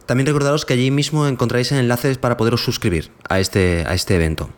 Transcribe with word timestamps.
También 0.05 0.27
recordaros 0.27 0.67
que 0.67 0.75
allí 0.75 0.91
mismo 0.91 1.29
encontráis 1.29 1.73
enlaces 1.73 2.19
para 2.19 2.37
poderos 2.37 2.63
suscribir 2.65 3.11
a 3.29 3.39
este, 3.39 3.85
a 3.87 3.95
este 3.95 4.17
evento. 4.17 4.51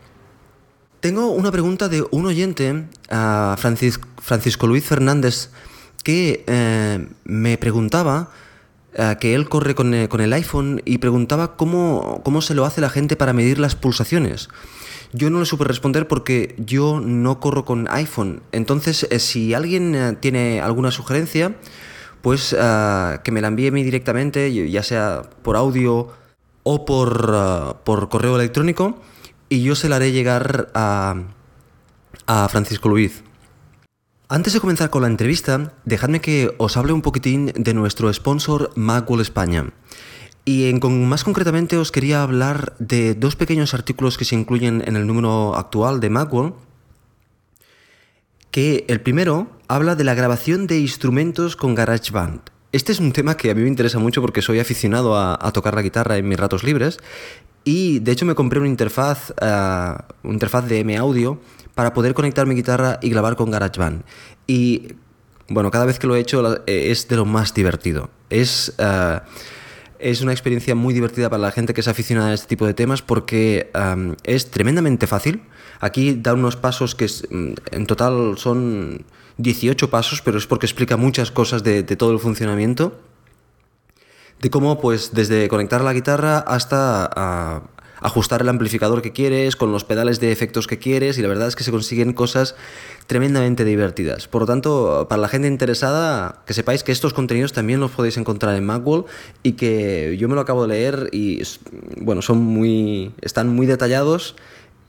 Tengo 1.01 1.31
una 1.31 1.53
pregunta 1.53 1.89
de 1.89 2.05
un 2.11 2.27
oyente, 2.27 2.87
Francisco 3.09 4.67
Luis 4.67 4.85
Fernández, 4.85 5.51
que 6.03 6.45
eh, 6.47 7.07
me 7.25 7.59
preguntaba 7.59 8.31
que 9.21 9.35
él 9.35 9.49
corre 9.49 9.73
eh, 9.73 10.09
con, 10.09 10.21
el 10.21 10.33
iPhone 10.33 10.83
y 10.85 10.99
preguntaba 10.99 11.57
cómo, 11.57 12.21
cómo 12.25 12.43
se 12.43 12.55
lo 12.55 12.65
hace 12.65 12.81
la 12.81 12.91
gente 12.91 13.17
para 13.17 13.33
medir 13.33 13.59
las 13.59 13.75
pulsaciones. 13.75 14.49
Yo 15.13 15.31
no 15.31 15.41
le 15.41 15.47
supe 15.47 15.65
responder 15.65 16.09
porque 16.09 16.55
yo 16.59 17.01
no 17.01 17.41
corro 17.41 17.65
con 17.65 17.89
iPhone. 17.91 18.43
Entonces, 18.53 19.07
eh, 19.11 19.19
si 19.19 19.55
alguien 19.55 20.19
tiene 20.21 20.61
alguna 20.61 20.91
sugerencia, 20.91 21.55
pues 22.23 22.51
que 22.51 23.33
me 23.33 23.41
la 23.41 23.49
envíe 23.49 23.69
a 23.69 23.73
mí 23.73 23.83
directamente, 23.83 24.71
ya 24.71 24.83
sea 24.83 25.23
por 25.43 25.57
audio 25.57 26.09
o 26.63 26.85
por, 26.85 27.81
por 27.85 28.09
correo 28.09 28.37
electrónico, 28.37 29.01
y 29.49 29.63
yo 29.63 29.75
se 29.75 29.89
la 29.89 29.97
haré 29.97 30.13
llegar 30.13 30.71
a, 30.75 31.17
a 32.27 32.49
Francisco 32.49 32.89
Luis. 32.89 33.25
Antes 34.33 34.55
de 34.55 34.61
comenzar 34.61 34.89
con 34.89 35.03
la 35.03 35.09
entrevista, 35.09 35.75
dejadme 35.85 36.23
que 36.23 36.55
os 36.57 36.79
hable 36.79 36.95
un 36.95 37.03
poquitín 37.03 37.53
de 37.55 37.75
nuestro 37.75 38.11
sponsor 38.11 38.71
Magwell 38.77 39.21
España. 39.21 39.75
Y 40.47 40.73
más 40.73 41.23
concretamente 41.23 41.77
os 41.77 41.93
quería 41.93 42.23
hablar 42.23 42.75
de 42.79 43.15
dos 43.15 43.37
pequeños 43.37 43.75
artículos 43.75 44.17
que 44.17 44.25
se 44.25 44.35
incluyen 44.35 44.83
en 44.87 44.97
el 44.97 45.07
número 45.07 45.55
actual 45.55 46.01
de 46.01 46.09
Magwell. 46.09 46.55
Que 48.51 48.87
el 48.89 49.03
primero 49.03 49.51
habla 49.69 49.97
de 49.97 50.05
la 50.05 50.15
grabación 50.15 50.67
de 50.67 50.81
instrumentos 50.81 51.55
con 51.55 51.75
GarageBand. 51.75 52.41
Este 52.73 52.93
es 52.93 53.01
un 53.01 53.13
tema 53.13 53.37
que 53.37 53.51
a 53.51 53.55
mí 53.55 53.61
me 53.61 53.69
interesa 53.69 53.99
mucho 53.99 54.23
porque 54.23 54.41
soy 54.41 54.61
aficionado 54.61 55.15
a, 55.15 55.53
tocar 55.53 55.75
la 55.75 55.83
guitarra 55.83 56.17
en 56.17 56.27
mis 56.27 56.41
ratos 56.41 56.65
libres 56.65 57.01
y 57.65 57.99
de 57.99 58.13
hecho 58.13 58.25
me 58.25 58.35
compré 58.35 58.61
una 58.61 58.69
interfaz, 58.71 59.29
uh, 59.33 60.03
una 60.23 60.33
interfaz 60.33 60.67
de 60.67 60.81
M 60.81 60.97
Audio 60.97 61.39
para 61.75 61.95
poder 61.95 62.15
conectar 62.15 62.47
mi 62.47 62.55
guitarra 62.55 62.99
y 63.03 63.11
grabar 63.11 63.37
con 63.37 63.51
GarageBand. 63.51 64.03
Y 64.47 64.95
bueno, 65.49 65.71
cada 65.71 65.85
vez 65.85 65.99
que 65.99 66.07
lo 66.07 66.17
he 66.17 66.21
hecho 66.21 66.57
eh, 66.67 66.91
es 66.91 67.09
de 67.09 67.17
lo 67.17 67.25
más 67.25 67.55
divertido. 67.55 68.11
Es, 68.31 68.75
eh, 68.79 69.21
es 69.99 70.21
una 70.21 70.33
experiencia 70.33 70.75
muy 70.75 70.95
divertida 70.95 71.31
para 71.31 71.43
la 71.43 71.51
gente 71.51 71.75
que 71.75 71.81
es 71.81 71.89
aficionada 71.89 72.31
a 72.31 72.35
este 72.35 72.49
tipo 72.49 72.67
de 72.67 72.75
temas 72.75 73.03
porque 73.03 73.71
es 74.25 74.51
tremendamente 74.51 75.07
fácil. 75.07 75.43
Aquí 75.81 76.15
da 76.15 76.35
unos 76.35 76.57
pasos 76.57 76.95
que 76.95 77.07
mm, 77.07 77.53
en 77.71 77.87
total 77.87 78.35
son 78.39 79.05
18 79.39 79.91
pasos, 79.91 80.23
pero 80.23 80.39
es 80.39 80.47
porque 80.47 80.67
explica 80.67 80.97
muchas 80.97 81.31
cosas 81.31 81.63
de, 81.63 81.83
de 81.83 81.97
todo 81.97 82.13
el 82.13 82.19
funcionamiento 82.19 82.99
de 84.43 84.51
cómo, 84.51 84.81
pues, 84.81 85.15
desde 85.15 85.49
conectar 85.49 85.83
la 85.83 85.93
guitarra 85.93 86.39
hasta 86.39 87.63
ajustar 88.03 88.43
el 88.43 88.49
amplificador 88.49 89.03
que 89.03 89.13
quieres, 89.13 89.57
con 89.57 89.73
los 89.73 89.85
pedales 89.85 90.21
de 90.21 90.33
efectos 90.33 90.67
que 90.67 90.79
quieres, 90.79 91.19
y 91.19 91.23
la 91.23 91.29
verdad 91.29 91.49
es 91.49 91.57
que 91.57 91.65
se 91.65 91.71
consiguen 91.71 92.13
cosas 92.13 92.55
tremendamente 93.07 93.65
divertidas. 93.65 94.29
Por 94.29 94.43
lo 94.43 94.47
tanto, 94.47 95.07
para 95.09 95.21
la 95.21 95.29
gente 95.29 95.49
interesada, 95.49 96.43
que 96.47 96.55
sepáis 96.55 96.83
que 96.83 96.93
estos 96.93 97.13
contenidos 97.13 97.53
también 97.53 97.81
los 97.81 97.91
podéis 97.91 98.17
encontrar 98.17 98.57
en 98.57 98.65
Macworld 98.65 99.07
y 99.43 99.53
que 99.53 100.17
yo 100.19 100.29
me 100.29 100.35
lo 100.35 100.41
acabo 100.41 100.63
de 100.63 100.69
leer 100.69 101.09
y, 101.13 101.43
bueno, 102.01 102.23
son 102.23 102.39
muy, 102.39 103.13
están 103.21 103.49
muy 103.49 103.67
detallados 103.67 104.37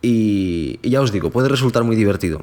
y, 0.02 0.80
y 0.82 0.90
ya 0.90 1.02
os 1.02 1.12
digo, 1.12 1.30
puede 1.32 1.50
resultar 1.50 1.84
muy 1.84 1.96
divertido. 1.96 2.42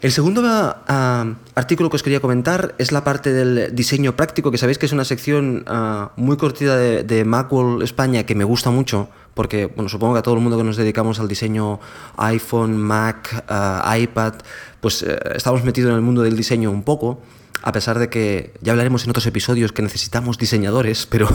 El 0.00 0.12
segundo 0.12 0.42
ah, 0.46 1.34
artículo 1.56 1.90
que 1.90 1.96
os 1.96 2.04
quería 2.04 2.20
comentar 2.20 2.76
es 2.78 2.92
la 2.92 3.02
parte 3.02 3.32
del 3.32 3.74
diseño 3.74 4.14
práctico, 4.14 4.52
que 4.52 4.58
sabéis 4.58 4.78
que 4.78 4.86
es 4.86 4.92
una 4.92 5.04
sección 5.04 5.64
ah, 5.66 6.12
muy 6.14 6.36
cortita 6.36 6.76
de, 6.76 7.02
de, 7.02 7.24
Macworld 7.24 7.82
España 7.82 8.22
que 8.22 8.36
me 8.36 8.44
gusta 8.44 8.70
mucho, 8.70 9.08
porque 9.34 9.66
bueno, 9.66 9.88
supongo 9.88 10.14
que 10.14 10.20
a 10.20 10.22
todo 10.22 10.36
el 10.36 10.40
mundo 10.40 10.56
que 10.56 10.62
nos 10.62 10.76
dedicamos 10.76 11.18
al 11.18 11.26
diseño 11.26 11.80
iPhone, 12.16 12.78
Mac, 12.78 13.44
ah, 13.48 13.96
iPad, 13.98 14.34
pues 14.80 15.02
eh, 15.02 15.18
estamos 15.34 15.64
metidos 15.64 15.90
en 15.90 15.96
el 15.96 16.02
mundo 16.02 16.22
del 16.22 16.36
diseño 16.36 16.70
un 16.70 16.84
poco, 16.84 17.20
a 17.64 17.72
pesar 17.72 17.98
de 17.98 18.08
que 18.08 18.54
ya 18.60 18.70
hablaremos 18.70 19.02
en 19.02 19.10
otros 19.10 19.26
episodios 19.26 19.72
que 19.72 19.82
necesitamos 19.82 20.38
diseñadores, 20.38 21.06
pero, 21.06 21.28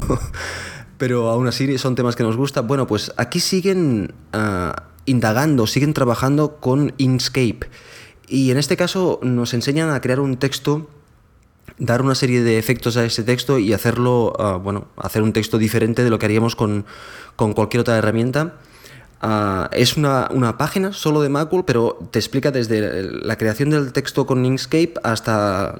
pero 0.98 1.28
aún 1.32 1.48
así 1.48 1.78
son 1.78 1.96
temas 1.96 2.16
que 2.16 2.24
nos 2.24 2.38
gustan. 2.38 2.66
Bueno, 2.66 2.88
pues 2.88 3.12
aquí 3.18 3.42
siguen 3.42 4.14
indagando, 5.06 5.68
siguen 5.68 5.94
trabajando 5.94 6.62
con 6.62 6.94
Inkscape. 6.98 7.70
Y 8.34 8.50
en 8.50 8.58
este 8.58 8.76
caso 8.76 9.20
nos 9.22 9.54
enseñan 9.54 9.92
a 9.92 10.02
crear 10.02 10.20
un 10.20 10.38
texto, 10.38 10.90
dar 11.78 12.02
una 12.02 12.16
serie 12.16 12.42
de 12.42 12.58
efectos 12.58 12.98
a 12.98 13.06
ese 13.06 13.22
texto 13.22 13.60
y 13.60 13.74
hacerlo, 13.74 14.34
ah, 14.40 14.56
bueno, 14.58 14.88
hacer 14.98 15.22
un 15.22 15.34
texto 15.34 15.60
diferente 15.60 16.04
de 16.04 16.10
lo 16.10 16.18
que 16.18 16.26
haríamos 16.26 16.56
con, 16.56 16.84
cualquier 17.36 17.82
otra 17.82 17.96
herramienta. 17.96 18.56
Ah, 19.22 19.70
es 19.72 19.98
una, 19.98 20.56
página 20.58 20.94
solo 20.94 21.22
de 21.22 21.30
Macul, 21.30 21.64
pero 21.64 22.10
te 22.10 22.18
explica 22.18 22.50
desde 22.50 23.04
la 23.04 23.38
creación 23.38 23.70
del 23.70 23.94
texto 23.94 24.26
con 24.26 24.44
Inkscape 24.44 24.96
hasta 25.04 25.76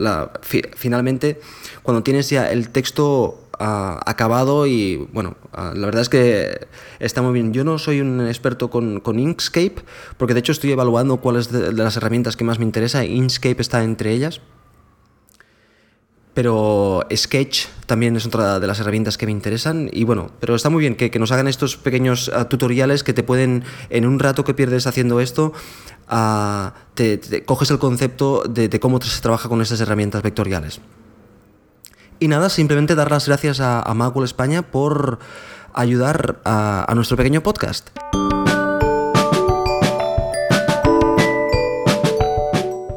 finalmente 0.76 1.42
cuando 1.82 2.04
tienes 2.04 2.30
ya 2.30 2.52
el 2.52 2.70
texto 2.70 3.43
acabado 3.60 4.68
y 4.68 5.08
bueno, 5.14 5.36
la 5.54 5.86
verdad 5.86 6.02
es 6.02 6.10
que 6.10 6.68
está 7.00 7.22
muy 7.22 7.34
bien. 7.34 7.54
Yo 7.54 7.64
no 7.64 7.78
soy 7.78 8.02
un 8.02 8.26
experto 8.28 8.70
con, 8.70 9.20
Inkscape, 9.20 9.76
porque 10.18 10.34
de 10.34 10.40
hecho 10.40 10.52
estoy 10.52 10.72
evaluando 10.72 11.18
cuáles 11.18 11.52
de, 11.52 11.72
las 11.74 11.98
herramientas 11.98 12.36
que 12.36 12.44
más 12.44 12.60
me 12.60 12.66
interesa. 12.66 13.06
Inkscape 13.06 13.62
está 13.62 13.84
entre 13.84 14.12
ellas. 14.12 14.42
Pero 16.34 17.06
Sketch 17.16 17.68
también 17.86 18.16
es 18.16 18.26
otra 18.26 18.60
de 18.60 18.66
las 18.66 18.80
herramientas 18.80 19.20
que 19.20 19.28
me 19.28 19.32
interesan. 19.32 19.88
Y 19.94 20.04
bueno, 20.04 20.32
pero 20.40 20.56
está 20.56 20.72
muy 20.72 20.80
bien 20.80 20.96
que, 20.96 21.12
nos 21.20 21.32
hagan 21.32 21.48
estos 21.48 21.78
pequeños 21.78 22.32
ah, 22.34 22.50
tutoriales 22.50 23.04
que 23.04 23.14
te 23.14 23.22
pueden, 23.22 23.64
en 23.92 24.08
un 24.08 24.18
rato 24.18 24.44
que 24.44 24.56
pierdes 24.56 24.88
haciendo 24.88 25.20
esto, 25.20 25.54
uh, 26.12 26.72
te, 26.96 27.46
coges 27.46 27.70
el 27.70 27.78
concepto 27.78 28.44
de, 28.50 28.68
de 28.68 28.80
cómo 28.80 29.00
se 29.00 29.22
trabaja 29.22 29.48
con 29.48 29.62
estas 29.62 29.80
herramientas 29.80 30.24
vectoriales. 30.24 30.82
Y 32.24 32.30
nada, 32.30 32.48
simplemente 32.48 32.96
dar 32.96 33.12
las 33.12 33.28
gracias 33.28 33.60
a, 33.60 33.82
a 33.82 33.94
Macul 33.94 34.24
España 34.24 34.62
por 34.62 35.20
ayudar 35.74 36.40
a, 36.46 36.90
nuestro 36.96 37.18
pequeño 37.18 37.44
podcast. 37.44 37.90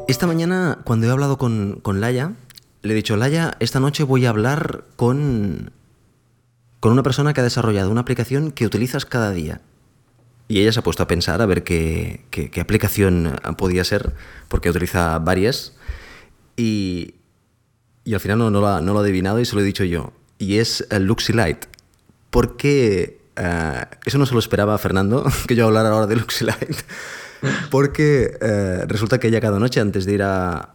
Esta 0.07 0.27
mañana, 0.27 0.79
cuando 0.85 1.07
he 1.07 1.09
hablado 1.09 1.37
con, 1.37 1.81
con, 1.81 1.99
Laia, 1.99 2.35
le 2.83 2.93
he 2.93 2.95
dicho, 2.95 3.17
Laia, 3.17 3.57
esta 3.59 3.81
noche 3.81 4.03
voy 4.03 4.25
a 4.25 4.29
hablar 4.29 4.85
con, 4.95 5.71
con 6.79 6.93
una 6.93 7.03
persona 7.03 7.33
que 7.33 7.41
ha 7.41 7.43
desarrollado 7.43 7.91
una 7.91 7.99
aplicación 7.99 8.53
que 8.53 8.65
utilizas 8.65 9.05
cada 9.05 9.31
día. 9.31 9.59
Y 10.47 10.61
ella 10.61 10.71
se 10.71 10.79
ha 10.79 10.83
puesto 10.83 11.03
a 11.03 11.07
pensar 11.07 11.41
a 11.41 11.45
ver 11.45 11.65
qué, 11.65 12.23
qué, 12.31 12.49
qué 12.49 12.61
aplicación 12.61 13.41
podía 13.57 13.83
ser, 13.83 14.13
porque 14.47 14.69
utiliza 14.69 15.19
varias. 15.19 15.73
Y, 16.55 17.16
y 18.07 18.13
al 18.13 18.21
final 18.21 18.37
no, 18.37 18.49
no, 18.49 18.61
lo 18.61 18.81
no, 18.81 18.93
lo 18.93 18.99
ha, 18.99 19.01
adivinado 19.01 19.41
y 19.41 19.45
se 19.45 19.53
lo 19.53 19.61
he 19.61 19.65
dicho 19.65 19.83
yo. 19.83 20.13
Y 20.39 20.59
es 20.59 20.87
Luxilite. 20.97 21.67
Porque 22.29 23.19
uh, 23.37 23.83
eso 24.05 24.17
no 24.17 24.25
se 24.25 24.33
lo 24.33 24.39
esperaba 24.39 24.77
Fernando, 24.77 25.25
que 25.47 25.55
yo 25.55 25.65
hablara 25.65 25.89
ahora 25.89 26.07
de 26.07 26.15
Luxilite. 26.15 26.85
Porque 27.69 28.31
uh, 28.41 28.87
resulta 28.87 29.19
que 29.19 29.27
ella 29.27 29.41
cada 29.41 29.59
noche 29.59 29.81
antes 29.81 30.05
de 30.05 30.13
ir 30.13 30.23
a, 30.23 30.69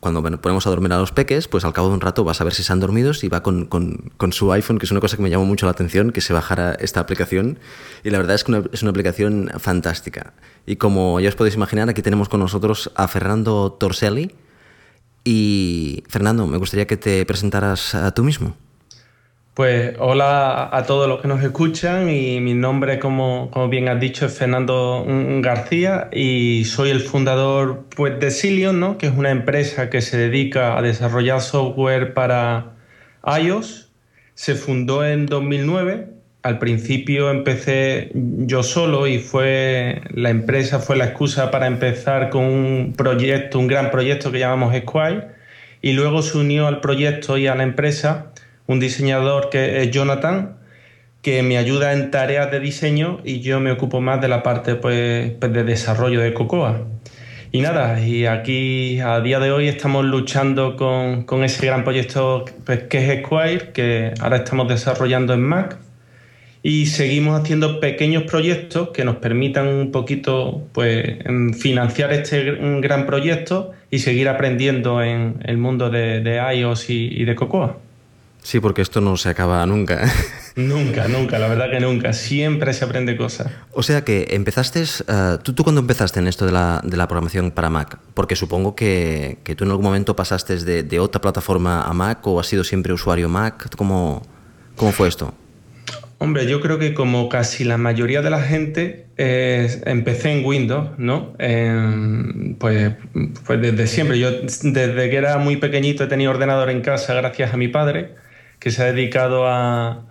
cuando 0.00 0.24
ponemos 0.40 0.66
a 0.66 0.70
dormir 0.70 0.92
a 0.92 0.98
los 0.98 1.12
peques, 1.12 1.46
pues 1.46 1.64
al 1.64 1.72
cabo 1.72 1.86
de 1.86 1.94
un 1.94 2.00
rato 2.00 2.24
vas 2.24 2.40
a 2.40 2.44
ver 2.44 2.52
si 2.52 2.64
se 2.64 2.72
han 2.72 2.80
dormido 2.80 3.12
y 3.22 3.28
va 3.28 3.44
con, 3.44 3.66
con, 3.66 4.32
su 4.32 4.52
iPhone, 4.52 4.80
que 4.80 4.86
es 4.86 4.90
una 4.90 5.00
cosa 5.00 5.16
que 5.16 5.22
me 5.22 5.30
llamó 5.30 5.44
mucho 5.44 5.66
la 5.66 5.72
atención, 5.72 6.10
que 6.10 6.20
se 6.20 6.32
bajara 6.32 6.72
esta 6.80 6.98
aplicación. 6.98 7.60
Y 8.02 8.10
la 8.10 8.18
verdad 8.18 8.34
es 8.34 8.42
que 8.42 8.60
es 8.72 8.82
una 8.82 8.90
aplicación 8.90 9.52
fantástica. 9.60 10.32
Y 10.66 10.76
como 10.76 11.20
ya 11.20 11.28
os 11.28 11.36
podéis 11.36 11.54
imaginar, 11.54 11.88
aquí 11.88 12.02
tenemos 12.02 12.28
con 12.28 12.40
nosotros 12.40 12.90
a 12.96 13.06
Fernando 13.06 13.70
Torselli. 13.70 14.34
Y 15.24 16.04
Fernando, 16.08 16.46
me 16.46 16.58
gustaría 16.58 16.86
que 16.86 16.96
te 16.96 17.24
presentaras 17.26 17.94
a 17.94 18.12
tú 18.12 18.24
mismo. 18.24 18.56
Pues 19.54 19.94
hola 19.98 20.70
a 20.74 20.84
todos 20.84 21.08
los 21.08 21.20
que 21.20 21.28
nos 21.28 21.42
escuchan 21.42 22.08
y 22.08 22.40
mi 22.40 22.54
nombre, 22.54 22.98
como, 22.98 23.50
como 23.50 23.68
bien 23.68 23.88
has 23.88 24.00
dicho, 24.00 24.26
es 24.26 24.38
Fernando 24.38 25.04
García 25.06 26.08
y 26.12 26.64
soy 26.64 26.90
el 26.90 27.00
fundador 27.00 27.84
pues, 27.94 28.18
de 28.20 28.30
Cilion, 28.30 28.80
¿no? 28.80 28.96
que 28.96 29.08
es 29.08 29.12
una 29.12 29.30
empresa 29.30 29.90
que 29.90 30.00
se 30.00 30.16
dedica 30.16 30.78
a 30.78 30.82
desarrollar 30.82 31.40
software 31.42 32.14
para 32.14 32.76
iOS. 33.26 33.90
Se 34.34 34.54
fundó 34.54 35.04
en 35.04 35.26
2009. 35.26 36.19
Al 36.42 36.58
principio 36.58 37.30
empecé 37.30 38.10
yo 38.14 38.62
solo 38.62 39.06
y 39.06 39.18
fue 39.18 40.00
la 40.14 40.30
empresa 40.30 40.78
fue 40.78 40.96
la 40.96 41.04
excusa 41.04 41.50
para 41.50 41.66
empezar 41.66 42.30
con 42.30 42.44
un 42.44 42.94
proyecto, 42.96 43.58
un 43.58 43.66
gran 43.66 43.90
proyecto 43.90 44.32
que 44.32 44.38
llamamos 44.38 44.74
Squire 44.74 45.28
y 45.82 45.92
luego 45.92 46.22
se 46.22 46.38
unió 46.38 46.66
al 46.66 46.80
proyecto 46.80 47.36
y 47.36 47.46
a 47.46 47.54
la 47.54 47.62
empresa 47.62 48.32
un 48.66 48.80
diseñador 48.80 49.50
que 49.50 49.82
es 49.82 49.90
Jonathan, 49.90 50.56
que 51.22 51.42
me 51.42 51.58
ayuda 51.58 51.92
en 51.92 52.10
tareas 52.10 52.50
de 52.50 52.60
diseño 52.60 53.20
y 53.22 53.40
yo 53.40 53.60
me 53.60 53.72
ocupo 53.72 54.00
más 54.00 54.22
de 54.22 54.28
la 54.28 54.42
parte 54.42 54.76
pues, 54.76 55.32
pues, 55.38 55.52
de 55.52 55.64
desarrollo 55.64 56.20
de 56.20 56.32
Cocoa. 56.32 56.86
Y 57.52 57.60
nada, 57.62 58.00
y 58.00 58.26
aquí 58.26 59.00
a 59.00 59.20
día 59.20 59.40
de 59.40 59.50
hoy 59.50 59.68
estamos 59.68 60.04
luchando 60.04 60.76
con, 60.76 61.24
con 61.24 61.42
ese 61.44 61.66
gran 61.66 61.84
proyecto 61.84 62.44
pues, 62.64 62.84
que 62.84 63.12
es 63.12 63.26
Squire, 63.26 63.72
que 63.72 64.14
ahora 64.20 64.38
estamos 64.38 64.68
desarrollando 64.68 65.34
en 65.34 65.42
Mac. 65.42 65.89
Y 66.62 66.86
seguimos 66.86 67.40
haciendo 67.40 67.80
pequeños 67.80 68.24
proyectos 68.24 68.90
que 68.90 69.04
nos 69.04 69.16
permitan 69.16 69.66
un 69.66 69.90
poquito 69.90 70.66
pues, 70.72 71.18
financiar 71.58 72.12
este 72.12 72.52
gran 72.80 73.06
proyecto 73.06 73.72
y 73.90 74.00
seguir 74.00 74.28
aprendiendo 74.28 75.02
en 75.02 75.40
el 75.44 75.56
mundo 75.56 75.88
de, 75.88 76.20
de 76.20 76.36
iOS 76.54 76.90
y, 76.90 77.08
y 77.12 77.24
de 77.24 77.34
Cocoa. 77.34 77.78
Sí, 78.42 78.60
porque 78.60 78.82
esto 78.82 79.00
no 79.00 79.16
se 79.16 79.28
acaba 79.28 79.64
nunca. 79.66 80.10
Nunca, 80.56 81.06
nunca, 81.06 81.38
la 81.38 81.46
verdad 81.46 81.70
que 81.70 81.78
nunca. 81.78 82.12
Siempre 82.12 82.74
se 82.74 82.84
aprende 82.84 83.16
cosas. 83.16 83.52
O 83.72 83.84
sea 83.84 84.04
que 84.04 84.26
empezaste, 84.30 84.82
uh, 84.82 85.38
¿tú, 85.42 85.54
¿tú 85.54 85.62
cuándo 85.62 85.80
empezaste 85.80 86.18
en 86.18 86.26
esto 86.26 86.44
de 86.44 86.52
la, 86.52 86.80
de 86.82 86.96
la 86.96 87.06
programación 87.06 87.52
para 87.52 87.70
Mac? 87.70 87.98
Porque 88.14 88.34
supongo 88.34 88.74
que, 88.74 89.38
que, 89.44 89.54
tú 89.54 89.64
en 89.64 89.70
algún 89.70 89.84
momento 89.84 90.16
pasaste 90.16 90.56
de, 90.56 90.82
de, 90.82 90.98
otra 90.98 91.20
plataforma 91.20 91.82
a 91.82 91.92
Mac 91.94 92.26
o 92.26 92.40
has 92.40 92.48
sido 92.48 92.64
siempre 92.64 92.92
usuario 92.92 93.28
Mac. 93.28 93.74
¿Cómo, 93.76 94.22
cómo 94.74 94.90
fue 94.90 95.06
esto? 95.06 95.32
Hombre, 96.22 96.46
yo 96.46 96.60
creo 96.60 96.78
que 96.78 96.92
como 96.92 97.30
casi 97.30 97.64
la 97.64 97.78
mayoría 97.78 98.20
de 98.20 98.28
la 98.28 98.42
gente, 98.42 99.06
eh, 99.16 99.80
empecé 99.86 100.30
en 100.30 100.44
Windows, 100.44 100.90
¿no? 100.98 101.32
Eh, 101.38 102.54
pues, 102.58 102.92
pues 103.46 103.62
desde 103.62 103.86
siempre. 103.86 104.18
Yo 104.18 104.30
desde 104.30 105.08
que 105.08 105.16
era 105.16 105.38
muy 105.38 105.56
pequeñito 105.56 106.04
he 106.04 106.08
tenido 106.08 106.30
ordenador 106.30 106.68
en 106.68 106.82
casa 106.82 107.14
gracias 107.14 107.54
a 107.54 107.56
mi 107.56 107.68
padre 107.68 108.10
que 108.58 108.70
se 108.70 108.82
ha 108.82 108.92
dedicado 108.92 109.46
a, 109.48 110.08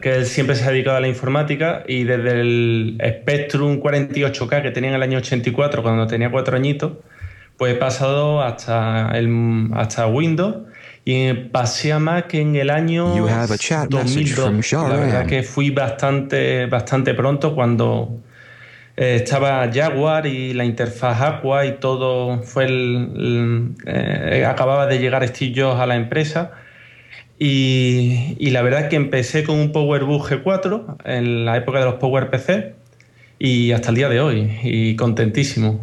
que 0.00 0.14
él 0.14 0.26
siempre 0.26 0.54
se 0.54 0.62
ha 0.62 0.70
dedicado 0.70 0.96
a 0.96 1.00
la 1.00 1.08
informática 1.08 1.82
y 1.88 2.04
desde 2.04 2.40
el 2.40 2.96
Spectrum 3.04 3.80
48K 3.80 4.62
que 4.62 4.70
tenía 4.70 4.90
en 4.90 4.94
el 4.96 5.02
año 5.02 5.18
84 5.18 5.82
cuando 5.82 6.06
tenía 6.06 6.30
cuatro 6.30 6.54
añitos, 6.54 6.92
pues 7.56 7.74
he 7.74 7.76
pasado 7.76 8.42
hasta, 8.42 9.10
el, 9.18 9.70
hasta 9.74 10.06
Windows 10.06 10.68
pasé 11.52 11.92
a 11.92 11.98
Mac 11.98 12.34
en 12.34 12.56
el 12.56 12.70
año 12.70 13.14
2002. 13.88 14.72
La 14.72 14.96
verdad 14.96 15.26
que 15.26 15.42
fui 15.42 15.70
bastante, 15.70 16.66
bastante 16.66 17.14
pronto 17.14 17.54
cuando 17.54 18.20
eh, 18.96 19.16
estaba 19.22 19.70
Jaguar 19.72 20.26
y 20.26 20.54
la 20.54 20.64
interfaz 20.64 21.20
Aqua 21.22 21.66
y 21.66 21.78
todo 21.78 22.42
fue 22.42 22.64
el, 22.64 23.10
el 23.16 23.74
eh, 23.86 24.44
acababa 24.44 24.86
de 24.86 24.98
llegar 24.98 25.26
Steve 25.28 25.52
Jobs 25.54 25.80
a 25.80 25.86
la 25.86 25.96
empresa 25.96 26.52
y, 27.38 28.50
la 28.50 28.62
verdad 28.62 28.82
es 28.82 28.88
que 28.88 28.96
empecé 28.96 29.44
con 29.44 29.56
un 29.56 29.70
PowerBook 29.70 30.28
G4 30.28 30.96
en 31.04 31.44
la 31.44 31.56
época 31.56 31.78
de 31.78 31.84
los 31.84 31.94
PowerPC 31.94 32.74
y 33.38 33.70
hasta 33.70 33.90
el 33.90 33.94
día 33.94 34.08
de 34.08 34.20
hoy, 34.20 34.58
y 34.64 34.96
contentísimo. 34.96 35.80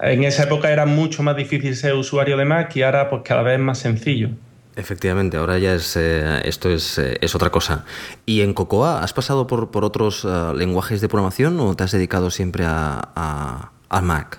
En 0.00 0.24
esa 0.24 0.44
época 0.44 0.70
era 0.70 0.84
mucho 0.84 1.22
más 1.22 1.36
difícil 1.36 1.74
ser 1.74 1.94
usuario 1.94 2.36
de 2.36 2.44
Mac 2.44 2.76
y 2.76 2.82
ahora 2.82 3.08
pues 3.08 3.22
cada 3.24 3.42
vez 3.42 3.54
es 3.54 3.60
más 3.60 3.78
sencillo. 3.78 4.30
Efectivamente, 4.78 5.36
ahora 5.36 5.58
ya 5.58 5.74
es 5.74 5.96
eh, 5.96 6.40
esto 6.44 6.70
es, 6.70 6.98
eh, 6.98 7.18
es, 7.20 7.34
otra 7.34 7.50
cosa. 7.50 7.84
¿Y 8.26 8.42
en 8.42 8.54
Cocoa 8.54 9.02
has 9.02 9.12
pasado 9.12 9.48
por, 9.48 9.72
por 9.72 9.84
otros 9.84 10.24
uh, 10.24 10.54
lenguajes 10.54 11.00
de 11.00 11.08
programación 11.08 11.58
o 11.58 11.74
te 11.74 11.82
has 11.82 11.90
dedicado 11.90 12.30
siempre 12.30 12.64
a, 12.64 13.72
a, 13.88 14.00
Mac? 14.02 14.38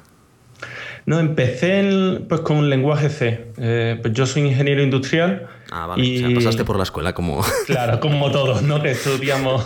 No, 1.06 1.19
empecé 1.19 2.21
pues, 2.30 2.39
con 2.39 2.56
un 2.56 2.69
lenguaje 2.69 3.09
C. 3.09 3.47
Eh, 3.57 3.99
pues 4.02 4.14
yo 4.14 4.25
soy 4.25 4.44
ingeniero 4.44 4.81
industrial. 4.81 5.49
Ah, 5.71 5.88
vale. 5.88 6.04
Y... 6.04 6.18
O 6.18 6.28
sea, 6.28 6.35
pasaste 6.35 6.66
por 6.66 6.78
la 6.78 6.83
escuela 6.83 7.14
como... 7.14 7.42
Claro, 7.66 7.99
como 7.99 8.31
todos, 8.31 8.61
¿no? 8.61 8.81
Que 8.81 8.92
estudiamos... 8.92 9.66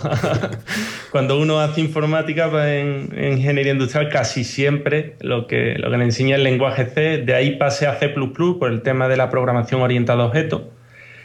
Cuando 1.10 1.38
uno 1.38 1.60
hace 1.60 1.80
informática 1.80 2.50
pues, 2.50 2.66
en, 2.66 3.10
en, 3.16 3.38
ingeniería 3.38 3.72
industrial, 3.72 4.08
casi 4.08 4.44
siempre 4.44 5.16
lo 5.20 5.46
que, 5.46 5.76
lo 5.78 5.90
que 5.90 5.96
le 5.96 6.04
enseña 6.04 6.34
es 6.34 6.38
el 6.38 6.44
lenguaje 6.44 6.86
C. 6.86 7.18
De 7.18 7.34
ahí 7.34 7.56
pasé 7.56 7.86
a 7.86 7.94
C++ 7.94 8.08
por 8.08 8.70
el 8.70 8.82
tema 8.82 9.08
de 9.08 9.16
la 9.16 9.30
programación 9.30 9.80
orientada 9.80 10.24
a 10.24 10.26
objetos 10.26 10.62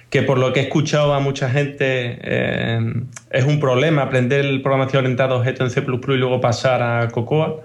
que 0.09 0.23
por 0.23 0.39
lo 0.39 0.53
que 0.53 0.61
he 0.61 0.63
escuchado 0.63 1.13
a 1.13 1.19
mucha 1.19 1.49
gente 1.49 2.17
eh, 2.21 2.93
es 3.29 3.45
un 3.45 3.59
problema 3.59 4.03
aprender 4.03 4.43
el 4.43 4.61
programación 4.61 5.03
orientada 5.03 5.35
a 5.35 5.37
objetos 5.37 5.77
en 5.77 5.83
C++ 5.83 5.87
y 5.87 6.17
luego 6.17 6.41
pasar 6.41 6.81
a 6.81 7.07
Cocoa. 7.09 7.61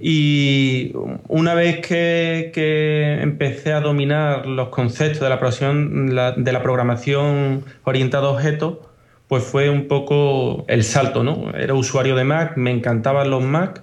Y 0.00 0.92
una 1.28 1.54
vez 1.54 1.80
que, 1.86 2.50
que, 2.52 3.20
empecé 3.22 3.72
a 3.72 3.80
dominar 3.80 4.46
los 4.46 4.68
conceptos 4.68 5.20
de 5.20 5.28
la, 5.28 6.62
programación, 6.62 7.64
orientada 7.84 8.26
a 8.26 8.30
objetos, 8.30 8.78
pues 9.28 9.44
fue 9.44 9.70
un 9.70 9.88
poco 9.88 10.64
el 10.68 10.84
salto, 10.84 11.22
¿no? 11.22 11.52
Era 11.56 11.74
usuario 11.74 12.16
de 12.16 12.24
Mac, 12.24 12.56
me 12.56 12.70
encantaban 12.70 13.30
los 13.30 13.42
Mac 13.42 13.82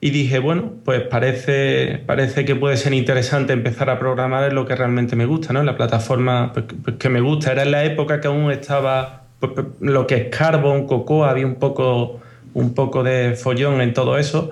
y 0.00 0.10
dije, 0.10 0.38
bueno, 0.38 0.74
pues 0.84 1.02
parece, 1.02 2.02
parece 2.06 2.44
que 2.44 2.54
puede 2.54 2.76
ser 2.76 2.94
interesante 2.94 3.52
empezar 3.52 3.90
a 3.90 3.98
programar 3.98 4.44
en 4.44 4.54
lo 4.54 4.64
que 4.64 4.76
realmente 4.76 5.16
me 5.16 5.26
gusta, 5.26 5.52
¿no? 5.52 5.62
La 5.64 5.76
plataforma 5.76 6.52
pues, 6.52 6.66
pues, 6.84 6.96
que 6.96 7.08
me 7.08 7.20
gusta. 7.20 7.52
Era 7.52 7.62
en 7.64 7.72
la 7.72 7.84
época 7.84 8.20
que 8.20 8.28
aún 8.28 8.50
estaba 8.52 9.24
pues, 9.40 9.52
pues, 9.54 9.66
lo 9.80 10.06
que 10.06 10.16
es 10.16 10.36
Carbon, 10.36 10.86
Cocoa, 10.86 11.30
había 11.30 11.46
un 11.46 11.56
poco, 11.56 12.20
un 12.54 12.74
poco 12.74 13.02
de 13.02 13.34
follón 13.34 13.80
en 13.80 13.92
todo 13.92 14.18
eso. 14.18 14.50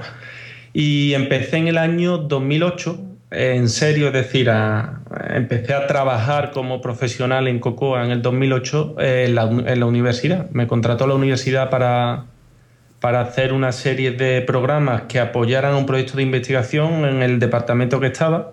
Y 0.78 1.14
empecé 1.14 1.56
en 1.56 1.68
el 1.68 1.78
año 1.78 2.18
2008, 2.18 3.00
en 3.30 3.70
serio, 3.70 4.08
es 4.08 4.12
decir, 4.12 4.50
a, 4.50 5.00
empecé 5.30 5.72
a 5.72 5.86
trabajar 5.86 6.50
como 6.50 6.82
profesional 6.82 7.48
en 7.48 7.60
Cocoa 7.60 8.04
en 8.04 8.10
el 8.10 8.20
2008 8.20 8.96
eh, 8.98 9.24
en, 9.26 9.36
la, 9.36 9.44
en, 9.44 9.80
la, 9.80 9.86
universidad. 9.86 10.50
Me 10.50 10.66
contrató 10.66 11.06
la 11.06 11.14
universidad 11.14 11.70
para, 11.70 12.26
para 13.00 13.22
hacer 13.22 13.54
una 13.54 13.72
serie 13.72 14.10
de 14.10 14.42
programas 14.42 15.04
que 15.08 15.18
apoyaran 15.18 15.74
un 15.76 15.86
proyecto 15.86 16.18
de 16.18 16.24
investigación 16.24 17.06
en 17.06 17.22
el 17.22 17.38
departamento 17.38 17.98
que 17.98 18.08
estaba. 18.08 18.52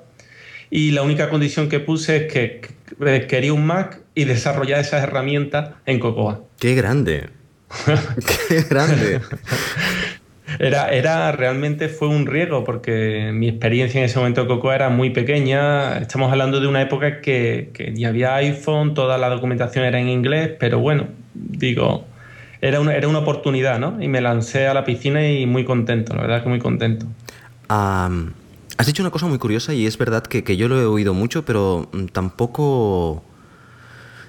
Y 0.70 0.92
la 0.92 1.02
única 1.02 1.30
condición 1.30 1.68
que 1.68 1.82
puse 1.82 2.16
es 2.16 2.32
que 2.32 3.28
quería 3.28 3.52
un 3.52 3.66
Mac 3.66 4.00
y 4.16 4.24
desarrollar 4.24 4.80
esas 4.80 5.04
herramientas 5.04 5.72
en 5.86 6.00
Cocoa. 6.00 6.40
¡Qué 6.58 6.74
grande! 6.74 7.32
¡Qué 8.48 8.62
grande! 8.62 9.20
Era, 10.60 10.90
era, 10.90 11.32
realmente 11.32 11.90
fue 11.90 12.08
un 12.08 12.26
riesgo 12.26 12.64
porque 12.64 13.32
mi 13.34 13.48
experiencia 13.48 14.00
en 14.00 14.06
ese 14.06 14.20
momento 14.20 14.42
de 14.42 14.48
Cocoa 14.48 14.76
era 14.76 14.90
muy 14.90 15.10
pequeña. 15.10 15.98
Estamos 15.98 16.32
hablando 16.32 16.60
de 16.60 16.68
una 16.68 16.82
época 16.82 17.22
que, 17.22 17.72
que 17.74 17.94
ya 17.96 18.10
había 18.10 18.36
iPhone, 18.36 18.94
toda 18.94 19.18
la 19.18 19.30
documentación 19.30 19.86
era 19.86 20.00
en 20.00 20.10
inglés, 20.10 20.52
pero 20.60 20.80
bueno, 20.80 21.08
digo, 21.34 22.06
era 22.62 22.80
una, 22.80 22.96
era 22.96 23.08
una 23.08 23.20
oportunidad, 23.20 23.80
¿no? 23.80 24.02
Y 24.02 24.08
me 24.08 24.22
lancé 24.22 24.68
a 24.68 24.74
la 24.74 24.84
piscina 24.86 25.28
y 25.28 25.46
muy 25.46 25.66
contento, 25.66 26.16
la 26.16 26.22
verdad 26.22 26.44
que 26.44 26.50
muy 26.50 26.60
contento. 26.60 27.06
Has 27.70 28.88
dicho 28.88 29.02
una 29.02 29.12
cosa 29.12 29.26
muy 29.28 29.38
curiosa 29.38 29.74
y 29.74 29.86
es 29.86 29.98
verdad 29.98 30.24
que, 30.24 30.44
que 30.44 30.58
yo 30.58 30.68
lo 30.68 30.80
he 30.80 30.86
oído 30.86 31.14
mucho, 31.14 31.46
pero 31.46 31.90
mm, 31.92 32.06
tampoco 32.08 33.24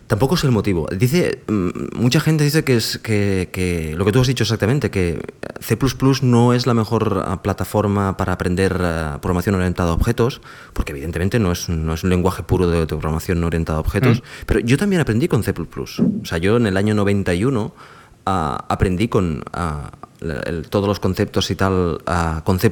Tampoco 0.06 0.34
es 0.34 0.44
el 0.44 0.50
motivo. 0.50 0.86
Dice, 0.94 1.42
mm, 1.46 1.96
mucha 1.96 2.20
gente 2.20 2.44
dice 2.44 2.62
que 2.62 2.76
es 2.76 2.98
que, 2.98 3.94
lo 3.96 4.04
que 4.04 4.12
tú 4.12 4.20
has 4.20 4.26
dicho 4.26 4.44
exactamente, 4.44 4.90
que 4.90 5.20
C 5.60 5.78
no 6.22 6.52
es 6.52 6.66
la 6.66 6.74
mejor 6.74 7.24
ah, 7.26 7.42
plataforma 7.42 8.16
para 8.16 8.34
aprender 8.34 8.76
ah, 8.80 9.18
programación 9.22 9.54
orientada 9.54 9.90
a 9.90 9.94
objetos, 9.94 10.42
porque 10.74 10.92
evidentemente 10.92 11.38
no 11.38 11.52
es, 11.52 11.70
no 11.70 11.94
es 11.94 12.04
un 12.04 12.10
lenguaje 12.10 12.42
puro 12.42 12.68
de, 12.68 12.86
programación 12.86 13.42
orientada 13.44 13.78
a 13.78 13.80
objetos, 13.80 14.20
mm. 14.20 14.44
pero 14.46 14.60
yo 14.60 14.76
también 14.76 15.00
aprendí 15.00 15.26
con 15.26 15.42
C. 15.42 15.54
O 15.54 16.24
sea, 16.26 16.38
yo 16.38 16.58
en 16.58 16.66
el 16.66 16.76
año 16.76 16.94
91 16.94 17.74
ah, 18.26 18.64
aprendí 18.68 19.08
con 19.08 19.42
todos 20.70 20.88
los 20.88 21.00
conceptos 21.00 21.50
y 21.50 21.54
tal 21.54 21.98
con 22.44 22.58
C. 22.58 22.70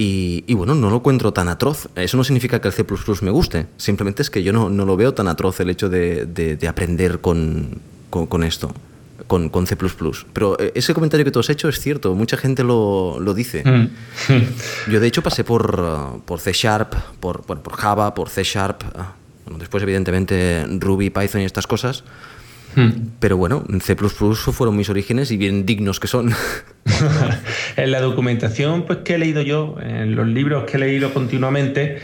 Y, 0.00 0.54
bueno, 0.54 0.76
no 0.76 0.90
lo 0.90 0.96
encuentro 0.96 1.32
tan 1.32 1.48
atroz. 1.48 1.88
Eso 1.96 2.16
no 2.16 2.22
significa 2.22 2.60
que 2.60 2.68
el 2.68 2.72
C 2.72 2.86
me 3.22 3.32
guste, 3.32 3.66
simplemente 3.78 4.22
es 4.22 4.30
que 4.30 4.44
yo 4.44 4.52
no, 4.52 4.70
no 4.70 4.84
lo 4.84 4.96
veo 4.96 5.12
tan 5.12 5.26
atroz 5.26 5.58
el 5.58 5.70
hecho 5.70 5.88
de, 5.88 6.24
de, 6.24 6.68
aprender 6.68 7.18
con, 7.18 7.80
con, 8.08 8.44
esto, 8.44 8.72
con, 9.26 9.48
con, 9.48 9.66
C. 9.66 9.76
Pero 10.32 10.56
eh, 10.60 10.70
ese 10.76 10.94
comentario 10.94 11.24
que 11.24 11.32
tú 11.32 11.40
has 11.40 11.50
hecho 11.50 11.68
es 11.68 11.80
cierto, 11.80 12.14
mucha 12.14 12.36
gente 12.36 12.62
lo, 12.62 13.18
lo 13.18 13.34
dice. 13.34 13.64
Mm. 13.64 13.90
yo 14.92 15.00
de 15.00 15.06
hecho 15.08 15.20
pasé 15.20 15.42
por, 15.42 16.22
por 16.24 16.38
C 16.38 16.52
Sharp, 16.52 16.94
por, 17.18 17.44
bueno, 17.48 17.64
por 17.64 17.74
Java, 17.74 18.14
por 18.14 18.28
C 18.28 18.44
Sharp, 18.44 18.84
uh, 18.84 19.58
después 19.58 19.82
evidentemente 19.82 20.64
Ruby, 20.78 21.10
Python 21.10 21.40
y 21.40 21.44
estas 21.44 21.66
cosas. 21.66 22.04
Hmm. 22.74 22.90
Pero 23.18 23.36
bueno, 23.36 23.64
C 23.80 23.96
fueron 23.96 24.76
mis 24.76 24.88
orígenes 24.88 25.30
y 25.30 25.36
bien 25.36 25.66
dignos 25.66 26.00
que 26.00 26.06
son. 26.06 26.32
en 27.76 27.90
la 27.90 28.00
documentación 28.00 28.84
pues, 28.86 28.98
que 28.98 29.14
he 29.14 29.18
leído 29.18 29.42
yo, 29.42 29.76
en 29.80 30.14
los 30.14 30.26
libros 30.26 30.64
que 30.64 30.76
he 30.76 30.80
leído 30.80 31.12
continuamente, 31.12 31.98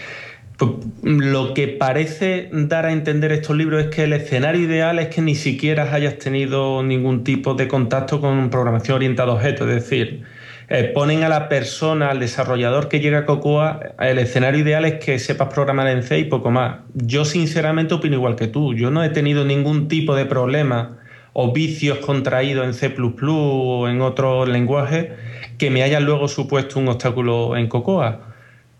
pues, 0.56 0.71
lo 1.02 1.54
que 1.54 1.68
parece 1.68 2.49
dar 2.52 2.87
a 2.87 2.92
entender 2.92 3.33
estos 3.33 3.56
libros 3.56 3.85
es 3.85 3.90
que 3.90 4.04
el 4.04 4.12
escenario 4.12 4.62
ideal 4.62 4.99
es 4.99 5.09
que 5.09 5.21
ni 5.21 5.35
siquiera 5.35 5.92
hayas 5.92 6.18
tenido 6.18 6.83
ningún 6.83 7.25
tipo 7.25 7.54
de 7.54 7.68
contacto 7.68 8.21
con 8.21 8.50
programación 8.50 8.97
orientada 8.97 9.33
a 9.33 9.35
objetos, 9.35 9.68
es 9.68 9.75
decir, 9.75 10.23
eh, 10.68 10.85
ponen 10.94 11.25
a 11.25 11.28
la 11.28 11.49
persona, 11.49 12.11
al 12.11 12.21
desarrollador 12.21 12.88
que 12.88 13.00
llega 13.00 13.21
a 13.21 13.26
Cocoa, 13.26 13.80
el 14.00 14.18
escenario 14.18 14.61
ideal 14.61 14.85
es 14.87 15.04
que 15.04 15.18
sepas 15.18 15.52
programar 15.52 15.88
en 15.88 16.02
C 16.02 16.18
y 16.18 16.25
poco 16.25 16.50
más. 16.50 16.78
Yo 16.94 17.25
sinceramente 17.25 17.94
opino 17.94 18.16
igual 18.16 18.35
que 18.37 18.47
tú. 18.47 18.75
Yo 18.75 18.90
no 18.90 19.04
he 19.04 19.11
tenido 19.11 19.44
ningún 19.44 19.88
tipo 19.88 20.14
de 20.14 20.25
problema 20.25 20.99
o 21.35 21.52
vicios 21.52 21.99
contraídos 21.99 22.64
en 22.64 22.75
C 22.75 22.94
o 22.97 23.88
en 23.88 24.00
otro 24.00 24.47
lenguaje 24.47 25.12
que 25.59 25.71
me 25.71 25.83
hayan 25.83 26.04
luego 26.06 26.28
supuesto 26.28 26.78
un 26.80 26.88
obstáculo 26.88 27.56
en 27.56 27.68
Cocoa. 27.68 28.21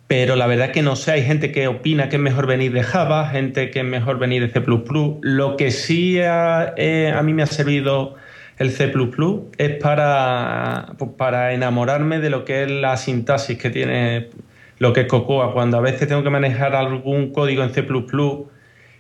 Pero 0.07 0.37
la 0.37 0.47
verdad 0.47 0.67
es 0.67 0.73
que 0.73 0.83
no 0.83 0.97
sé, 0.97 1.13
hay 1.13 1.23
gente 1.23 1.51
que 1.51 1.67
opina 1.67 2.09
que 2.09 2.17
es 2.17 2.23
mejor 2.23 2.47
venir 2.47 2.73
de 2.73 2.83
Java, 2.83 3.29
gente 3.29 3.71
que 3.71 3.81
es 3.81 3.85
mejor 3.85 4.19
venir 4.19 4.43
de 4.43 4.53
C. 4.53 4.63
Lo 5.23 5.57
que 5.57 5.71
sí 5.71 6.17
eh, 6.19 7.13
a 7.15 7.23
mí 7.23 7.35
me 7.35 7.43
ha 7.43 7.47
servido 7.47 8.15
el 8.59 8.71
C 8.71 8.93
es 9.59 9.71
para, 9.77 10.95
pues, 10.99 11.11
para 11.17 11.53
enamorarme 11.53 12.21
de 12.21 12.31
lo 12.31 12.45
que 12.45 12.65
es 12.65 12.71
la 12.71 12.97
sintaxis 12.97 13.59
que 13.59 13.71
tiene 13.71 14.31
lo 14.79 14.93
que 14.93 15.03
es 15.03 15.07
Cocoa. 15.07 15.53
Cuando 15.53 15.77
a 15.77 15.81
veces 15.81 16.09
tengo 16.09 16.23
que 16.23 16.31
manejar 16.31 16.75
algún 16.75 17.33
código 17.33 17.63
en 17.63 17.73
C 17.73 17.87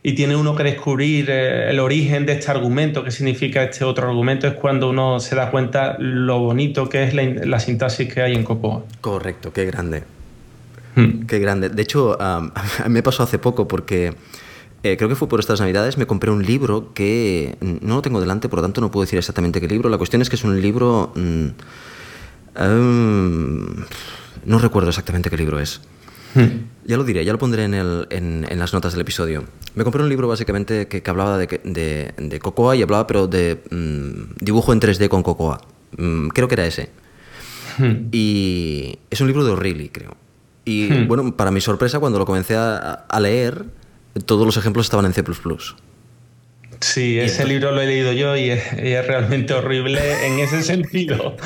y 0.06 0.12
tiene 0.12 0.36
uno 0.36 0.54
que 0.54 0.64
descubrir 0.64 1.30
eh, 1.30 1.70
el 1.70 1.80
origen 1.80 2.26
de 2.26 2.34
este 2.34 2.50
argumento, 2.50 3.02
qué 3.04 3.10
significa 3.10 3.62
este 3.62 3.84
otro 3.84 4.06
argumento, 4.06 4.46
es 4.46 4.52
cuando 4.52 4.90
uno 4.90 5.18
se 5.18 5.34
da 5.34 5.50
cuenta 5.50 5.96
lo 5.98 6.40
bonito 6.40 6.90
que 6.90 7.04
es 7.04 7.14
la, 7.14 7.58
sintaxis 7.58 8.12
que 8.12 8.20
hay 8.20 8.34
en 8.34 8.44
Cocoa. 8.44 8.82
Correcto, 9.00 9.52
qué 9.52 9.64
grande. 9.64 10.02
Hmm. 10.94 11.24
Qué 11.26 11.38
grande. 11.38 11.70
De 11.70 11.82
hecho, 11.82 12.18
me 12.88 13.02
pasó 13.02 13.22
hace 13.22 13.38
poco 13.38 13.66
porque 13.66 14.12
eh, 14.84 14.98
creo 14.98 15.08
que 15.08 15.14
fue 15.14 15.28
por 15.28 15.40
estas 15.40 15.60
navidades, 15.60 15.96
me 15.96 16.06
compré 16.06 16.30
un 16.30 16.44
libro 16.44 16.92
que 16.92 17.56
no 17.62 17.94
lo 17.94 18.02
tengo 18.02 18.20
delante, 18.20 18.50
por 18.50 18.58
lo 18.58 18.64
tanto 18.64 18.82
no 18.82 18.90
puedo 18.90 19.04
decir 19.04 19.18
exactamente 19.18 19.58
qué 19.58 19.66
libro. 19.66 19.88
La 19.88 19.96
cuestión 19.96 20.20
es 20.20 20.28
que 20.28 20.36
es 20.36 20.44
un 20.44 20.60
libro... 20.60 21.10
Mm, 21.14 21.46
em, 22.56 23.84
no 24.44 24.58
recuerdo 24.58 24.90
exactamente 24.90 25.30
qué 25.30 25.38
libro 25.38 25.58
es. 25.58 25.80
Hmm. 26.34 26.66
Ya 26.84 26.98
lo 26.98 27.04
diré, 27.04 27.24
ya 27.24 27.32
lo 27.32 27.38
pondré 27.38 27.64
en, 27.64 28.58
las 28.58 28.74
notas 28.74 28.92
del 28.92 29.00
episodio. 29.00 29.44
Me 29.74 29.84
compré 29.84 30.02
un 30.02 30.10
libro 30.10 30.28
básicamente 30.28 30.86
que, 30.86 31.02
hablaba 31.06 31.38
de, 31.38 32.38
Cocoa 32.42 32.76
y 32.76 32.82
hablaba 32.82 33.06
pero 33.06 33.26
de 33.26 33.62
mm, 33.70 34.44
dibujo 34.44 34.74
en 34.74 34.80
3D 34.82 35.08
con 35.08 35.22
Cocoa. 35.22 35.62
Mm, 35.96 36.28
creo 36.28 36.46
que 36.46 36.56
era 36.56 36.66
ese. 36.66 36.90
Hmm. 37.78 38.08
Y 38.12 38.98
es 39.08 39.18
un 39.22 39.28
libro 39.28 39.46
de 39.46 39.52
O'Reilly, 39.52 39.88
creo. 39.88 40.14
Y 40.66 41.04
bueno, 41.04 41.34
para 41.34 41.50
mi 41.50 41.62
sorpresa, 41.62 42.00
cuando 42.00 42.18
lo 42.18 42.26
comencé 42.26 42.54
a 42.54 43.18
leer, 43.20 43.64
todos 44.20 44.46
los 44.46 44.56
ejemplos 44.56 44.86
estaban 44.86 45.06
en 45.06 45.12
C. 45.12 45.24
Sí, 46.80 47.18
ese 47.18 47.44
libro 47.46 47.72
lo 47.72 47.80
he 47.80 47.86
leído 47.86 48.12
yo 48.12 48.36
y 48.36 48.50
es, 48.50 49.06
realmente 49.06 49.54
horrible 49.54 50.26
en 50.26 50.38
ese 50.38 50.62
sentido. 50.62 51.36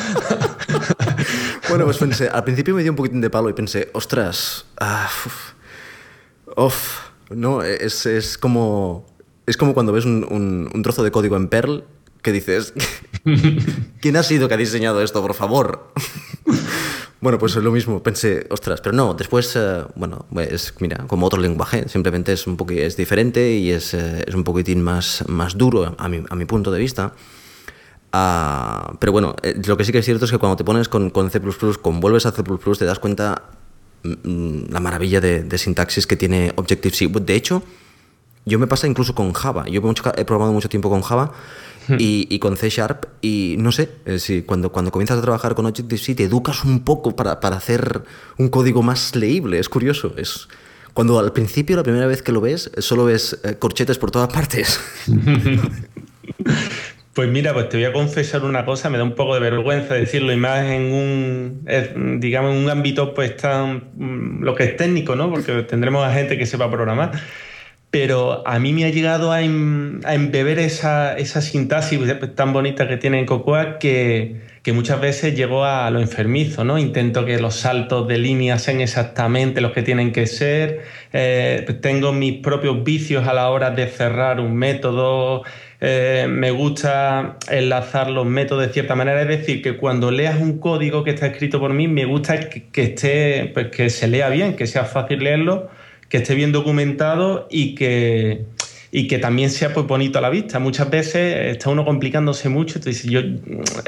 bueno, 1.69 1.85
pues 1.85 1.99
pensé, 1.99 2.29
al 2.29 2.45
principio 2.45 2.75
me 2.75 2.83
dio 2.83 2.93
un 2.93 2.97
poquitín 2.97 3.21
de 3.21 3.31
palo 3.31 3.49
y 3.49 3.53
pensé, 3.53 3.89
ostras, 3.93 4.67
ah, 4.81 5.09
no, 7.31 7.63
es, 7.63 8.07
es, 8.07 8.37
como, 8.37 9.07
es 9.47 9.57
como 9.57 9.75
cuando 9.75 9.93
ves 9.93 10.05
un, 10.05 10.69
un 10.73 10.83
trozo 10.83 11.05
de 11.05 11.11
código 11.11 11.37
en 11.37 11.49
Perl 11.49 11.85
que 12.23 12.33
dices, 12.33 12.75
¿quién 14.01 14.17
ha 14.17 14.23
sido 14.23 14.49
que 14.49 14.55
ha 14.55 14.59
diseñado 14.59 15.03
esto, 15.03 15.23
por 15.23 15.35
favor? 15.35 15.93
Bueno, 17.21 17.39
pues 17.39 17.57
es 17.57 17.65
lo 17.65 17.73
mismo. 17.73 18.03
Pensé, 18.03 18.47
ostras, 18.51 18.81
pero 18.81 18.95
no, 18.95 19.15
después, 19.15 19.55
eh, 19.57 19.83
bueno, 19.97 20.27
es, 20.37 20.73
mira, 20.79 21.05
como 21.09 21.27
otro 21.27 21.41
lenguaje, 21.41 21.89
simplemente 21.89 22.33
es 22.33 22.47
un 22.47 22.57
poco, 22.57 22.73
es 22.73 22.97
diferente 22.97 23.53
y 23.53 23.71
es, 23.71 23.93
eh, 23.95 24.25
es 24.27 24.35
un 24.35 24.45
poquitín 24.45 24.83
más, 24.83 25.25
más 25.27 25.59
duro 25.59 25.97
a 25.99 26.09
mi, 26.09 26.23
a 26.29 26.35
mi 26.37 26.45
punto 26.45 26.71
de 26.71 26.79
vista. 26.79 27.13
Ah, 28.13 28.95
pero 29.01 29.11
bueno, 29.11 29.35
eh, 29.43 29.61
lo 29.67 29.77
que 29.77 29.85
sí 29.85 29.91
que 29.91 29.99
es 29.99 30.05
cierto 30.05 30.27
es 30.27 30.31
que 30.31 30.39
cuando 30.39 30.57
te 30.57 30.65
pones 30.65 30.89
con, 30.89 31.11
con 31.11 31.29
C++, 31.31 31.41
con 31.83 32.01
vuelves 32.01 32.25
a 32.25 32.31
C++, 32.31 32.43
te 32.79 32.85
das 32.85 33.01
cuenta 33.01 33.43
mm, 34.05 34.29
mm, 34.29 34.65
la 34.71 34.81
maravilla 34.81 35.21
de, 35.21 35.43
de 35.43 35.59
sintaxis 35.59 36.07
que 36.07 36.17
tiene 36.17 36.53
Objective-C. 36.55 37.09
De 37.09 37.35
hecho, 37.35 37.65
yo 38.47 38.59
me 38.61 38.69
pasa 38.69 38.87
incluso 38.87 39.15
con 39.15 39.33
Java. 39.33 39.67
Yo 39.67 39.81
he 39.81 40.25
programado 40.25 40.53
mucho 40.53 40.69
tiempo 40.69 40.89
con 40.89 41.03
Java 41.03 41.33
y, 41.99 42.38
con 42.38 42.57
C 42.57 42.71
Sharp. 42.71 43.07
Y 43.21 43.57
no 43.59 43.73
sé, 43.73 43.90
eh, 44.07 44.18
si 44.18 44.42
cuando, 44.42 44.73
cuando 44.73 44.90
comienzas 44.90 45.18
a 45.18 45.23
trabajar 45.23 45.54
con 45.54 45.66
Objective-C 45.66 46.14
te 46.14 46.25
educas 46.25 46.64
un 46.64 46.85
poco 46.85 47.16
para, 47.16 47.40
para, 47.40 47.57
hacer 47.57 48.02
un 48.37 48.49
código 48.49 48.83
más 48.83 49.14
leíble. 49.16 49.59
Es 49.59 49.68
curioso. 49.68 50.14
Es 50.16 50.49
cuando 50.95 51.18
al 51.18 51.33
principio, 51.33 51.76
la 51.76 51.83
primera 51.83 52.07
vez 52.07 52.23
que 52.23 52.33
lo 52.33 52.40
ves, 52.40 52.71
solo 52.78 53.04
ves 53.04 53.38
eh, 53.45 53.54
corchetes 53.59 53.99
por 53.99 54.11
todas 54.11 54.33
partes. 54.33 54.80
Pues 57.18 57.28
mira, 57.28 57.52
pues 57.52 57.68
te 57.68 57.78
voy 57.78 57.85
a 57.85 57.92
confesar 57.92 58.45
una 58.45 58.64
cosa, 58.64 58.90
me 58.90 58.97
da 58.97 59.02
un 59.02 59.16
poco 59.16 59.35
de 59.35 59.40
vergüenza 59.40 59.95
decirlo, 59.95 60.33
y 60.33 60.37
más 60.37 60.64
en 60.66 60.92
un, 60.92 62.21
digamos, 62.21 62.54
en 62.54 62.62
un 62.62 62.71
ámbito 62.71 63.12
pues 63.12 63.37
tan, 63.37 63.90
mm, 63.97 64.45
lo 64.45 64.54
que 64.54 64.62
es 64.62 64.76
técnico, 64.76 65.16
¿no? 65.16 65.28
Porque 65.28 65.64
tendremos 65.64 66.07
a 66.07 66.12
gente 66.12 66.38
que 66.38 66.47
sepa 66.47 66.71
programar 66.71 67.11
pero 67.90 68.47
a 68.47 68.59
mí 68.59 68.73
me 68.73 68.85
ha 68.85 68.90
llegado 68.90 69.33
a, 69.33 69.42
embeber 69.42 70.59
esa, 70.59 71.16
esa, 71.16 71.40
sintaxis 71.40 71.99
tan 72.35 72.52
bonita 72.52 72.87
que 72.87 72.99
tiene 72.99 73.18
en 73.18 73.26
Cocoa 73.26 73.78
que, 73.78 74.47
muchas 74.75 75.00
veces 75.00 75.35
llego 75.35 75.64
a 75.64 75.90
lo 75.90 75.99
enfermizo, 75.99 76.62
¿no? 76.62 76.76
Intento 76.76 77.25
que 77.25 77.38
los 77.38 77.54
saltos 77.54 78.07
de 78.07 78.18
línea 78.18 78.59
sean 78.59 78.83
exactamente 78.83 79.62
los 79.62 79.73
que 79.73 79.83
tienen 79.83 80.12
que 80.12 80.26
ser, 80.26 80.83
eh, 81.14 81.64
tengo 81.80 82.12
mis 82.12 82.40
propios 82.42 82.85
vicios 82.85 83.26
a 83.26 83.33
la 83.33 83.49
hora 83.49 83.71
de 83.71 83.87
cerrar 83.87 84.40
un 84.40 84.54
método, 84.54 85.42
eh, 85.80 86.26
me 86.28 86.50
gusta 86.50 87.38
enlazar 87.50 88.11
los 88.11 88.26
métodos 88.26 88.66
de 88.66 88.73
cierta 88.75 88.95
manera, 88.95 89.23
es 89.23 89.28
decir, 89.28 89.62
que 89.62 89.78
cuando 89.78 90.11
leas 90.11 90.38
un 90.38 90.59
código 90.59 91.02
que 91.02 91.12
está 91.12 91.28
escrito 91.28 91.59
por 91.61 91.73
mí, 91.73 91.88
me 91.88 92.04
gusta 92.04 92.38
que, 92.38 92.83
esté, 92.83 93.50
pues, 93.54 93.68
que 93.68 93.88
se 93.88 94.07
lea 94.07 94.28
bien, 94.28 94.54
que 94.54 94.66
sea 94.66 94.85
fácil 94.85 95.21
leerlo 95.25 95.71
que 96.09 96.19
esté 96.19 96.35
bien 96.35 96.53
documentado 96.53 97.47
y 97.50 97.75
que, 97.75 98.45
y 98.91 99.09
que 99.09 99.19
también 99.19 99.50
sea 99.50 99.73
pues, 99.73 99.87
bonito 99.87 100.19
a 100.19 100.23
la 100.23 100.31
vista. 100.31 100.59
Muchas 100.59 100.91
veces 100.91 101.57
está 101.57 101.71
uno 101.71 101.85
complicándose 101.85 102.49
mucho. 102.49 102.81
Yo, 102.81 103.21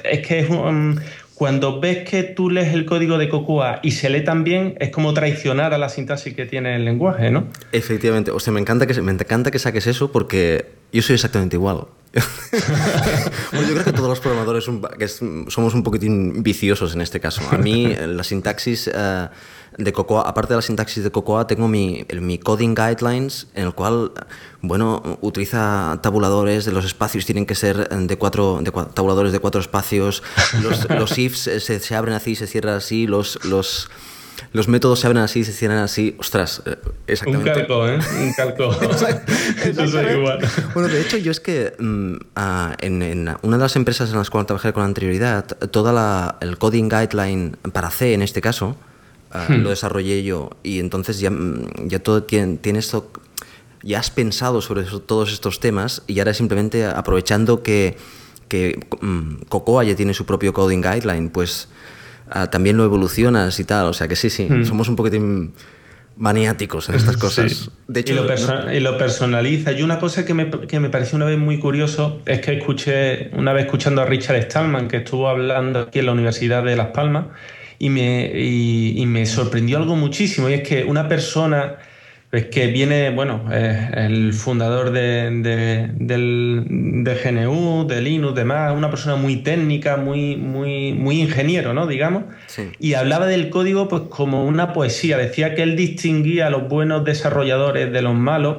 es 0.04 0.26
que 0.26 0.40
es 0.40 0.48
cuando 1.40 1.80
ves 1.80 2.06
que 2.06 2.22
tú 2.22 2.50
lees 2.50 2.74
el 2.74 2.84
código 2.84 3.16
de 3.16 3.30
Cocoa 3.30 3.80
y 3.82 3.92
se 3.92 4.10
lee 4.10 4.22
tan 4.22 4.44
bien, 4.44 4.76
es 4.78 4.90
como 4.90 5.14
traicionar 5.14 5.72
a 5.72 5.78
la 5.78 5.88
sintaxis 5.88 6.34
que 6.34 6.44
tiene 6.44 6.76
el 6.76 6.84
lenguaje, 6.84 7.30
¿no? 7.30 7.46
Efectivamente. 7.72 8.30
O 8.30 8.38
sea, 8.40 8.52
me 8.52 8.60
encanta 8.60 8.86
que, 8.86 9.00
me 9.00 9.12
encanta 9.12 9.50
que 9.50 9.58
saques 9.58 9.86
eso 9.86 10.12
porque 10.12 10.66
yo 10.92 11.00
soy 11.00 11.14
exactamente 11.14 11.56
igual. 11.56 11.86
bueno, 13.52 13.66
yo 13.66 13.72
creo 13.72 13.84
que 13.84 13.92
todos 13.92 14.10
los 14.10 14.20
programadores 14.20 14.64
somos 14.64 15.74
un 15.74 15.82
poquitín 15.82 16.42
viciosos 16.42 16.94
en 16.94 17.00
este 17.00 17.20
caso. 17.20 17.40
A 17.50 17.56
mí 17.56 17.94
la 18.06 18.22
sintaxis... 18.22 18.90
Eh, 18.92 19.28
de 19.76 19.92
Cocoa, 19.92 20.22
aparte 20.22 20.52
de 20.52 20.56
la 20.56 20.62
sintaxis 20.62 21.04
de 21.04 21.10
Cocoa, 21.10 21.46
tengo 21.46 21.68
mi, 21.68 22.04
mi 22.20 22.38
coding 22.38 22.74
guidelines 22.74 23.46
en 23.54 23.66
el 23.66 23.74
cual, 23.74 24.12
bueno, 24.62 25.18
utiliza 25.20 25.98
tabuladores 26.02 26.64
de 26.64 26.72
los 26.72 26.84
espacios, 26.84 27.24
tienen 27.26 27.46
que 27.46 27.54
ser 27.54 27.88
de 27.88 28.18
cuatro, 28.18 28.60
de 28.62 28.70
tabuladores 28.70 29.32
de 29.32 29.38
cuatro 29.38 29.60
espacios, 29.60 30.22
los, 30.62 31.18
ifs 31.18 31.38
se, 31.38 31.80
se, 31.80 31.96
abren 31.96 32.14
así, 32.14 32.34
se 32.34 32.46
cierran 32.46 32.74
así, 32.74 33.06
los, 33.06 33.44
los, 33.44 33.88
los 34.52 34.68
métodos 34.68 35.00
se 35.00 35.06
abren 35.06 35.22
así, 35.22 35.44
se 35.44 35.52
cierran 35.52 35.78
así. 35.78 36.16
Ostras, 36.18 36.62
eh, 36.66 36.76
exactamente. 37.06 37.50
Un 37.50 37.56
calco, 37.56 37.88
¿eh? 37.88 37.98
Un 38.20 38.32
calco. 38.34 38.70
Eso 39.64 40.00
es 40.00 40.16
igual. 40.16 40.40
Bueno, 40.74 40.88
de 40.88 41.00
hecho, 41.00 41.16
yo 41.16 41.30
es 41.30 41.40
que 41.40 41.74
mm, 41.78 42.16
en, 42.80 43.36
una 43.42 43.56
de 43.56 43.62
las 43.62 43.76
empresas 43.76 44.10
en 44.10 44.18
las 44.18 44.30
cuales 44.30 44.46
trabajé 44.46 44.72
con 44.72 44.82
anterioridad, 44.82 45.46
toda 45.46 46.38
el 46.40 46.58
coding 46.58 46.88
guideline 46.88 47.56
para 47.72 47.90
C, 47.90 48.14
en 48.14 48.22
este 48.22 48.40
caso, 48.40 48.76
ah, 49.30 49.46
hmm. 49.48 49.62
lo 49.62 49.70
desarrollé 49.70 50.22
yo. 50.22 50.50
Y 50.62 50.78
entonces 50.78 51.20
ya, 51.20 51.30
mm, 51.30 51.88
ya 51.88 51.98
todo 51.98 52.22
tiene, 52.22 52.56
tiene 52.56 52.78
esto 52.78 53.10
ya 53.82 53.98
has 53.98 54.10
pensado 54.10 54.60
sobre 54.60 54.82
todos 54.82 55.32
estos 55.32 55.58
temas 55.58 56.02
y 56.06 56.18
ahora 56.18 56.34
simplemente 56.34 56.84
aprovechando 56.84 57.62
que, 57.62 57.96
que 58.48 58.78
mm, 59.00 59.46
Cocoa 59.48 59.84
ya 59.84 59.96
tiene 59.96 60.12
su 60.12 60.26
propio 60.26 60.52
coding 60.52 60.82
guideline, 60.82 61.30
pues 61.30 61.68
Ah, 62.30 62.48
también 62.48 62.76
lo 62.76 62.84
evolucionas 62.84 63.58
y 63.58 63.64
tal. 63.64 63.86
O 63.86 63.92
sea 63.92 64.08
que 64.08 64.16
sí, 64.16 64.30
sí, 64.30 64.46
hmm. 64.48 64.64
somos 64.64 64.88
un 64.88 64.96
poquitín 64.96 65.52
maniáticos 66.16 66.88
en 66.88 66.94
estas 66.94 67.16
cosas. 67.16 67.70
De 67.88 68.00
hecho, 68.00 68.12
y, 68.12 68.80
lo 68.80 68.96
personaliza. 68.96 69.72
Y 69.72 69.82
una 69.82 69.98
cosa 69.98 70.24
que 70.24 70.32
me, 70.32 70.48
que 70.50 70.78
me, 70.78 70.90
pareció 70.90 71.16
una 71.16 71.26
vez 71.26 71.38
muy 71.38 71.58
curioso 71.58 72.20
es 72.26 72.40
que 72.40 72.52
escuché, 72.54 73.30
una 73.32 73.52
vez 73.52 73.64
escuchando 73.64 74.00
a 74.00 74.04
Richard 74.04 74.42
Stallman, 74.42 74.86
que 74.86 74.98
estuvo 74.98 75.28
hablando 75.28 75.80
aquí 75.80 75.98
en 75.98 76.06
la 76.06 76.12
Universidad 76.12 76.62
de 76.62 76.76
Las 76.76 76.88
Palmas, 76.88 77.26
y 77.80 77.90
me, 77.90 78.30
y 78.32 79.04
me 79.06 79.26
sorprendió 79.26 79.78
algo 79.78 79.96
muchísimo, 79.96 80.48
y 80.48 80.52
es 80.54 80.68
que 80.68 80.84
una 80.84 81.08
persona 81.08 81.78
es 82.32 82.46
que 82.46 82.68
viene, 82.68 83.10
bueno, 83.10 83.46
el 83.50 84.32
fundador 84.34 84.92
de, 84.92 85.30
del, 85.96 86.64
de 86.68 87.14
GNU, 87.14 87.88
de 87.88 88.00
Linux, 88.00 88.36
demás, 88.36 88.72
una 88.76 88.88
persona 88.88 89.16
muy 89.16 89.38
técnica, 89.38 89.96
muy, 89.96 90.36
muy, 90.36 90.92
muy 90.92 91.20
ingeniero, 91.20 91.74
¿no? 91.74 91.88
Digamos. 91.88 92.24
Y 92.78 92.94
hablaba 92.94 93.26
del 93.26 93.50
código 93.50 93.88
pues 93.88 94.02
como 94.10 94.44
una 94.44 94.72
poesía. 94.72 95.18
Decía 95.18 95.56
que 95.56 95.64
él 95.64 95.74
distinguía 95.74 96.46
a 96.46 96.50
los 96.50 96.68
buenos 96.68 97.04
desarrolladores 97.04 97.92
de 97.92 98.00
los 98.00 98.14
malos, 98.14 98.58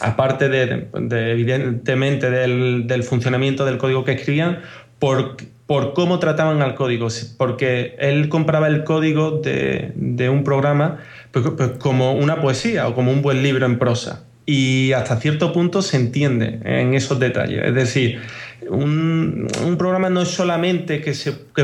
aparte 0.00 0.48
de, 0.48 0.88
evidentemente 1.30 2.28
del, 2.28 2.88
del, 2.88 3.04
funcionamiento 3.04 3.64
del 3.64 3.78
código 3.78 4.04
que 4.04 4.12
escribían, 4.12 4.62
por, 4.98 5.36
por 5.72 5.94
cómo 5.94 6.18
trataban 6.18 6.60
al 6.60 6.74
código. 6.74 7.08
Porque 7.38 7.96
él 7.98 8.28
compraba 8.28 8.66
el 8.66 8.84
código 8.84 9.40
de, 9.40 10.28
un 10.28 10.44
programa 10.44 10.98
pues, 11.30 11.46
pues, 11.56 11.70
como 11.78 12.12
una 12.12 12.42
poesía 12.42 12.86
o 12.88 12.94
como 12.94 13.10
un 13.10 13.22
buen 13.22 13.42
libro 13.42 13.64
en 13.64 13.78
prosa. 13.78 14.26
Y 14.44 14.92
hasta 14.92 15.16
cierto 15.16 15.50
punto 15.54 15.80
se 15.80 15.96
entiende 15.96 16.60
en 16.62 16.92
esos 16.92 17.18
detalles. 17.18 17.64
Es 17.64 17.74
decir, 17.74 18.20
un, 18.68 19.48
programa 19.78 20.10
no 20.10 20.20
es 20.20 20.28
solamente 20.28 21.00
que, 21.00 21.14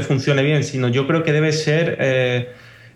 funcione 0.01 0.43
bien, 0.43 0.65
sino 0.65 0.89
yo 0.89 1.07
creo 1.07 1.23
que 1.23 1.35
debe 1.35 1.53
ser 1.53 1.99
eh, 2.01 2.49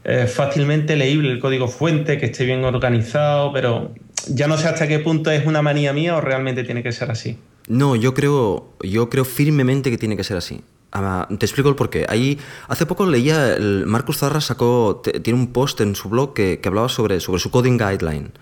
eh, 0.05 0.27
fácilmente 0.27 0.97
leíble 0.97 1.31
el 1.31 1.41
código 1.41 1.69
fuente, 1.69 2.17
que 2.17 2.25
esté 2.25 2.47
bien 2.47 2.65
organizado, 2.65 3.53
pero 3.53 3.93
ya 4.29 4.47
no 4.47 4.57
sé 4.57 4.67
hasta 4.67 4.89
qué 4.89 4.99
punto 4.99 5.31
es 5.31 5.45
una 5.45 5.61
manía 5.61 5.93
mía 5.93 6.17
o 6.17 6.23
realmente 6.23 6.65
tiene 6.65 6.83
que 6.83 6.93
ser 6.93 7.11
así. 7.11 7.37
No, 7.69 7.97
yo 7.97 8.15
creo, 8.15 8.73
yo 8.83 9.11
creo 9.11 9.27
firmemente 9.27 9.91
que 9.91 9.99
tiene 9.99 10.17
que 10.17 10.25
ser 10.25 10.39
así. 10.39 10.63
Ah, 10.93 11.27
te 11.27 11.47
explico 11.47 11.71
el 11.71 11.75
porqué. 11.75 12.05
Ahí, 12.09 12.39
hace 12.69 12.85
poco 12.85 13.07
leía, 13.07 13.55
el 13.55 13.87
Marcus 13.87 14.19
Zarra 14.19 14.43
sacó, 14.43 15.03
tiene 15.23 15.39
un 15.39 15.53
post 15.53 15.81
en 15.81 15.97
su 15.97 16.11
blog 16.11 16.35
que, 16.35 16.61
hablaba 16.65 16.91
sobre, 16.91 17.19
sobre 17.21 17.41
su 17.41 17.51
coding 17.51 17.79
guideline. 17.79 18.33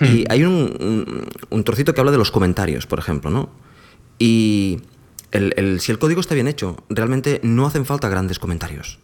Hmm. 0.00 0.04
Y 0.04 0.24
hay 0.28 0.42
un, 0.42 1.28
un, 1.50 1.64
trocito 1.64 1.94
que 1.94 2.00
habla 2.00 2.10
de 2.10 2.18
los 2.18 2.32
comentarios, 2.32 2.86
por 2.86 2.98
ejemplo, 2.98 3.30
¿no? 3.30 3.50
Y 4.18 4.80
el, 5.30 5.80
si 5.80 5.92
el 5.92 5.98
código 5.98 6.20
está 6.20 6.34
bien 6.34 6.48
hecho, 6.48 6.76
realmente 6.88 7.40
no 7.44 7.66
hacen 7.66 7.84
falta 7.84 8.08
grandes 8.08 8.40
comentarios. 8.40 8.98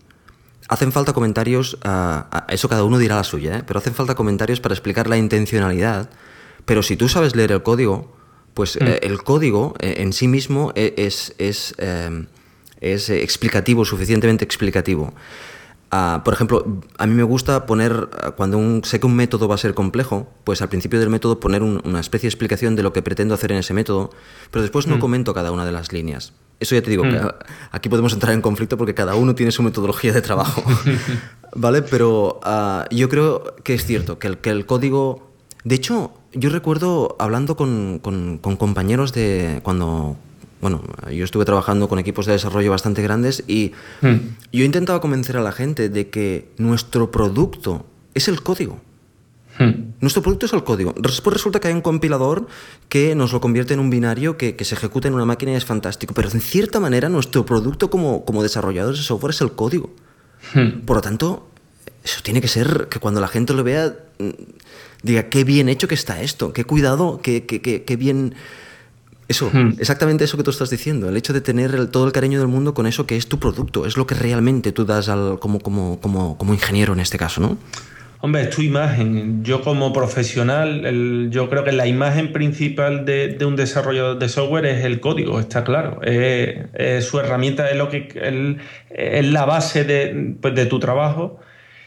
Hacen 0.69 0.93
falta 0.93 1.13
comentarios, 1.13 1.79
a 1.83 2.47
eso 2.49 2.69
cada 2.69 2.85
uno 2.85 2.99
dirá 2.99 3.17
la 3.17 3.25
suya, 3.25 3.59
¿eh? 3.59 3.63
pero 3.67 3.79
hacen 3.79 3.95
falta 3.95 4.15
comentarios 4.15 4.61
para 4.61 4.73
explicar 4.73 5.09
la 5.09 5.17
intencionalidad. 5.17 6.11
Pero 6.65 6.83
si 6.83 6.97
tú 6.97 7.09
sabes 7.09 7.35
leer 7.35 7.53
el 7.53 7.63
código, 7.63 8.17
pues 8.55 8.77
hmm. 8.77 8.87
eh, 8.87 9.01
el 9.03 9.23
código 9.23 9.75
eh, 9.81 9.95
en 9.99 10.13
sí 10.13 10.29
mismo 10.29 10.73
e, 10.75 10.95
es, 10.97 11.35
es 11.39 11.75
es 12.81 13.11
eh, 13.11 13.23
explicativo, 13.23 13.85
suficientemente 13.85 14.45
explicativo. 14.45 15.13
Ah, 15.93 16.23
por 16.25 16.35
ejemplo, 16.35 16.65
a 16.99 17.07
mí 17.09 17.15
me 17.15 17.25
gusta 17.25 17.67
poner, 17.67 18.09
ah, 18.23 18.31
cuando 18.33 18.59
un, 18.59 18.85
sé 18.85 19.01
que 19.01 19.07
un 19.07 19.17
método 19.17 19.49
va 19.49 19.57
a 19.57 19.59
ser 19.59 19.75
complejo, 19.75 20.29
pues 20.45 20.63
al 20.63 20.69
principio 20.69 21.01
del 21.01 21.11
método 21.11 21.41
poner 21.41 21.63
una 21.63 22.01
especie 22.01 22.29
de 22.29 22.31
explicación 22.31 22.77
de 22.77 22.85
lo 22.85 22.93
que 22.93 23.03
pretendo 23.03 23.35
hacer 23.35 23.51
en 23.51 23.59
ese 23.59 23.75
método, 23.75 24.11
pero 24.53 24.63
después 24.63 24.87
no 24.87 24.97
mm. 24.97 25.01
comento 25.01 25.35
cada 25.35 25.51
una 25.51 25.65
de 25.65 25.73
las 25.73 25.93
líneas. 25.93 26.33
Eso 26.61 26.75
ya 26.77 26.83
te 26.83 26.91
digo, 26.91 27.03
que 27.03 27.19
mm. 27.19 27.29
aquí 27.73 27.89
podemos 27.89 28.13
entrar 28.13 28.35
en 28.35 28.41
conflicto 28.41 28.77
porque 28.77 28.95
cada 28.95 29.17
uno 29.17 29.35
tiene 29.35 29.51
su 29.51 29.65
metodología 29.65 30.13
de 30.13 30.23
trabajo, 30.23 30.63
¿vale? 31.57 31.83
Pero 31.83 32.39
ah, 32.45 32.87
yo 32.91 33.09
creo 33.09 33.57
que 33.65 33.75
es 33.75 33.85
cierto, 33.85 34.19
que 34.19 34.29
el, 34.29 34.39
que 34.39 34.51
el 34.51 34.67
código... 34.67 35.29
De 35.65 35.75
hecho, 35.75 36.13
yo 36.33 36.51
recuerdo 36.51 37.17
hablando 37.19 37.57
con, 37.57 37.99
con, 37.99 38.39
con 38.39 38.57
compañeros 38.57 39.13
de 39.13 39.61
cuando, 39.65 40.17
bueno, 40.61 40.83
yo 41.11 41.25
estuve 41.25 41.45
trabajando 41.45 41.89
con 41.89 41.99
equipos 41.99 42.27
de 42.27 42.33
desarrollo 42.33 42.71
bastante 42.71 43.03
grandes 43.03 43.43
y 43.47 43.73
hmm. 44.03 44.17
yo 44.53 44.65
intentaba 44.65 45.01
convencer 45.01 45.37
a 45.37 45.43
la 45.43 45.53
gente 45.53 45.89
de 45.89 46.11
que 46.11 46.51
nuestro 46.59 47.11
producto 47.11 47.87
es 48.15 48.29
el 48.29 48.43
código. 48.43 48.81
Hmm. 49.59 49.93
Nuestro 50.01 50.23
producto 50.23 50.47
es 50.47 50.53
el 50.53 50.63
código. 50.65 50.95
Después 50.99 51.35
resulta 51.35 51.61
que 51.61 51.69
hay 51.69 51.75
un 51.75 51.81
compilador 51.81 52.47
que 52.89 53.15
nos 53.15 53.33
lo 53.33 53.41
convierte 53.41 53.75
en 53.75 53.81
un 53.81 53.91
binario 53.91 54.37
que, 54.37 54.57
se 54.61 54.75
ejecuta 54.75 55.09
en 55.09 55.15
una 55.15 55.25
máquina 55.25 55.53
y 55.53 55.55
es 55.55 55.65
fantástico. 55.65 56.15
Pero 56.15 56.29
en 56.31 56.41
cierta 56.41 56.79
manera 56.79 57.09
nuestro 57.09 57.47
producto 57.47 57.91
como, 57.91 58.25
como 58.25 58.43
desarrolladores 58.43 59.01
de 59.01 59.05
software 59.05 59.31
es 59.31 59.41
el 59.41 59.53
código. 59.53 59.91
Hmm. 60.55 60.81
Por 60.85 60.97
lo 60.97 61.03
tanto, 61.03 61.49
eso 62.05 62.21
tiene 62.23 62.41
que 62.41 62.49
ser 62.49 62.89
que 62.91 62.99
cuando 62.99 63.21
la 63.21 63.29
gente 63.29 63.55
lo 63.55 63.65
vea 63.65 63.95
mm, 64.19 64.31
diga 65.03 65.29
qué 65.31 65.45
bien 65.45 65.69
hecho 65.69 65.89
que 65.89 65.95
está 65.95 66.21
esto, 66.23 66.53
qué 66.53 66.65
cuidado, 66.65 67.21
qué, 67.23 67.47
qué, 67.47 67.61
qué 67.61 67.97
bien 67.97 68.35
eso, 69.31 69.49
hmm. 69.53 69.75
exactamente 69.79 70.25
eso 70.25 70.37
que 70.37 70.43
tú 70.43 70.51
estás 70.51 70.71
diciendo, 70.71 71.09
el 71.09 71.17
hecho 71.17 71.33
de 71.33 71.41
tener 71.41 71.87
todo 71.87 72.05
el 72.05 72.11
cariño 72.11 72.41
del 72.41 72.49
mundo 72.49 72.75
con 72.75 72.89
eso 72.89 73.07
que 73.07 73.17
es 73.17 73.29
tu 73.29 73.39
producto, 73.39 73.87
es 73.87 73.97
lo 73.97 74.05
que 74.05 74.17
realmente 74.17 74.73
tú 74.73 74.85
das 74.85 75.09
al, 75.09 75.39
como, 75.39 75.61
como, 75.61 76.01
como, 76.01 76.37
como 76.37 76.53
ingeniero 76.53 76.95
en 76.95 77.01
este 77.01 77.17
caso, 77.17 77.41
¿no? 77.41 77.57
Hombre, 78.23 78.43
es 78.43 78.51
tu 78.51 78.61
imagen. 78.61 79.45
Yo 79.45 79.63
como 79.63 79.93
profesional, 79.93 81.31
yo 81.31 81.49
creo 81.49 81.63
que 81.63 81.73
la 81.73 81.87
imagen 81.87 82.33
principal 82.33 83.07
de, 83.07 83.39
un 83.47 83.55
desarrollador 83.55 84.19
de 84.19 84.29
software 84.29 84.67
es 84.67 84.85
el 84.85 84.99
código, 84.99 85.39
está 85.39 85.63
claro. 85.63 86.01
su 86.03 87.19
herramienta 87.21 87.71
es 87.71 87.77
lo 87.77 87.89
que 87.89 88.59
es 88.91 89.27
la 89.27 89.45
base 89.47 89.85
de, 89.85 90.35
pues, 90.41 90.57
de, 90.57 90.67
tu 90.67 90.81
trabajo 90.81 91.39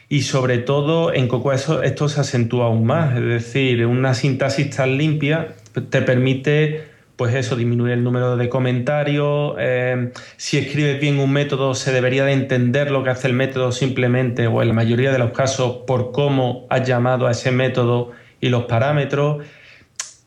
y 0.08 0.22
sobre 0.22 0.60
todo 0.60 1.14
en 1.14 1.28
Cocoa 1.28 1.56
eso, 1.56 1.84
esto 1.84 2.08
se 2.08 2.22
acentúa 2.22 2.68
aún 2.68 2.86
más. 2.86 3.16
Es 3.16 3.26
decir, 3.26 3.86
una 3.86 4.14
sintaxis 4.14 4.70
tan 4.76 4.98
limpia 4.98 5.50
te 5.90 6.02
permite 6.02 6.93
pues 7.16 7.36
eso, 7.36 7.56
disminuir 7.56 7.94
el 7.94 8.04
número 8.04 8.38
de 8.38 8.50
comentarios. 8.50 9.56
Eh, 9.60 10.12
si 10.38 10.58
escribes 10.58 11.00
bien 11.00 11.20
un 11.20 11.32
método, 11.32 11.76
se 11.76 11.92
debería 11.92 12.26
de 12.26 12.34
entender 12.34 12.92
lo 12.92 13.04
que 13.04 13.12
hace 13.12 13.28
el 13.28 13.34
método 13.34 13.72
simplemente, 13.72 14.48
o 14.48 14.62
en 14.62 14.70
la 14.70 14.74
mayoría 14.74 15.12
de 15.12 15.20
los 15.20 15.32
casos, 15.32 15.84
por 15.86 16.12
cómo 16.12 16.66
has 16.70 16.88
llamado 16.88 17.28
a 17.28 17.32
ese 17.32 17.52
método 17.52 18.12
y 18.42 18.50
los 18.50 18.64
parámetros. 18.64 19.44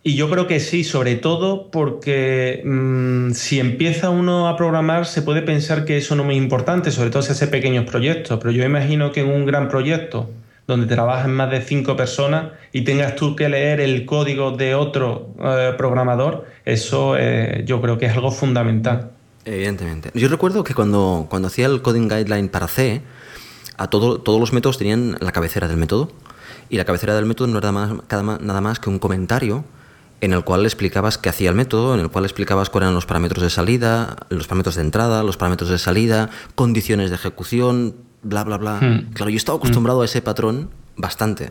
Y 0.02 0.14
yo 0.14 0.30
creo 0.30 0.46
que 0.46 0.60
sí, 0.60 0.84
sobre 0.84 1.16
todo 1.16 1.68
porque 1.72 2.62
mm, 2.64 3.32
si 3.32 3.58
empieza 3.58 4.08
uno 4.08 4.46
a 4.46 4.56
programar, 4.56 5.04
se 5.04 5.20
puede 5.22 5.42
pensar 5.42 5.84
que 5.84 5.96
eso 5.96 6.14
no 6.14 6.22
es 6.22 6.26
muy 6.26 6.36
importante, 6.36 6.92
sobre 6.92 7.10
todo 7.10 7.22
si 7.22 7.32
hace 7.32 7.48
pequeños 7.48 7.90
proyectos. 7.90 8.38
Pero 8.38 8.52
yo 8.52 8.64
imagino 8.64 9.10
que 9.10 9.22
en 9.22 9.30
un 9.30 9.46
gran 9.46 9.68
proyecto, 9.68 10.30
donde 10.66 10.86
trabajan 10.86 11.32
más 11.32 11.50
de 11.50 11.60
cinco 11.60 11.96
personas 11.96 12.52
y 12.72 12.82
tengas 12.82 13.14
tú 13.16 13.36
que 13.36 13.48
leer 13.48 13.80
el 13.80 14.04
código 14.04 14.50
de 14.50 14.74
otro 14.74 15.34
eh, 15.42 15.74
programador, 15.76 16.46
eso 16.64 17.16
eh, 17.16 17.62
yo 17.66 17.80
creo 17.80 17.98
que 17.98 18.06
es 18.06 18.12
algo 18.12 18.30
fundamental. 18.30 19.12
Evidentemente. 19.44 20.10
Yo 20.14 20.28
recuerdo 20.28 20.64
que 20.64 20.74
cuando, 20.74 21.26
cuando 21.30 21.48
hacía 21.48 21.66
el 21.66 21.80
coding 21.82 22.08
guideline 22.08 22.48
para 22.48 22.66
C, 22.66 23.00
a 23.76 23.88
todo, 23.88 24.20
todos 24.20 24.40
los 24.40 24.52
métodos 24.52 24.78
tenían 24.78 25.16
la 25.20 25.32
cabecera 25.32 25.68
del 25.68 25.76
método. 25.76 26.10
Y 26.68 26.78
la 26.78 26.84
cabecera 26.84 27.14
del 27.14 27.26
método 27.26 27.46
no 27.46 27.58
era 27.58 27.70
nada 27.70 28.60
más 28.60 28.80
que 28.80 28.90
un 28.90 28.98
comentario 28.98 29.64
en 30.20 30.32
el 30.32 30.44
cual 30.44 30.64
explicabas 30.64 31.18
qué 31.18 31.28
hacía 31.28 31.50
el 31.50 31.54
método, 31.54 31.94
en 31.94 32.00
el 32.00 32.10
cual 32.10 32.24
explicabas 32.24 32.70
cuáles 32.70 32.86
eran 32.86 32.94
los 32.94 33.06
parámetros 33.06 33.42
de 33.42 33.50
salida, 33.50 34.16
los 34.30 34.46
parámetros 34.46 34.74
de 34.76 34.82
entrada, 34.82 35.22
los 35.22 35.36
parámetros 35.36 35.70
de 35.70 35.78
salida, 35.78 36.30
condiciones 36.54 37.10
de 37.10 37.16
ejecución, 37.16 37.94
bla, 38.22 38.44
bla, 38.44 38.56
bla. 38.56 38.80
Hmm. 38.80 39.12
Claro, 39.12 39.30
yo 39.30 39.36
estaba 39.36 39.58
acostumbrado 39.58 40.02
a 40.02 40.04
ese 40.04 40.22
patrón 40.22 40.70
bastante. 40.96 41.50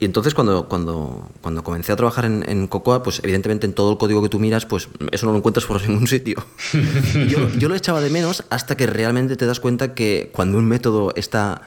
Y 0.00 0.04
entonces 0.04 0.32
cuando, 0.32 0.68
cuando, 0.68 1.28
cuando 1.40 1.64
comencé 1.64 1.90
a 1.90 1.96
trabajar 1.96 2.24
en, 2.24 2.66
Cocoa, 2.68 3.02
pues 3.02 3.20
evidentemente 3.24 3.66
en 3.66 3.72
todo 3.72 3.92
el 3.92 3.98
código 3.98 4.22
que 4.22 4.28
tú 4.28 4.38
miras, 4.38 4.64
pues 4.64 4.88
eso 5.10 5.26
no 5.26 5.32
lo 5.32 5.38
encuentras 5.38 5.66
por 5.66 5.80
ningún 5.88 6.06
sitio. 6.06 6.44
yo, 7.28 7.48
yo, 7.58 7.68
lo 7.68 7.74
echaba 7.74 8.00
de 8.00 8.10
menos 8.10 8.44
hasta 8.50 8.76
que 8.76 8.86
realmente 8.86 9.36
te 9.36 9.46
das 9.46 9.58
cuenta 9.58 9.94
que 9.94 10.30
cuando 10.32 10.58
un 10.58 10.66
método 10.66 11.12
está, 11.16 11.62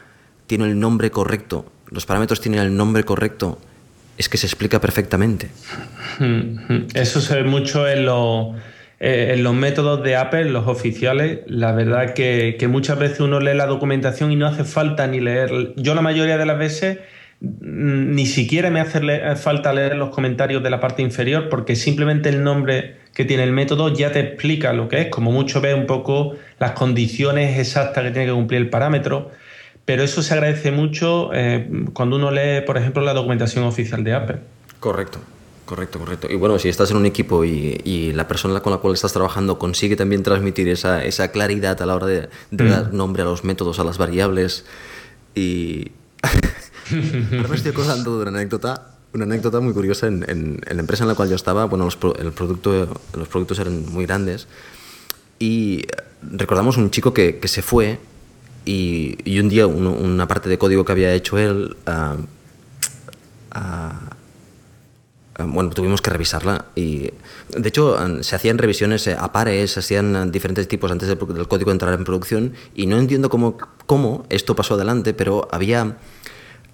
tiene 0.48 0.66
el 0.66 0.80
nombre 0.80 1.12
correcto, 1.12 1.66
los 1.90 2.06
parámetros 2.06 2.40
tienen 2.40 2.62
el 2.62 2.76
nombre 2.76 3.04
correcto, 3.04 3.60
es 4.18 4.30
que 4.30 4.38
se 4.38 4.46
explica 4.46 4.80
perfectamente. 4.80 5.50
Eso 6.94 7.20
se 7.20 7.36
ve 7.36 7.44
mucho 7.44 7.88
en, 7.88 8.06
lo, 8.06 8.56
eh, 9.04 9.34
en 9.34 9.42
los 9.42 9.56
métodos 9.56 10.04
de 10.04 10.16
Apple, 10.16 10.46
los 10.46 10.68
oficiales, 10.68 11.40
la 11.48 11.72
verdad 11.72 12.14
que, 12.14 12.56
muchas 12.70 13.00
veces 13.00 13.20
uno 13.20 13.40
lee 13.40 13.56
la 13.56 13.66
documentación 13.66 14.32
y 14.32 14.36
no 14.36 14.46
hace 14.46 14.64
falta 14.64 15.08
ni 15.08 15.20
leer. 15.20 15.74
Yo 15.76 15.96
la 15.96 16.02
mayoría 16.02 16.38
de 16.38 16.46
las 16.46 16.60
veces 16.60 17.00
mm, 17.40 18.14
ni 18.14 18.28
siquiera 18.28 18.70
me 18.70 18.80
hace 18.80 19.02
falta 19.38 19.74
leer 19.74 19.96
los 19.96 20.12
comentarios 20.12 20.62
de 20.62 20.70
la 20.70 20.80
parte 20.80 21.02
inferior 21.02 21.50
porque 21.50 21.76
simplemente 21.76 22.30
el 22.30 22.44
nombre 22.44 22.98
que 23.16 23.26
tiene 23.26 23.42
el 23.42 23.54
método 23.54 23.92
ya 23.92 24.12
te 24.12 24.20
explica 24.20 24.72
lo 24.72 24.88
que 24.88 25.02
es, 25.02 25.08
como 25.08 25.32
mucho 25.32 25.62
ve 25.62 25.74
un 25.74 25.88
poco 25.88 26.36
las 26.60 26.74
condiciones 26.74 27.58
exactas 27.58 28.04
que 28.04 28.12
tiene 28.12 28.28
que 28.28 28.34
cumplir 28.34 28.62
el 28.62 28.70
parámetro, 28.70 29.32
pero 29.84 30.04
eso 30.04 30.22
se 30.22 30.36
agradece 30.36 30.70
mucho 30.70 31.32
eh, 31.34 31.68
cuando 31.94 32.18
uno 32.18 32.30
lee, 32.30 32.62
por 32.68 32.78
ejemplo, 32.78 33.02
la 33.02 33.14
documentación 33.14 33.64
oficial 33.64 34.04
de 34.04 34.14
Apple. 34.14 34.38
Correcto. 34.80 35.20
Correcto, 35.66 36.00
correcto. 36.00 36.28
Y 36.30 36.36
bueno, 36.36 36.60
si 36.60 36.70
estás 36.70 36.92
en 36.92 36.98
un 36.98 37.06
equipo 37.06 37.46
y, 37.46 38.12
la 38.14 38.28
persona 38.28 38.60
con 38.62 38.72
la 38.72 38.80
cual 38.80 38.94
estás 38.94 39.14
trabajando 39.14 39.58
consigue 39.58 39.96
también 39.96 40.24
transmitir 40.24 40.68
esa, 40.68 41.04
esa 41.04 41.32
claridad 41.32 41.82
a 41.82 41.86
la 41.86 41.96
hora 41.96 42.08
de, 42.08 42.30
mm. 42.52 42.58
dar 42.58 42.94
nombre 42.94 43.22
a 43.22 43.26
los 43.26 43.44
métodos, 43.44 43.80
a 43.80 43.84
las 43.84 43.98
variables 43.98 44.66
y... 45.36 45.92
Ahora 46.92 47.48
me 47.48 47.56
estoy 47.56 47.72
acordando 47.72 48.18
de 48.18 48.28
una 48.28 48.40
anécdota, 48.40 48.98
una 49.14 49.24
anécdota 49.24 49.62
muy 49.62 49.72
curiosa 49.74 50.08
en, 50.08 50.26
en, 50.28 50.60
la 50.70 50.82
empresa 50.82 51.06
en 51.06 51.08
la 51.08 51.16
cual 51.16 51.30
yo 51.30 51.36
estaba. 51.36 51.64
Bueno, 51.66 51.86
los, 51.86 51.98
el 52.20 52.34
producto, 52.34 53.02
los 53.14 53.28
productos 53.30 53.60
eran 53.60 53.86
muy 53.94 54.06
grandes 54.06 54.48
y 55.40 55.86
recordamos 56.22 56.76
un 56.76 56.92
chico 56.92 57.14
que, 57.14 57.40
que 57.40 57.48
se 57.48 57.62
fue 57.62 57.98
y, 58.66 59.18
y 59.24 59.40
un 59.40 59.48
día 59.48 59.68
una 59.68 60.28
parte 60.28 60.50
de 60.50 60.58
código 60.58 60.84
que 60.84 60.92
había 60.92 61.14
hecho 61.14 61.38
él... 61.38 61.78
Uh, 61.88 62.26
bueno, 65.48 65.70
tuvimos 65.72 66.02
que 66.02 66.10
revisarla 66.10 66.66
y 66.76 67.12
de 67.56 67.70
hecho 67.70 67.98
se 68.22 68.36
hacían 68.36 68.58
revisiones 68.58 69.08
eh, 69.08 69.16
a 69.18 69.32
pares, 69.32 69.72
se 69.72 69.80
hacían 69.80 70.32
diferentes 70.32 70.68
tipos 70.68 70.92
antes 70.92 71.08
del 71.08 71.48
código 71.48 71.72
entrar 71.72 71.94
en 71.94 72.04
producción 72.04 72.54
y 72.76 72.88
no 72.88 72.98
entiendo 72.98 73.30
cómo, 73.30 73.58
cómo 73.86 74.26
esto 74.30 74.56
pasó 74.56 74.76
adelante, 74.76 75.14
pero 75.14 75.48
había 75.52 75.98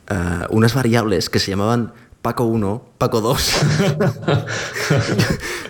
eh, 0.10 0.46
unas 0.50 0.74
variables 0.74 1.30
que 1.30 1.40
se 1.40 1.52
llamaban 1.52 1.94
Paco 2.22 2.44
1, 2.46 2.86
Paco 2.98 3.22
2. 3.22 3.54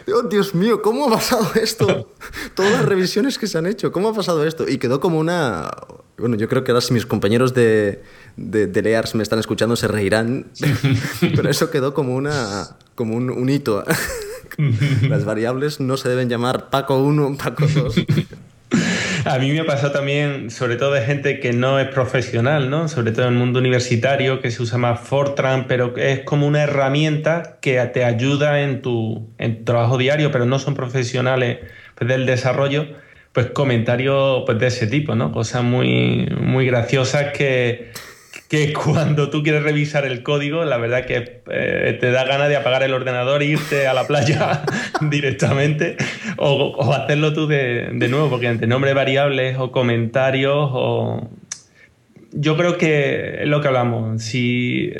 oh, 0.15 0.23
Dios 0.23 0.55
mío, 0.55 0.81
¿cómo 0.81 1.07
ha 1.07 1.11
pasado 1.11 1.47
esto? 1.55 2.09
Todas 2.55 2.71
las 2.71 2.85
revisiones 2.85 3.37
que 3.37 3.47
se 3.47 3.57
han 3.57 3.67
hecho, 3.67 3.91
¿cómo 3.91 4.09
ha 4.09 4.13
pasado 4.13 4.45
esto? 4.45 4.67
Y 4.67 4.77
quedó 4.77 4.99
como 4.99 5.19
una... 5.19 5.69
Bueno, 6.17 6.35
yo 6.35 6.47
creo 6.49 6.63
que 6.63 6.71
ahora 6.71 6.81
si 6.81 6.93
mis 6.93 7.05
compañeros 7.05 7.53
de, 7.53 8.01
de, 8.37 8.67
de 8.67 8.81
Lears 8.81 9.15
me 9.15 9.23
están 9.23 9.39
escuchando 9.39 9.75
se 9.75 9.87
reirán, 9.87 10.45
pero 11.35 11.49
eso 11.49 11.69
quedó 11.69 11.93
como, 11.93 12.15
una, 12.15 12.77
como 12.95 13.15
un, 13.15 13.29
un 13.29 13.49
hito. 13.49 13.83
Las 15.09 15.25
variables 15.25 15.79
no 15.79 15.97
se 15.97 16.09
deben 16.09 16.29
llamar 16.29 16.69
Paco 16.69 16.97
1, 16.97 17.37
Paco 17.37 17.65
2. 17.67 17.95
A 19.25 19.39
mí 19.39 19.51
me 19.51 19.59
ha 19.59 19.65
pasado 19.65 19.91
también, 19.91 20.51
sobre 20.51 20.77
todo 20.77 20.93
de 20.93 21.01
gente 21.01 21.39
que 21.39 21.51
no 21.51 21.79
es 21.79 21.87
profesional, 21.89 22.69
¿no? 22.69 22.87
Sobre 22.87 23.11
todo 23.11 23.27
en 23.27 23.33
el 23.33 23.39
mundo 23.39 23.59
universitario, 23.59 24.41
que 24.41 24.51
se 24.51 24.61
usa 24.61 24.77
más 24.77 24.99
Fortran, 24.99 25.67
pero 25.67 25.95
es 25.97 26.21
como 26.21 26.47
una 26.47 26.63
herramienta 26.63 27.57
que 27.61 27.79
te 27.93 28.03
ayuda 28.03 28.61
en 28.61 28.81
tu, 28.81 29.29
en 29.37 29.65
trabajo 29.65 29.97
diario, 29.97 30.31
pero 30.31 30.45
no 30.45 30.59
son 30.59 30.75
profesionales 30.75 31.59
pues, 31.95 32.07
del 32.07 32.25
desarrollo, 32.25 32.87
pues 33.33 33.47
comentarios 33.47 34.43
pues, 34.45 34.59
de 34.59 34.67
ese 34.67 34.87
tipo, 34.87 35.15
¿no? 35.15 35.31
Cosas 35.31 35.63
muy, 35.63 36.27
muy 36.39 36.65
graciosas 36.65 37.33
que, 37.33 37.91
que 38.47 38.73
cuando 38.85 39.29
tú 39.29 39.43
quieres 39.43 39.63
revisar 39.63 40.05
el 40.05 40.23
código, 40.23 40.65
la 40.65 40.77
verdad 40.77 41.05
que 41.05 41.41
eh, 41.49 41.97
te 41.99 42.11
da 42.11 42.23
ganas 42.23 42.49
de 42.49 42.55
apagar 42.55 42.83
el 42.83 42.93
ordenador 42.93 43.41
e 43.41 43.45
irte 43.45 43.87
a 43.87 43.93
la 43.93 44.07
playa 44.07 44.63
directamente 45.01 45.97
o, 46.37 46.93
hacerlo 46.93 47.33
tú 47.33 47.47
de, 47.47 47.91
nuevo, 48.09 48.29
porque 48.29 48.47
entre 48.47 48.67
nombres 48.67 48.95
variables 48.95 49.57
o 49.57 49.71
comentarios 49.71 50.69
o... 50.73 51.29
Yo 52.33 52.57
creo 52.57 52.77
que 52.77 53.41
es 53.41 53.47
lo 53.47 53.61
que 53.61 53.69
hablamos, 53.69 54.21
si 54.21 54.91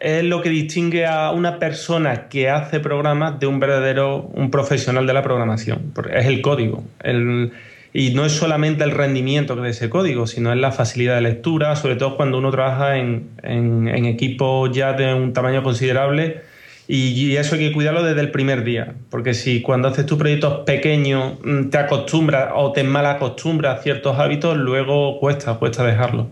es 0.00 0.24
lo 0.24 0.40
que 0.40 0.48
distingue 0.48 1.04
a 1.04 1.32
una 1.32 1.58
persona 1.58 2.28
que 2.28 2.48
hace 2.48 2.78
programas 2.78 3.40
de 3.40 3.48
un 3.48 3.58
verdadero, 3.58 4.30
un 4.32 4.52
profesional 4.52 5.04
de 5.06 5.12
la 5.12 5.22
programación, 5.22 5.92
es 6.10 6.26
el 6.26 6.40
código. 6.40 6.84
Y 7.96 8.12
no 8.12 8.26
es 8.26 8.32
solamente 8.32 8.82
el 8.82 8.90
rendimiento 8.90 9.54
de 9.54 9.70
ese 9.70 9.88
código, 9.88 10.26
sino 10.26 10.52
es 10.52 10.58
la 10.58 10.72
facilidad 10.72 11.14
de 11.14 11.20
lectura, 11.20 11.76
sobre 11.76 11.94
todo 11.94 12.16
cuando 12.16 12.38
uno 12.38 12.50
trabaja 12.50 12.96
en, 12.96 13.30
en, 13.44 14.04
equipos 14.04 14.72
ya 14.72 14.94
de 14.94 15.14
un 15.14 15.32
tamaño 15.32 15.62
considerable. 15.62 16.42
Y, 16.88 17.36
eso 17.36 17.54
hay 17.54 17.68
que 17.68 17.72
cuidarlo 17.72 18.02
desde 18.02 18.20
el 18.20 18.32
primer 18.32 18.64
día, 18.64 18.94
porque 19.10 19.32
si 19.32 19.62
cuando 19.62 19.88
haces 19.88 20.04
tus 20.06 20.18
proyectos 20.18 20.64
pequeños 20.66 21.34
mm, 21.44 21.70
te 21.70 21.78
acostumbras 21.78 22.50
o 22.56 22.72
te 22.72 22.82
mal 22.82 23.06
acostumbras 23.06 23.78
a 23.78 23.82
ciertos 23.82 24.18
hábitos, 24.18 24.56
luego 24.56 25.20
cuesta, 25.20 25.54
cuesta 25.54 25.84
dejarlo. 25.84 26.28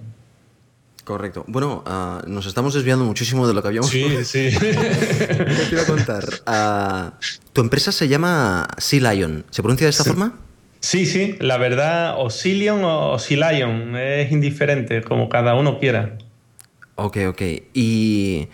Correcto. 1.05 1.44
Bueno, 1.46 1.85
ah, 1.87 2.22
nos 2.27 2.46
estamos 2.46 2.75
desviando 2.75 3.05
muchísimo 3.05 3.46
de 3.46 3.55
lo 3.55 3.62
que 3.62 3.68
habíamos 3.68 3.88
Sí, 3.88 4.05
sí. 4.25 4.51
te 4.51 5.66
quiero 5.68 5.87
contar. 5.87 6.25
Uh, 6.44 7.12
tu 7.53 7.61
empresa 7.61 7.92
se 7.92 8.09
llama 8.09 8.66
Sea 8.79 9.12
Lion. 9.12 9.44
¿Se 9.51 9.62
pronuncia 9.62 9.87
de 9.87 9.90
esta 9.90 10.05
forma? 10.05 10.35
Sí, 10.83 11.07
sí, 11.07 11.37
la 11.38 11.59
verdad, 11.59 12.16
Oscillion 12.18 12.83
o 12.85 13.12
Oscillion, 13.12 13.95
es 13.97 14.33
indiferente, 14.33 15.03
como 15.03 15.29
cada 15.29 15.55
uno 15.55 15.79
quiera. 15.79 16.18
Ok, 16.97 17.18
ok. 17.29 17.42
Y 17.73 18.49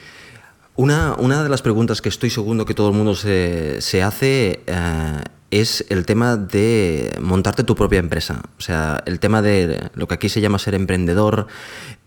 una, 0.77 1.15
una 1.19 1.43
de 1.43 1.49
las 1.49 1.63
preguntas 1.63 2.03
que 2.03 2.11
estoy 2.11 2.29
seguro 2.29 2.67
que 2.67 2.75
todo 2.75 2.91
el 2.91 2.95
mundo 2.95 3.15
se, 3.15 4.03
hace 4.03 4.61
eh, 4.67 5.21
es 5.51 5.87
el 5.89 6.05
tema 6.05 6.37
de 6.37 7.17
montarte 7.19 7.65
tu 7.65 7.75
propia 7.75 7.99
empresa. 7.99 8.43
O 8.59 8.61
sea, 8.61 9.03
el 9.07 9.21
tema 9.21 9.41
de 9.41 9.89
lo 9.95 10.07
que 10.07 10.15
aquí 10.15 10.29
se 10.29 10.43
llama 10.43 10.59
ser 10.59 10.75
emprendedor 10.75 11.47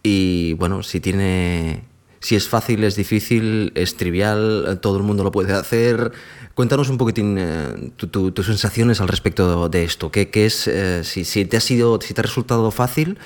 y, 0.04 0.54
bueno, 0.54 0.84
si 0.84 1.00
tiene... 1.00 1.84
Si 2.22 2.36
es 2.36 2.48
fácil, 2.48 2.84
es 2.84 2.96
difícil, 2.96 3.72
es 3.74 3.98
trivial, 3.98 4.80
todo 4.82 4.98
el 4.98 5.04
mundo 5.04 5.24
lo 5.24 5.32
puede 5.32 5.54
hacer. 5.54 6.12
Cuéntanos 6.54 6.90
un 6.90 7.00
poquitín 7.00 7.38
eh, 7.40 7.92
tus 7.96 8.46
sensaciones 8.46 9.02
al 9.02 9.08
respecto 9.08 9.68
de 9.70 9.84
esto. 9.84 10.12
¿Qué, 10.12 10.30
es, 10.34 10.68
eh, 10.68 11.04
si, 11.04 11.46
te 11.46 11.58
ha 11.58 11.60
sido, 11.60 12.00
si 12.00 12.14
te 12.14 12.22
ha 12.22 12.24
resultado 12.24 12.70
fácil 12.70 13.18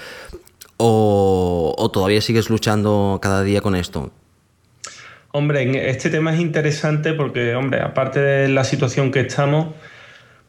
o, 0.77 1.89
todavía 1.91 2.21
sigues 2.21 2.49
luchando 2.49 3.19
cada 3.21 3.43
día 3.43 3.59
con 3.59 3.75
esto? 3.75 4.11
Hombre, 5.31 5.89
este 5.89 6.09
tema 6.09 6.33
es 6.33 6.39
interesante 6.39 7.13
porque, 7.13 7.55
hombre, 7.55 7.81
aparte 7.81 8.21
de 8.21 8.47
la 8.47 8.63
situación 8.63 9.11
que 9.11 9.19
estamos, 9.21 9.75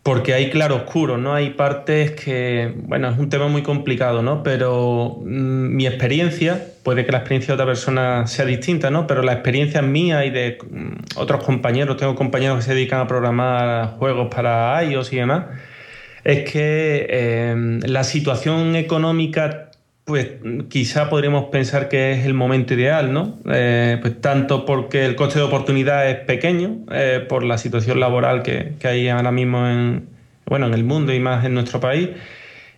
porque 0.07 0.35
hay 0.35 0.51
claroscuros, 0.51 1.19
¿no? 1.19 1.35
Hay 1.35 1.51
partes 1.51 2.13
que, 2.13 2.73
bueno, 2.85 3.11
es 3.11 3.19
un 3.19 3.29
tema 3.29 3.49
muy 3.49 3.63
complicado, 3.63 4.23
¿no? 4.23 4.45
Pero 4.45 5.17
mm, 5.21 5.75
mi 5.75 5.85
experiencia, 5.85 6.65
puede 6.85 7.05
que 7.05 7.11
la 7.11 7.19
experiencia 7.19 7.49
de 7.49 7.55
otra 7.55 7.67
persona 7.67 8.25
sea 8.29 8.45
distinta, 8.45 8.89
¿no? 8.89 9.09
Pero 9.09 9.25
la 9.25 9.33
experiencia 9.33 9.83
mía 9.83 10.25
y 10.25 10.31
de 10.31 10.59
mm, 10.63 11.19
otros 11.19 11.43
compañeros, 11.43 11.97
tengo 11.97 12.15
compañeros 12.15 12.59
que 12.59 12.63
se 12.63 12.75
dedican 12.75 13.01
a 13.01 13.09
programar 13.09 13.97
juegos 13.99 14.33
para 14.33 14.81
iOS 14.85 15.13
y 15.13 15.17
demás, 15.17 15.47
es 16.23 16.53
que 16.53 17.07
eh, 17.11 17.81
la 17.83 18.05
situación 18.05 18.77
económica 18.77 19.66
pues 20.07 20.29
quizá 20.69 21.11
podríamos 21.11 21.47
pensar 21.47 21.89
que 21.89 22.13
es 22.13 22.27
el 22.27 22.33
momento 22.33 22.75
ideal, 22.75 23.13
¿no? 23.13 23.41
Eh, 23.53 23.99
pues 24.01 24.21
tanto 24.21 24.65
porque 24.65 25.05
el 25.05 25.17
coste 25.17 25.41
de 25.41 25.45
oportunidad 25.45 26.09
es 26.09 26.19
pequeño, 26.21 26.85
eh, 26.93 27.27
por 27.29 27.43
la 27.43 27.59
situación 27.59 27.99
laboral 27.99 28.45
que, 28.45 28.77
hay 28.85 29.09
ahora 29.09 29.33
mismo 29.33 29.67
en, 29.67 30.09
bueno, 30.47 30.69
en 30.69 30.75
el 30.75 30.85
mundo 30.85 31.13
y 31.13 31.19
más 31.19 31.45
en 31.45 31.55
nuestro 31.55 31.81
país, 31.81 32.11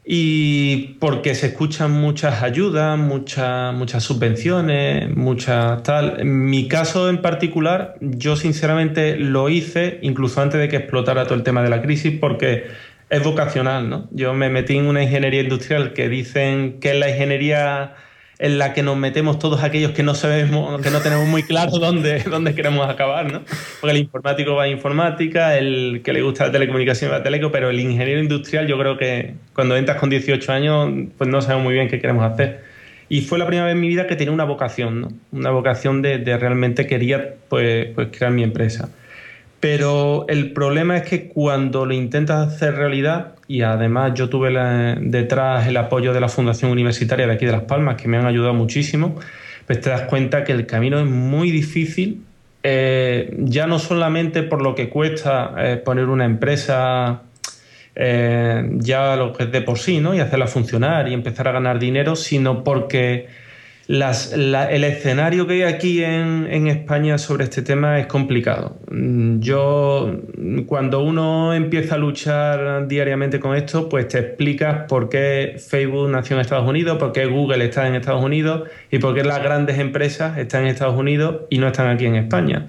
y 0.06 0.96
porque 1.00 1.34
se 1.34 1.48
escuchan 1.48 1.92
muchas 1.92 2.42
ayudas, 2.42 2.98
muchas, 2.98 3.74
muchas 3.74 4.02
subvenciones, 4.04 5.14
muchas 5.14 5.82
tal. 5.82 6.20
En 6.20 6.46
mi 6.46 6.66
caso 6.66 7.10
en 7.10 7.20
particular, 7.20 7.96
yo 8.00 8.36
sinceramente 8.36 9.18
lo 9.18 9.50
hice 9.50 9.98
incluso 10.00 10.40
antes 10.40 10.58
de 10.58 10.70
que 10.70 10.76
explotara 10.76 11.24
todo 11.24 11.34
el 11.34 11.42
tema 11.42 11.62
de 11.62 11.68
la 11.68 11.82
crisis, 11.82 12.18
porque 12.18 12.68
es 13.10 13.22
vocacional, 13.22 13.88
¿no? 13.88 14.08
Yo 14.10 14.34
me 14.34 14.48
metí 14.48 14.76
en 14.76 14.86
una 14.86 15.02
ingeniería 15.02 15.40
industrial 15.40 15.92
que 15.92 16.08
dicen 16.08 16.78
que 16.80 16.90
es 16.90 16.96
la 16.96 17.08
ingeniería 17.10 17.94
en 18.38 18.58
la 18.58 18.72
que 18.72 18.82
nos 18.82 18.96
metemos 18.96 19.38
todos 19.38 19.64
aquellos 19.64 19.92
que 19.92 20.02
no 20.02 20.14
sabemos, 20.14 20.80
que 20.80 20.90
no 20.90 21.00
tenemos 21.00 21.26
muy 21.26 21.42
claro 21.42 21.72
dónde, 21.80 22.20
dónde 22.20 22.54
queremos 22.54 22.88
acabar, 22.88 23.32
¿no? 23.32 23.42
Porque 23.80 23.96
el 23.96 24.02
informático 24.02 24.54
va 24.54 24.64
a 24.64 24.68
informática, 24.68 25.58
el 25.58 26.02
que 26.04 26.12
le 26.12 26.22
gusta 26.22 26.46
la 26.46 26.52
telecomunicación 26.52 27.10
va 27.10 27.16
a 27.16 27.22
teleco, 27.22 27.50
pero 27.50 27.70
el 27.70 27.80
ingeniero 27.80 28.20
industrial 28.20 28.66
yo 28.66 28.78
creo 28.78 28.96
que 28.96 29.34
cuando 29.54 29.76
entras 29.76 29.98
con 29.98 30.10
18 30.10 30.52
años 30.52 30.90
pues 31.16 31.28
no 31.28 31.40
sabemos 31.42 31.64
muy 31.64 31.74
bien 31.74 31.88
qué 31.88 32.00
queremos 32.00 32.24
hacer. 32.30 32.62
Y 33.10 33.22
fue 33.22 33.38
la 33.38 33.46
primera 33.46 33.64
vez 33.64 33.74
en 33.74 33.80
mi 33.80 33.88
vida 33.88 34.06
que 34.06 34.16
tenía 34.16 34.32
una 34.32 34.44
vocación, 34.44 35.00
¿no? 35.00 35.08
Una 35.32 35.50
vocación 35.50 36.02
de, 36.02 36.18
realmente 36.36 36.86
quería 36.86 37.34
pues, 37.48 37.88
pues 37.94 38.08
crear 38.12 38.32
mi 38.32 38.42
empresa. 38.42 38.90
Pero 39.60 40.26
el 40.28 40.52
problema 40.52 40.96
es 40.96 41.08
que 41.08 41.28
cuando 41.28 41.84
lo 41.84 41.92
intentas 41.92 42.46
hacer 42.46 42.76
realidad, 42.76 43.34
y 43.48 43.62
además 43.62 44.12
yo 44.14 44.28
tuve 44.28 44.52
detrás 45.00 45.66
el 45.66 45.76
apoyo 45.76 46.12
de 46.12 46.20
la 46.20 46.28
Fundación 46.28 46.70
Universitaria 46.70 47.26
de 47.26 47.32
aquí 47.32 47.46
de 47.46 47.52
Las 47.52 47.62
Palmas, 47.62 47.96
que 47.96 48.06
me 48.06 48.18
han 48.18 48.26
ayudado 48.26 48.54
muchísimo, 48.54 49.18
pues 49.66 49.80
te 49.80 49.90
das 49.90 50.02
cuenta 50.02 50.44
que 50.44 50.52
el 50.52 50.66
camino 50.66 51.00
es 51.00 51.06
muy 51.06 51.50
difícil, 51.50 52.22
eh, 52.62 53.34
ya 53.38 53.66
no 53.66 53.78
solamente 53.78 54.42
por 54.42 54.62
lo 54.62 54.74
que 54.74 54.88
cuesta 54.88 55.54
eh, 55.58 55.76
poner 55.76 56.06
una 56.06 56.24
empresa 56.24 57.22
eh, 57.94 58.68
ya 58.74 59.16
lo 59.16 59.32
que 59.32 59.44
es 59.44 59.52
de 59.52 59.62
por 59.62 59.78
sí, 59.78 59.98
¿no? 60.00 60.14
Y 60.14 60.20
hacerla 60.20 60.46
funcionar 60.46 61.08
y 61.08 61.14
empezar 61.14 61.48
a 61.48 61.52
ganar 61.52 61.80
dinero, 61.80 62.14
sino 62.14 62.62
porque 62.62 63.26
el 63.88 64.84
escenario 64.84 65.46
que 65.46 65.54
hay 65.54 65.62
aquí 65.62 66.04
en, 66.04 66.66
España 66.68 67.16
sobre 67.16 67.44
este 67.44 67.62
tema 67.62 67.98
es 67.98 68.06
complicado. 68.06 68.78
Mm, 68.90 69.40
yo, 69.40 70.14
cuando 70.66 71.02
uno 71.02 71.54
empieza 71.54 71.94
a 71.94 71.98
luchar 71.98 72.86
diariamente 72.86 73.40
con 73.40 73.56
esto, 73.56 73.88
pues 73.88 74.08
te 74.08 74.18
explicas 74.18 74.84
por 74.88 75.08
qué 75.08 75.56
Facebook 75.58 76.10
nació 76.10 76.36
en 76.36 76.42
Estados 76.42 76.68
Unidos, 76.68 76.98
por 76.98 77.12
qué 77.12 77.24
Google 77.24 77.64
está 77.64 77.88
en 77.88 77.94
Estados 77.94 78.22
Unidos 78.22 78.68
y 78.90 78.98
por 78.98 79.14
qué 79.14 79.24
las 79.24 79.42
grandes 79.42 79.78
empresas 79.78 80.36
están 80.36 80.64
en 80.64 80.68
Estados 80.68 80.96
Unidos 80.96 81.42
y 81.48 81.58
no 81.58 81.68
están 81.68 81.88
aquí 81.88 82.04
en 82.04 82.16
España. 82.16 82.66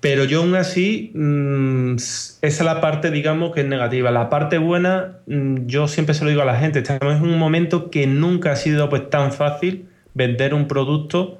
Pero 0.00 0.24
yo 0.24 0.40
aún 0.40 0.54
así, 0.54 1.10
mm, 1.14 1.96
esa 1.96 2.38
es 2.40 2.60
la 2.60 2.80
parte, 2.80 3.10
digamos, 3.10 3.52
que 3.52 3.62
es 3.62 3.66
negativa. 3.66 4.10
La 4.10 4.30
parte 4.30 4.56
buena, 4.56 5.18
mm, 5.26 5.66
yo 5.66 5.88
siempre 5.88 6.14
se 6.14 6.24
lo 6.24 6.30
digo 6.30 6.40
a 6.42 6.46
la 6.46 6.56
gente, 6.58 6.78
estamos 6.78 7.16
en 7.16 7.22
un 7.22 7.38
momento 7.38 7.90
que 7.90 8.06
nunca 8.06 8.52
ha 8.52 8.56
sido 8.56 8.88
pues 8.88 9.10
tan 9.10 9.32
fácil 9.32 9.88
vender 10.14 10.54
un 10.54 10.68
producto 10.68 11.38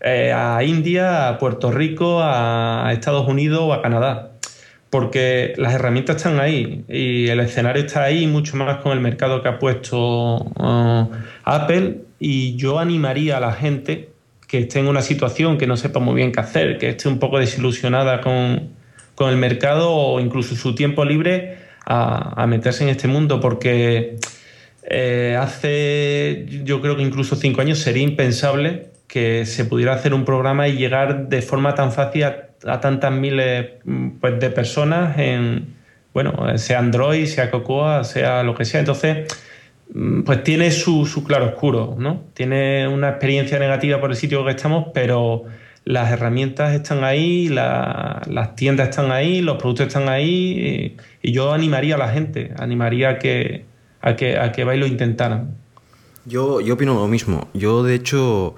eh, 0.00 0.32
a 0.32 0.62
India, 0.62 1.28
a 1.28 1.38
Puerto 1.38 1.70
Rico, 1.70 2.20
a 2.22 2.90
Estados 2.92 3.26
Unidos 3.26 3.60
o 3.62 3.72
a 3.72 3.80
Canadá. 3.80 4.32
Porque 4.90 5.54
las 5.56 5.74
herramientas 5.74 6.16
están 6.16 6.38
ahí 6.40 6.84
y 6.88 7.28
el 7.28 7.40
escenario 7.40 7.82
está 7.84 8.04
ahí, 8.04 8.26
mucho 8.26 8.56
más 8.56 8.78
con 8.78 8.92
el 8.92 9.00
mercado 9.00 9.42
que 9.42 9.48
ha 9.48 9.58
puesto 9.58 9.98
uh, 9.98 11.10
Apple. 11.44 12.02
Y 12.20 12.54
yo 12.56 12.78
animaría 12.78 13.38
a 13.38 13.40
la 13.40 13.52
gente 13.52 14.10
que 14.46 14.58
esté 14.60 14.80
en 14.80 14.88
una 14.88 15.02
situación 15.02 15.58
que 15.58 15.66
no 15.66 15.76
sepa 15.76 16.00
muy 16.00 16.14
bien 16.14 16.32
qué 16.32 16.40
hacer, 16.40 16.78
que 16.78 16.90
esté 16.90 17.08
un 17.08 17.18
poco 17.18 17.38
desilusionada 17.38 18.20
con, 18.20 18.74
el 19.18 19.36
mercado 19.36 19.90
o 19.90 20.20
incluso 20.20 20.54
su 20.54 20.74
tiempo 20.74 21.04
libre 21.04 21.58
a, 21.86 22.42
a 22.42 22.46
meterse 22.46 22.84
en 22.84 22.90
este 22.90 23.08
mundo, 23.08 23.40
porque 23.40 24.18
eh, 24.86 25.36
hace, 25.40 26.46
yo 26.64 26.80
creo 26.80 26.96
que 26.96 27.02
incluso 27.02 27.36
cinco 27.36 27.62
años 27.62 27.78
sería 27.78 28.02
impensable 28.02 28.90
que 29.06 29.46
se 29.46 29.64
pudiera 29.64 29.94
hacer 29.94 30.12
un 30.12 30.24
programa 30.24 30.68
y 30.68 30.76
llegar 30.76 31.28
de 31.28 31.40
forma 31.40 31.74
tan 31.74 31.92
fácil 31.92 32.24
a, 32.24 32.80
tantas 32.80 33.12
miles 33.12 33.66
pues, 34.20 34.40
de 34.40 34.50
personas 34.50 35.18
en, 35.18 35.74
bueno, 36.12 36.58
sea 36.58 36.80
Android, 36.80 37.26
sea 37.26 37.50
Cocoa, 37.50 38.04
sea 38.04 38.42
lo 38.42 38.54
que 38.54 38.64
sea. 38.64 38.80
Entonces, 38.80 39.28
mm, 39.94 40.22
pues 40.22 40.42
tiene 40.42 40.70
su, 40.70 41.06
su 41.06 41.24
claro 41.24 41.46
oscuro, 41.46 41.96
¿no? 41.98 42.24
Tiene 42.34 42.88
una 42.88 43.10
experiencia 43.10 43.58
negativa 43.58 44.00
por 44.00 44.10
el 44.10 44.16
sitio 44.16 44.44
que 44.44 44.50
estamos, 44.50 44.88
pero 44.92 45.44
las 45.84 46.10
herramientas 46.10 46.74
están 46.74 47.04
ahí, 47.04 47.48
las 47.48 48.56
tiendas 48.56 48.88
están 48.90 49.12
ahí, 49.12 49.42
los 49.42 49.56
productos 49.58 49.88
están 49.88 50.08
ahí, 50.08 50.96
y, 51.22 51.28
y 51.28 51.32
yo 51.32 51.52
animaría 51.52 51.94
a 51.96 51.98
la 51.98 52.08
gente, 52.08 52.52
animaría 52.58 53.10
a 53.10 53.18
que 53.18 53.64
a 54.04 54.16
que, 54.16 54.38
a 54.38 54.52
que 54.52 54.64
lo 54.64 54.86
intentaran. 54.86 55.56
Yo, 56.26 56.60
yo 56.60 56.74
opino 56.74 56.94
lo 56.94 57.08
mismo. 57.08 57.48
Yo, 57.54 57.82
de 57.82 57.94
hecho, 57.94 58.54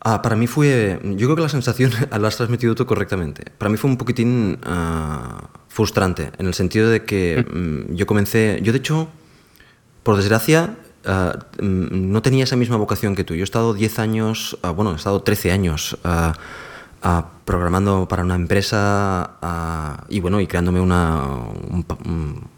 ah, 0.00 0.20
para 0.20 0.36
mí 0.36 0.46
fue. 0.46 1.00
Yo 1.02 1.26
creo 1.26 1.36
que 1.36 1.42
la 1.42 1.48
sensación 1.48 1.90
la 2.18 2.28
has 2.28 2.36
transmitido 2.36 2.74
tú 2.74 2.84
correctamente. 2.86 3.44
Para 3.56 3.70
mí 3.70 3.78
fue 3.78 3.90
un 3.90 3.96
poquitín 3.96 4.58
ah, 4.64 5.48
frustrante, 5.68 6.30
en 6.38 6.46
el 6.46 6.54
sentido 6.54 6.90
de 6.90 7.04
que 7.04 7.44
mm. 7.50 7.58
Mm, 7.58 7.96
yo 7.96 8.06
comencé. 8.06 8.60
Yo, 8.62 8.72
de 8.72 8.78
hecho, 8.78 9.08
por 10.02 10.16
desgracia, 10.18 10.76
ah, 11.06 11.38
mm, 11.60 12.12
no 12.12 12.20
tenía 12.20 12.44
esa 12.44 12.56
misma 12.56 12.76
vocación 12.76 13.16
que 13.16 13.24
tú. 13.24 13.34
Yo 13.34 13.40
he 13.40 13.44
estado 13.44 13.72
10 13.72 13.98
años, 13.98 14.58
bueno, 14.76 14.92
he 14.92 14.96
estado 14.96 15.22
13 15.22 15.52
años 15.52 15.98
programando 17.44 18.08
para 18.08 18.24
una 18.24 18.34
empresa 18.34 19.36
y 20.08 20.20
bueno 20.20 20.40
y 20.40 20.46
creándome 20.46 20.80
una 20.80 21.22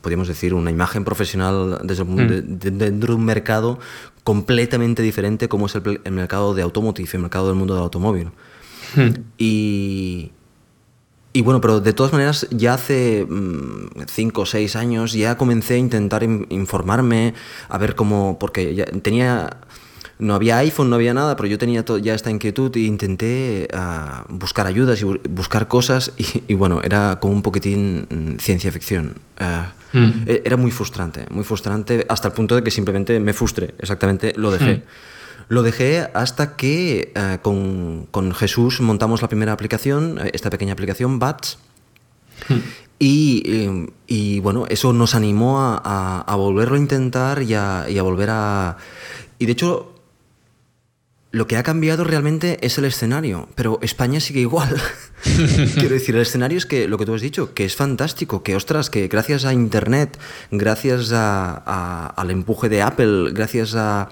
podríamos 0.00 0.28
decir 0.28 0.54
una 0.54 0.70
imagen 0.70 1.04
profesional 1.04 1.80
desde 1.82 2.04
mm. 2.04 2.58
dentro 2.58 3.14
de 3.14 3.14
un 3.14 3.24
mercado 3.24 3.78
completamente 4.22 5.02
diferente 5.02 5.48
como 5.48 5.66
es 5.66 5.74
el, 5.74 6.00
mercado 6.12 6.54
de 6.54 6.62
automotive 6.62 7.08
el 7.12 7.20
mercado 7.20 7.48
del 7.48 7.56
mundo 7.56 7.74
del 7.74 7.82
automóvil 7.82 8.30
mm. 8.94 9.10
y 9.38 10.30
y 11.36 11.42
bueno, 11.42 11.60
pero 11.60 11.82
de 11.82 11.92
todas 11.92 12.14
maneras, 12.14 12.46
ya 12.50 12.72
hace 12.72 13.26
5 14.06 14.40
o 14.40 14.46
6 14.46 14.74
años 14.74 15.12
ya 15.12 15.36
comencé 15.36 15.74
a 15.74 15.76
intentar 15.76 16.22
informarme, 16.22 17.34
a 17.68 17.76
ver 17.76 17.94
cómo, 17.94 18.38
porque 18.40 18.74
ya 18.74 18.86
tenía 18.86 19.58
no 20.18 20.34
había 20.34 20.58
iPhone, 20.58 20.88
no 20.88 20.96
había 20.96 21.12
nada, 21.12 21.36
pero 21.36 21.48
yo 21.48 21.58
tenía 21.58 21.84
ya 22.00 22.14
esta 22.14 22.30
inquietud 22.30 22.74
e 22.76 22.80
intenté 22.80 23.68
ah, 23.72 24.24
buscar 24.28 24.66
ayudas 24.66 25.00
y 25.02 25.04
buscar 25.04 25.68
cosas 25.68 26.12
y, 26.16 26.54
bueno, 26.54 26.80
era 26.82 27.18
como 27.20 27.34
un 27.34 27.42
poquitín 27.42 28.06
mm, 28.08 28.38
ciencia 28.38 28.72
ficción. 28.72 29.16
Ah, 29.38 29.72
mm. 29.92 30.24
e, 30.26 30.42
Era 30.44 30.56
muy 30.56 30.70
frustrante, 30.70 31.26
muy 31.30 31.44
frustrante 31.44 32.06
hasta 32.08 32.28
el 32.28 32.34
punto 32.34 32.56
de 32.56 32.62
que 32.62 32.70
simplemente 32.70 33.20
me 33.20 33.32
frustre, 33.34 33.74
exactamente 33.78 34.32
lo 34.36 34.50
dejé. 34.50 34.76
Mm. 34.76 34.82
Lo 35.48 35.62
dejé 35.62 36.08
hasta 36.14 36.56
que 36.56 37.12
ah, 37.14 37.38
con, 37.42 38.06
con, 38.10 38.32
Jesús 38.34 38.80
montamos 38.80 39.20
la 39.20 39.28
primera 39.28 39.52
aplicación, 39.52 40.18
esta 40.32 40.50
pequeña 40.50 40.72
aplicación, 40.72 41.18
BATS. 41.18 41.58
Y, 42.98 43.88
y, 44.06 44.40
bueno, 44.40 44.64
eso 44.70 44.94
nos 44.94 45.14
animó 45.14 45.60
a, 45.60 46.22
a, 46.26 46.36
volverlo 46.36 46.76
a 46.76 46.78
intentar 46.78 47.42
y 47.42 47.52
a, 47.52 47.84
y 47.88 47.98
a 47.98 48.02
volver 48.02 48.30
a... 48.30 48.78
Y 49.38 49.44
de 49.44 49.52
hecho, 49.52 49.95
lo 51.36 51.46
que 51.46 51.58
ha 51.58 51.62
cambiado 51.62 52.02
realmente 52.02 52.56
es 52.62 52.78
el 52.78 52.86
escenario, 52.86 53.46
pero 53.54 53.78
España 53.82 54.20
sigue 54.20 54.40
igual. 54.40 54.74
Quiero 55.74 55.90
decir, 55.90 56.16
el 56.16 56.22
escenario 56.22 56.56
es 56.56 56.64
que 56.64 56.88
lo 56.88 56.96
que 56.96 57.04
tú 57.04 57.12
has 57.12 57.20
dicho, 57.20 57.52
que 57.52 57.66
es 57.66 57.76
fantástico, 57.76 58.42
que 58.42 58.56
ostras, 58.56 58.88
que 58.88 59.06
gracias 59.08 59.44
a 59.44 59.52
Internet, 59.52 60.18
gracias 60.50 61.12
al 61.12 62.30
empuje 62.30 62.70
de 62.70 62.80
Apple, 62.80 63.32
gracias 63.32 63.74
a... 63.74 64.08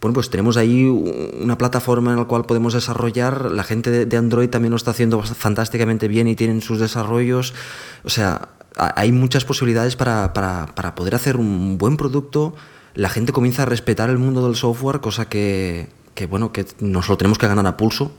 Bueno, 0.00 0.12
pues 0.12 0.28
tenemos 0.28 0.56
ahí 0.56 0.86
una 0.86 1.56
plataforma 1.56 2.10
en 2.10 2.16
la 2.18 2.24
cual 2.24 2.46
podemos 2.46 2.74
desarrollar. 2.74 3.52
La 3.52 3.62
gente 3.62 4.06
de 4.06 4.16
Android 4.16 4.48
también 4.48 4.70
lo 4.70 4.76
está 4.76 4.90
haciendo 4.90 5.22
fantásticamente 5.22 6.08
bien 6.08 6.26
y 6.26 6.34
tienen 6.34 6.62
sus 6.62 6.80
desarrollos. 6.80 7.54
O 8.02 8.10
sea, 8.10 8.48
hay 8.76 9.12
muchas 9.12 9.44
posibilidades 9.44 9.94
para, 9.94 10.32
para 10.32 10.94
poder 10.96 11.14
hacer 11.14 11.36
un 11.36 11.78
buen 11.78 11.96
producto. 11.96 12.56
La 12.94 13.08
gente 13.08 13.32
comienza 13.32 13.62
a 13.62 13.66
respetar 13.66 14.10
el 14.10 14.18
mundo 14.18 14.44
del 14.44 14.56
software, 14.56 14.98
cosa 15.00 15.28
que, 15.28 15.99
que 16.14 16.26
bueno, 16.26 16.52
que 16.52 16.66
nos 16.80 17.08
lo 17.08 17.16
tenemos 17.16 17.38
que 17.38 17.46
ganar 17.46 17.66
a 17.66 17.76
pulso. 17.76 18.12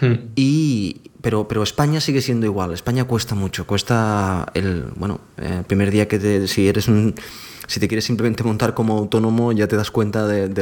Hmm. 0.00 0.30
Y, 0.34 1.02
pero, 1.20 1.46
pero 1.48 1.62
España 1.62 2.00
sigue 2.00 2.22
siendo 2.22 2.46
igual. 2.46 2.72
España 2.72 3.04
cuesta 3.04 3.34
mucho. 3.34 3.66
Cuesta 3.66 4.46
el, 4.54 4.84
bueno, 4.96 5.20
el 5.36 5.64
primer 5.64 5.90
día 5.90 6.08
que 6.08 6.18
te, 6.18 6.48
si 6.48 6.68
eres 6.68 6.88
un, 6.88 7.14
si 7.66 7.80
te 7.80 7.88
quieres 7.88 8.04
simplemente 8.04 8.42
montar 8.42 8.74
como 8.74 8.98
autónomo, 8.98 9.52
ya 9.52 9.68
te 9.68 9.76
das 9.76 9.90
cuenta 9.90 10.26
del, 10.26 10.54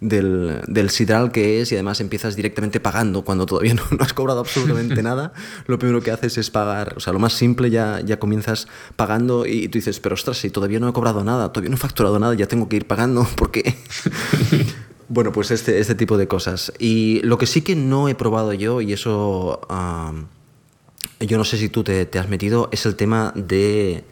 del, 0.00 0.60
del, 0.66 0.90
sidral 0.90 1.32
que 1.32 1.60
es 1.60 1.72
y 1.72 1.76
además 1.76 2.00
empiezas 2.00 2.36
directamente 2.36 2.80
pagando 2.80 3.22
cuando 3.22 3.46
todavía 3.46 3.74
no, 3.74 3.82
has 4.00 4.12
cobrado 4.12 4.40
absolutamente 4.40 5.02
nada. 5.04 5.32
Lo 5.66 5.78
primero 5.78 6.00
que 6.00 6.10
haces 6.10 6.36
es 6.38 6.50
pagar, 6.50 6.94
o 6.96 7.00
sea, 7.00 7.12
lo 7.12 7.18
más 7.18 7.32
simple 7.32 7.70
ya, 7.70 8.00
ya 8.00 8.18
comienzas 8.18 8.68
pagando 8.96 9.46
y 9.46 9.68
tú 9.68 9.78
dices, 9.78 10.00
pero 10.00 10.14
ostras, 10.14 10.38
si 10.38 10.50
todavía 10.50 10.80
no 10.80 10.88
he 10.88 10.92
cobrado 10.92 11.24
nada, 11.24 11.52
todavía 11.52 11.70
no 11.70 11.76
he 11.76 11.78
facturado 11.80 12.18
nada, 12.18 12.34
ya 12.34 12.46
tengo 12.46 12.68
que 12.68 12.76
ir 12.76 12.86
pagando 12.86 13.26
porque... 13.36 13.76
Bueno, 15.08 15.32
pues 15.32 15.50
este, 15.50 15.78
este 15.78 15.94
tipo 15.94 16.16
de 16.16 16.26
cosas. 16.26 16.72
Y 16.78 17.20
lo 17.22 17.38
que 17.38 17.46
sí 17.46 17.62
que 17.62 17.76
no 17.76 18.08
he 18.08 18.14
probado 18.14 18.52
yo, 18.52 18.80
y 18.80 18.92
eso 18.92 19.60
yo 21.20 21.38
no 21.38 21.44
sé 21.44 21.58
si 21.58 21.68
tú 21.68 21.84
te, 21.84 22.08
has 22.18 22.28
metido, 22.28 22.68
es 22.72 22.86
el 22.86 22.96
tema 22.96 23.32
de, 23.36 24.04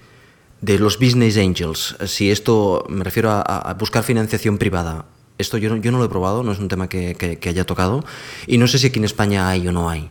de, 0.61 0.79
los 0.79 0.99
business 0.99 1.37
angels. 1.37 1.97
Si 2.07 2.31
esto, 2.31 2.87
me 2.89 3.03
refiero 3.03 3.31
a, 3.31 3.75
buscar 3.79 4.05
financiación 4.05 4.59
privada. 4.59 5.07
Esto 5.37 5.59
yo 5.59 5.69
no, 5.69 5.77
yo 5.77 5.91
no 5.91 5.99
lo 5.99 6.05
he 6.05 6.09
probado, 6.09 6.45
no 6.45 6.53
es 6.53 6.61
un 6.61 6.69
tema 6.69 6.89
que, 6.89 7.17
que 7.41 7.49
haya 7.49 7.65
tocado. 7.65 8.05
Y 8.47 8.59
no 8.59 8.69
sé 8.69 8.79
si 8.79 8.87
aquí 8.87 9.01
en 9.01 9.05
España 9.05 9.49
hay 9.49 9.67
o 9.67 9.73
no 9.73 9.91
hay. 9.91 10.11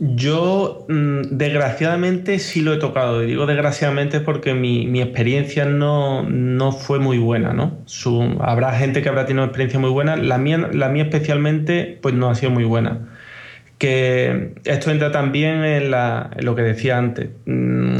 Yo, 0.00 0.86
mm, 0.88 1.22
desgraciadamente, 1.30 2.38
sí 2.38 2.60
lo 2.60 2.72
he 2.72 2.76
tocado. 2.76 3.24
Y 3.24 3.26
digo 3.26 3.46
desgraciadamente 3.46 4.20
porque 4.20 4.54
mi, 4.54 5.00
experiencia 5.00 5.64
no, 5.64 6.72
fue 6.72 7.00
muy 7.00 7.18
buena, 7.18 7.52
¿no? 7.52 7.78
habrá 8.40 8.72
gente 8.74 9.02
que 9.02 9.08
habrá 9.08 9.26
tenido 9.26 9.42
una 9.42 9.48
experiencia 9.48 9.80
muy 9.80 9.90
buena. 9.90 10.16
La 10.16 10.38
mía, 10.38 10.68
la 10.72 10.88
mía 10.88 11.04
especialmente, 11.04 11.98
pues 12.00 12.14
no 12.14 12.30
ha 12.30 12.36
sido 12.36 12.52
muy 12.52 12.64
buena. 12.64 13.08
Que 13.78 14.54
esto 14.64 14.90
entra 14.90 15.10
también 15.10 15.64
en, 15.64 15.90
lo 15.90 16.54
que 16.54 16.62
decía 16.62 16.98
antes. 16.98 17.30
Mm, 17.46 17.98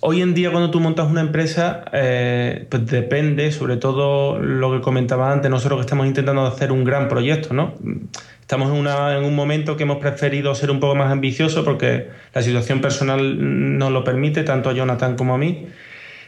hoy 0.00 0.22
en 0.22 0.34
día 0.34 0.50
cuando 0.50 0.70
tú 0.70 0.80
montas 0.80 1.10
una 1.10 1.20
empresa, 1.20 1.84
eh, 1.92 2.66
pues 2.68 2.86
depende, 2.86 3.52
sobre 3.52 3.76
todo 3.76 4.38
lo 4.38 4.72
que 4.72 4.80
comentaba 4.80 5.32
antes, 5.32 5.50
nosotros 5.50 5.78
que 5.78 5.82
estamos 5.82 6.06
intentando 6.06 6.46
hacer 6.46 6.72
un 6.72 6.84
gran 6.84 7.08
proyecto, 7.08 7.54
¿no? 7.54 7.74
Estamos 8.40 8.70
en, 8.70 9.24
un 9.24 9.34
momento 9.34 9.76
que 9.76 9.82
hemos 9.82 9.98
preferido 9.98 10.54
ser 10.54 10.70
un 10.70 10.80
poco 10.80 10.94
más 10.94 11.12
ambiciosos 11.12 11.64
porque 11.64 12.08
la 12.32 12.40
situación 12.40 12.80
personal 12.80 13.78
nos 13.78 13.92
lo 13.92 14.04
permite, 14.04 14.42
tanto 14.42 14.70
a 14.70 14.72
Jonathan 14.72 15.16
como 15.16 15.34
a 15.34 15.38
mí. 15.38 15.66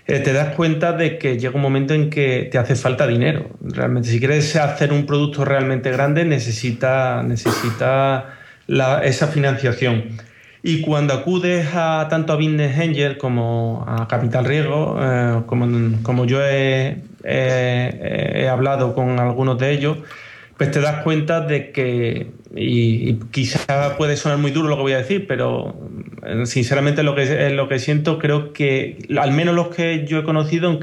Eh, 0.06 0.18
te 0.18 0.32
das 0.32 0.54
cuenta 0.54 0.92
de 0.92 1.16
que 1.16 1.38
llega 1.38 1.54
un 1.54 1.62
momento 1.62 1.94
en 1.94 2.10
que 2.10 2.48
te 2.50 2.58
hace 2.58 2.74
falta 2.74 3.06
dinero. 3.06 3.48
Realmente, 3.62 4.10
si 4.10 4.18
quieres 4.18 4.54
hacer 4.56 4.92
un 4.92 5.06
producto 5.06 5.44
realmente 5.44 5.90
grande, 5.90 6.24
necesita, 6.26 7.22
necesita 7.22 8.34
esa 9.02 9.26
financiación. 9.28 10.04
Y 10.62 10.82
cuando 10.82 11.14
acudes 11.14 11.68
a 11.74 12.06
tanto 12.10 12.34
a 12.34 12.36
Business 12.36 12.78
Angel 12.78 13.16
como 13.16 13.84
a 13.88 14.06
Capital 14.08 14.44
Riesgo, 14.44 14.98
eh, 15.00 15.42
como, 15.46 16.02
como, 16.02 16.26
yo 16.26 16.40
he, 16.44 16.98
hablado 18.50 18.94
con 18.94 19.18
algunos 19.18 19.58
de 19.58 19.70
ellos, 19.70 19.98
pues 20.58 20.70
te 20.70 20.80
das 20.82 21.02
cuenta 21.02 21.40
de 21.40 21.70
que, 21.70 22.30
y, 22.54 23.14
quizá 23.30 23.96
puede 23.96 24.16
sonar 24.18 24.36
muy 24.36 24.50
duro 24.50 24.68
lo 24.68 24.76
que 24.76 24.82
voy 24.82 24.92
a 24.92 24.98
decir, 24.98 25.26
pero 25.26 25.74
eh, 26.26 26.44
sinceramente 26.44 27.02
lo 27.02 27.14
que, 27.14 27.48
lo 27.50 27.66
que 27.66 27.78
siento, 27.78 28.18
creo 28.18 28.52
que 28.52 28.98
al 29.18 29.32
menos 29.32 29.54
los 29.54 29.68
que 29.68 30.04
yo 30.06 30.18
he 30.18 30.24
conocido, 30.24 30.78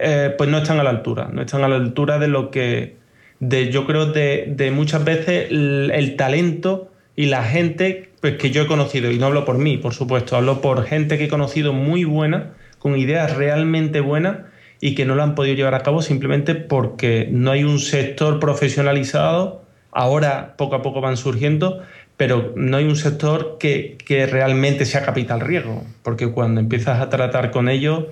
eh, 0.00 0.32
pues 0.38 0.48
no 0.48 0.58
están 0.58 0.78
a 0.78 0.84
la 0.84 0.90
altura, 0.90 1.28
no 1.32 1.42
están 1.42 1.64
a 1.64 1.68
la 1.68 1.76
altura 1.76 2.20
de 2.20 2.28
lo 2.28 2.52
que, 2.52 2.94
de, 3.40 3.72
yo 3.72 3.84
creo, 3.84 4.06
de, 4.12 4.44
de 4.46 4.70
muchas 4.70 5.04
veces 5.04 5.48
el 5.50 6.14
talento 6.16 6.92
y 7.16 7.26
la 7.26 7.42
gente 7.42 8.10
pues, 8.20 8.36
que 8.36 8.50
yo 8.50 8.62
he 8.62 8.66
conocido, 8.66 9.10
y 9.10 9.18
no 9.18 9.26
hablo 9.26 9.44
por 9.44 9.58
mí, 9.58 9.76
por 9.76 9.94
supuesto, 9.94 10.36
hablo 10.36 10.60
por 10.60 10.84
gente 10.84 11.18
que 11.18 11.24
he 11.24 11.28
conocido 11.28 11.72
muy 11.72 12.04
buena, 12.04 12.54
con 12.78 12.96
ideas 12.96 13.36
realmente 13.36 14.00
buenas 14.00 14.38
y 14.80 14.94
que 14.94 15.04
no 15.04 15.14
lo 15.14 15.22
han 15.22 15.34
podido 15.34 15.56
llevar 15.56 15.74
a 15.74 15.80
cabo 15.80 16.02
simplemente 16.02 16.54
porque 16.54 17.28
no 17.30 17.50
hay 17.50 17.64
un 17.64 17.78
sector 17.78 18.38
profesionalizado, 18.40 19.62
ahora 19.90 20.54
poco 20.56 20.76
a 20.76 20.82
poco 20.82 21.00
van 21.00 21.16
surgiendo, 21.16 21.82
pero 22.16 22.52
no 22.56 22.76
hay 22.76 22.84
un 22.84 22.96
sector 22.96 23.56
que, 23.58 23.96
realmente 24.30 24.84
sea 24.84 25.02
capital 25.02 25.40
riesgo, 25.40 25.84
porque 26.02 26.28
cuando 26.30 26.60
empiezas 26.60 27.00
a 27.00 27.08
tratar 27.08 27.50
con 27.50 27.68
ellos, 27.68 28.04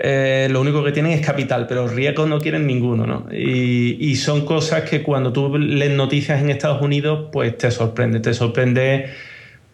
eh, 0.00 0.48
lo 0.50 0.60
único 0.60 0.84
que 0.84 0.92
tienen 0.92 1.12
es 1.12 1.24
capital, 1.24 1.66
pero 1.66 1.88
riesgo 1.88 2.26
no 2.26 2.40
quieren 2.40 2.66
ninguno, 2.66 3.06
¿no? 3.06 3.26
Y, 3.32 4.14
son 4.16 4.44
cosas 4.44 4.88
que 4.88 5.02
cuando 5.02 5.32
tú 5.32 5.56
lees 5.58 5.92
noticias 5.92 6.40
en 6.40 6.50
Estados 6.50 6.82
Unidos, 6.82 7.28
pues 7.32 7.56
te 7.58 7.70
sorprende, 7.70 8.20
te 8.20 8.34
sorprende 8.34 9.10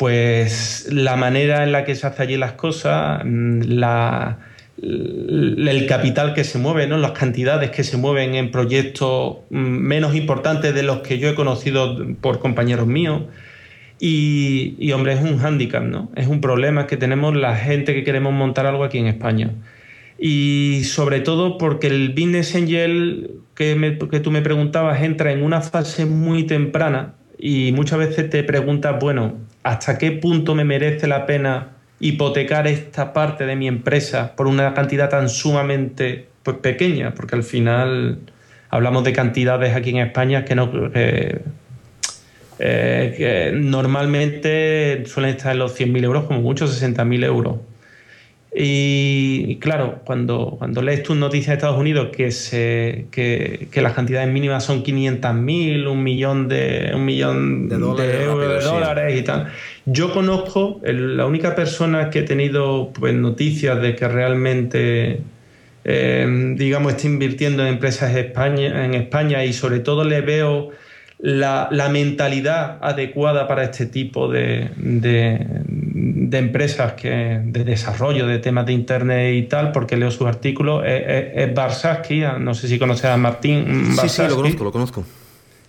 pues 0.04 0.86
la 0.92 1.16
manera 1.16 1.64
en 1.64 1.72
la 1.72 1.86
que 1.86 1.94
se 1.94 2.06
hace 2.06 2.24
allí 2.24 2.36
las 2.36 2.52
cosas, 2.52 3.22
la, 3.24 4.36
el 4.76 5.86
capital 5.88 6.34
que 6.34 6.44
se 6.44 6.58
mueve, 6.58 6.86
¿no? 6.86 6.98
las 6.98 7.12
cantidades 7.12 7.70
que 7.70 7.84
se 7.84 7.96
mueven 7.96 8.34
en 8.34 8.50
proyectos 8.50 9.38
menos 9.48 10.14
importantes 10.14 10.74
de 10.74 10.82
los 10.82 10.98
que 10.98 11.18
yo 11.18 11.30
he 11.30 11.34
conocido 11.34 11.96
por 12.20 12.38
compañeros 12.38 12.86
míos. 12.86 13.22
Y, 13.98 14.92
hombre, 14.92 15.14
es 15.14 15.22
un 15.22 15.38
hándicap, 15.38 15.84
¿no? 15.84 16.10
Es 16.16 16.26
un 16.26 16.42
problema 16.42 16.86
que 16.86 16.98
tenemos 16.98 17.34
la 17.34 17.56
gente 17.56 17.94
que 17.94 18.04
queremos 18.04 18.34
montar 18.34 18.66
algo 18.66 18.84
aquí 18.84 18.98
en 18.98 19.06
España 19.06 19.52
y 20.18 20.82
sobre 20.84 21.20
todo 21.20 21.56
porque 21.56 21.86
el 21.86 22.10
Business 22.10 22.54
Angel 22.54 23.40
que, 23.54 24.20
tú 24.22 24.30
me 24.30 24.42
preguntabas 24.42 25.00
entra 25.00 25.32
en 25.32 25.42
una 25.42 25.62
fase 25.62 26.04
muy 26.04 26.44
temprana 26.44 27.14
y 27.38 27.72
muchas 27.72 28.00
veces 28.00 28.28
te 28.28 28.44
preguntas, 28.44 28.96
bueno, 29.00 29.38
¿hasta 29.64 29.98
qué 29.98 30.12
punto 30.12 30.54
me 30.54 30.64
merece 30.64 31.08
la 31.08 31.26
pena 31.26 31.70
hipotecar 31.98 32.68
esta 32.68 33.12
parte 33.12 33.46
de 33.46 33.56
mi 33.56 33.66
empresa 33.66 34.36
por 34.36 34.46
una 34.46 34.74
cantidad 34.74 35.08
tan 35.08 35.28
sumamente 35.28 36.28
pues, 36.44 36.58
pequeña? 36.58 37.14
Porque 37.14 37.34
al 37.34 37.42
final 37.42 38.18
hablamos 38.70 39.02
de 39.02 39.12
cantidades 39.12 39.74
aquí 39.74 39.90
en 39.90 39.98
España 39.98 40.44
que 40.44 40.54
no... 40.54 40.70
Eh, 40.94 41.40
que 42.56 43.50
normalmente 43.52 45.02
suelen 45.06 45.32
estar 45.32 45.52
en 45.52 45.58
los 45.58 45.78
100.000 45.78 46.04
euros, 46.04 46.24
como 46.24 46.40
mucho 46.40 46.66
60.000 46.66 47.24
euros. 47.24 47.56
Y, 48.56 49.56
claro, 49.56 50.00
cuando, 50.04 50.54
cuando 50.58 50.80
lees 50.80 51.02
tus 51.02 51.16
noticias 51.16 51.48
de 51.48 51.54
Estados 51.54 51.80
Unidos 51.80 52.10
que, 52.16 52.30
se, 52.30 53.06
que, 53.10 53.66
que 53.68 53.82
las 53.82 53.94
cantidades 53.94 54.32
mínimas 54.32 54.62
son 54.62 54.84
500.000, 54.84 55.90
un 55.90 56.02
millón 56.04 56.46
de, 56.46 56.92
un 56.94 57.04
millón 57.04 57.68
de 57.68 57.78
dólares, 57.78 59.18
y 59.18 59.22
tal. 59.22 59.48
Yo 59.86 60.12
conozco, 60.12 60.80
la 60.84 61.26
única 61.26 61.56
persona 61.56 62.10
que 62.10 62.20
he 62.20 62.22
tenido 62.22 62.92
pues, 62.92 63.12
noticias 63.12 63.82
de 63.82 63.96
que 63.96 64.06
realmente, 64.06 65.20
eh, 65.84 66.54
digamos, 66.56 66.92
está 66.92 67.08
invirtiendo 67.08 67.66
en 67.66 67.74
empresas 67.74 68.14
España, 68.14 68.84
en 68.84 68.94
España 68.94 69.44
y 69.44 69.52
sobre 69.52 69.80
todo 69.80 70.04
le 70.04 70.20
veo 70.20 70.70
la, 71.18 71.68
la 71.72 71.88
mentalidad 71.88 72.78
adecuada 72.82 73.48
para 73.48 73.64
este 73.64 73.86
tipo 73.86 74.28
de, 74.28 74.70
de 74.76 75.44
empresas 76.32 76.92
que, 76.94 77.40
de 77.44 77.64
desarrollo 77.64 78.26
de 78.26 78.38
temas 78.38 78.66
de 78.66 78.72
Internet 78.72 79.34
y 79.34 79.42
tal, 79.48 79.72
porque 79.72 79.96
leo 79.96 80.10
sus 80.10 80.26
artículos, 80.26 80.82
es, 80.86 81.54
Barsaski, 81.54 82.22
no 82.40 82.54
sé 82.54 82.68
si 82.68 82.78
conoces 82.78 83.06
a 83.06 83.16
Martín. 83.16 83.94
Sí, 84.00 84.08
sí, 84.08 84.22
lo 84.28 84.36
conozco, 84.36 84.64
lo 84.64 84.72
conozco. 84.72 85.04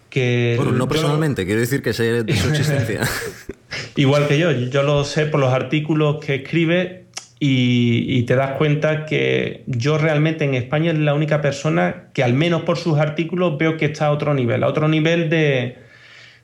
Que 0.09 0.55
bueno, 0.57 0.71
no 0.71 0.87
personalmente, 0.87 1.45
quiero 1.45 1.59
decir 1.59 1.81
que 1.81 1.93
sé 1.93 2.23
de 2.23 2.35
su 2.35 2.49
existencia. 2.49 3.01
Igual 3.95 4.27
que 4.27 4.37
yo, 4.37 4.51
yo 4.51 4.83
lo 4.83 5.03
sé 5.03 5.25
por 5.25 5.39
los 5.39 5.53
artículos 5.53 6.23
que 6.23 6.35
escribe 6.35 7.05
y, 7.39 8.05
y, 8.07 8.23
te 8.23 8.35
das 8.35 8.51
cuenta 8.51 9.05
que 9.05 9.63
yo 9.67 9.97
realmente 9.97 10.45
en 10.45 10.53
España 10.53 10.91
es 10.91 10.99
la 10.99 11.13
única 11.13 11.41
persona 11.41 12.05
que 12.13 12.23
al 12.23 12.33
menos 12.33 12.61
por 12.61 12.77
sus 12.77 12.97
artículos 12.97 13.57
veo 13.57 13.75
que 13.75 13.85
está 13.85 14.07
a 14.07 14.11
otro 14.11 14.33
nivel, 14.33 14.63
a 14.63 14.67
otro 14.67 14.87
nivel 14.87 15.29
de, 15.29 15.77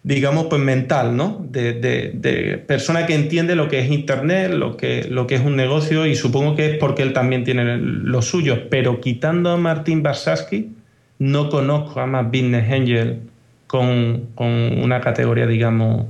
digamos, 0.04 0.48
pues 0.48 0.62
mental, 0.62 1.16
¿no? 1.16 1.46
De, 1.50 1.74
de, 1.74 2.58
persona 2.58 3.06
que 3.06 3.14
entiende 3.14 3.56
lo 3.56 3.68
que 3.68 3.80
es 3.80 3.92
Internet, 3.92 4.52
lo 4.52 4.76
que, 4.76 5.08
lo 5.10 5.28
que 5.28 5.36
es 5.36 5.42
un 5.42 5.56
negocio 5.56 6.06
y 6.06 6.16
supongo 6.16 6.56
que 6.56 6.72
es 6.72 6.78
porque 6.78 7.04
él 7.04 7.14
también 7.14 7.44
tiene 7.44 7.78
lo 7.78 8.22
suyo. 8.22 8.70
Pero 8.70 9.00
quitando 9.00 9.52
a 9.52 9.58
Martín 9.58 10.02
Barsaski, 10.02 10.74
no 11.20 11.50
conozco 11.50 12.00
a 12.00 12.08
más 12.08 12.26
Business 12.26 12.72
Angel 12.72 13.22
con, 13.68 14.30
una 14.36 15.02
categoría, 15.02 15.46
digamos, 15.46 16.08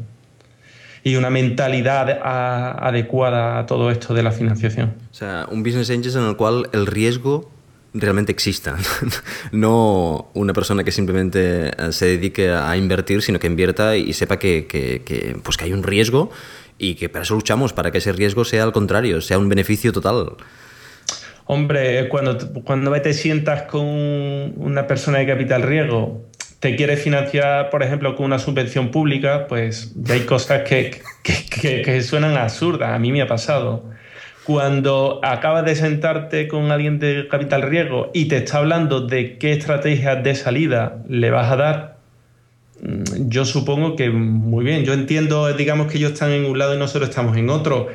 y 1.03 1.15
una 1.15 1.29
mentalidad 1.29 2.19
adecuada 2.23 3.59
a 3.59 3.65
todo 3.65 3.91
esto 3.91 4.13
de 4.13 4.23
la 4.23 4.31
financiación. 4.31 4.93
O 5.11 5.13
sea, 5.13 5.47
un 5.51 5.63
Business 5.63 5.89
Angel 5.89 6.15
en 6.15 6.29
el 6.29 6.35
cual 6.37 6.69
el 6.71 6.85
riesgo 6.87 7.50
realmente 7.93 8.31
exista. 8.31 8.77
no 9.51 10.29
una 10.33 10.53
persona 10.53 10.83
que 10.83 10.91
simplemente 10.91 11.69
eh, 11.69 11.91
se 11.91 12.05
dedique 12.05 12.49
a 12.49 12.75
invertir, 12.77 13.21
sino 13.21 13.39
que 13.39 13.47
invierta 13.47 13.97
y 13.97 14.13
sepa 14.13 14.39
que, 14.39 14.65
que, 14.67 15.35
pues 15.43 15.57
que 15.57 15.65
hay 15.65 15.73
un 15.73 15.83
riesgo 15.83 16.31
y 16.77 16.95
que 16.95 17.09
para 17.09 17.23
eso 17.23 17.35
luchamos, 17.35 17.73
para 17.73 17.91
que 17.91 17.99
ese 17.99 18.11
riesgo 18.11 18.45
sea 18.45 18.63
al 18.63 18.71
contrario, 18.71 19.21
sea 19.21 19.37
un 19.37 19.49
beneficio 19.49 19.91
total. 19.91 20.35
Hombre, 21.45 22.07
cuando, 22.07 22.37
cuando 22.63 22.91
te 23.01 23.13
sientas 23.13 23.63
con 23.63 23.83
una 23.83 24.87
persona 24.87 25.19
de 25.19 25.27
capital 25.27 25.63
riesgo, 25.63 26.29
te 26.59 26.75
quiere 26.75 26.95
financiar, 26.95 27.69
por 27.71 27.83
ejemplo, 27.83 28.15
con 28.15 28.27
una 28.27 28.39
subvención 28.39 28.89
pública, 28.89 29.47
pues 29.47 29.93
hay 30.09 30.21
cosas 30.21 30.61
que, 30.61 31.01
que, 31.23 31.81
que 31.81 32.01
suenan 32.03 32.37
absurdas. 32.37 32.93
A 32.93 32.99
mí 32.99 33.11
me 33.11 33.21
ha 33.21 33.27
pasado 33.27 33.90
cuando 34.51 35.21
acabas 35.23 35.63
de 35.63 35.75
sentarte 35.75 36.49
con 36.49 36.71
alguien 36.71 36.99
de 36.99 37.29
capital 37.29 37.61
riesgo 37.61 38.11
y 38.13 38.25
te 38.25 38.37
está 38.37 38.57
hablando 38.57 38.99
de 38.99 39.37
qué 39.37 39.53
estrategias 39.53 40.21
de 40.23 40.35
salida 40.35 40.97
le 41.07 41.31
vas 41.31 41.49
a 41.51 41.55
dar, 41.55 41.97
mm, 42.81 43.29
yo 43.29 43.45
supongo 43.45 43.95
que 43.95 44.09
muy 44.09 44.65
bien. 44.65 44.83
Yo 44.83 44.91
entiendo, 44.93 45.51
digamos, 45.53 45.89
que 45.89 45.99
ellos 45.99 46.11
están 46.11 46.31
en 46.31 46.45
un 46.45 46.57
lado 46.59 46.75
y 46.75 46.77
nosotros 46.77 47.09
estamos 47.09 47.37
en 47.37 47.49
otro. 47.49 47.87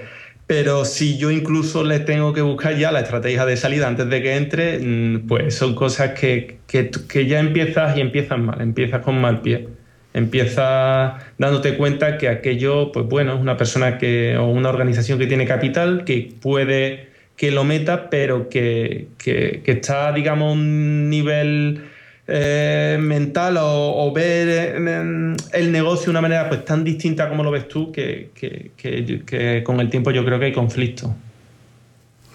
Pero 0.46 0.86
si 0.86 1.18
yo 1.18 1.30
incluso 1.30 1.84
le 1.84 2.00
tengo 2.00 2.32
que 2.32 2.40
buscar 2.40 2.76
ya 2.76 2.90
la 2.90 3.00
estrategia 3.00 3.44
de 3.44 3.56
salida 3.58 3.86
antes 3.86 4.08
de 4.08 4.22
que 4.22 4.36
entre, 4.36 4.78
mm, 4.78 5.26
pues 5.28 5.54
son 5.54 5.74
cosas 5.74 6.18
que, 6.18 6.58
que 6.66 7.26
ya 7.26 7.38
empiezas 7.38 7.98
y 7.98 8.00
empiezas 8.00 8.38
mal, 8.38 8.62
empiezas 8.62 9.02
con 9.02 9.20
mal 9.20 9.42
pie 9.42 9.68
empieza 10.16 11.18
dándote 11.36 11.76
cuenta 11.76 12.16
que 12.16 12.28
aquello, 12.28 12.90
pues 12.90 13.06
bueno, 13.06 13.34
es 13.34 13.40
una 13.40 13.58
persona 13.58 13.98
que, 13.98 14.36
o 14.38 14.46
una 14.46 14.70
organización 14.70 15.18
que 15.18 15.26
tiene 15.26 15.44
capital, 15.44 16.04
que 16.04 16.32
puede 16.40 17.10
que 17.36 17.50
lo 17.50 17.64
meta, 17.64 18.08
pero 18.08 18.48
que, 18.48 19.08
está, 19.66 20.12
digamos, 20.12 20.48
a 20.48 20.52
un 20.52 21.10
nivel 21.10 21.84
eh, 22.26 22.96
mental 22.98 23.58
o, 23.60 24.10
ver 24.14 24.48
eh, 24.48 25.36
el 25.52 25.70
negocio 25.70 26.06
de 26.06 26.10
una 26.12 26.22
manera 26.22 26.48
pues 26.48 26.64
tan 26.64 26.82
distinta 26.82 27.28
como 27.28 27.44
lo 27.44 27.50
ves 27.50 27.68
tú, 27.68 27.92
que, 27.92 28.30
que 28.34 29.62
con 29.64 29.80
el 29.80 29.90
tiempo 29.90 30.12
yo 30.12 30.24
creo 30.24 30.38
que 30.38 30.46
hay 30.46 30.52
conflicto. 30.52 31.14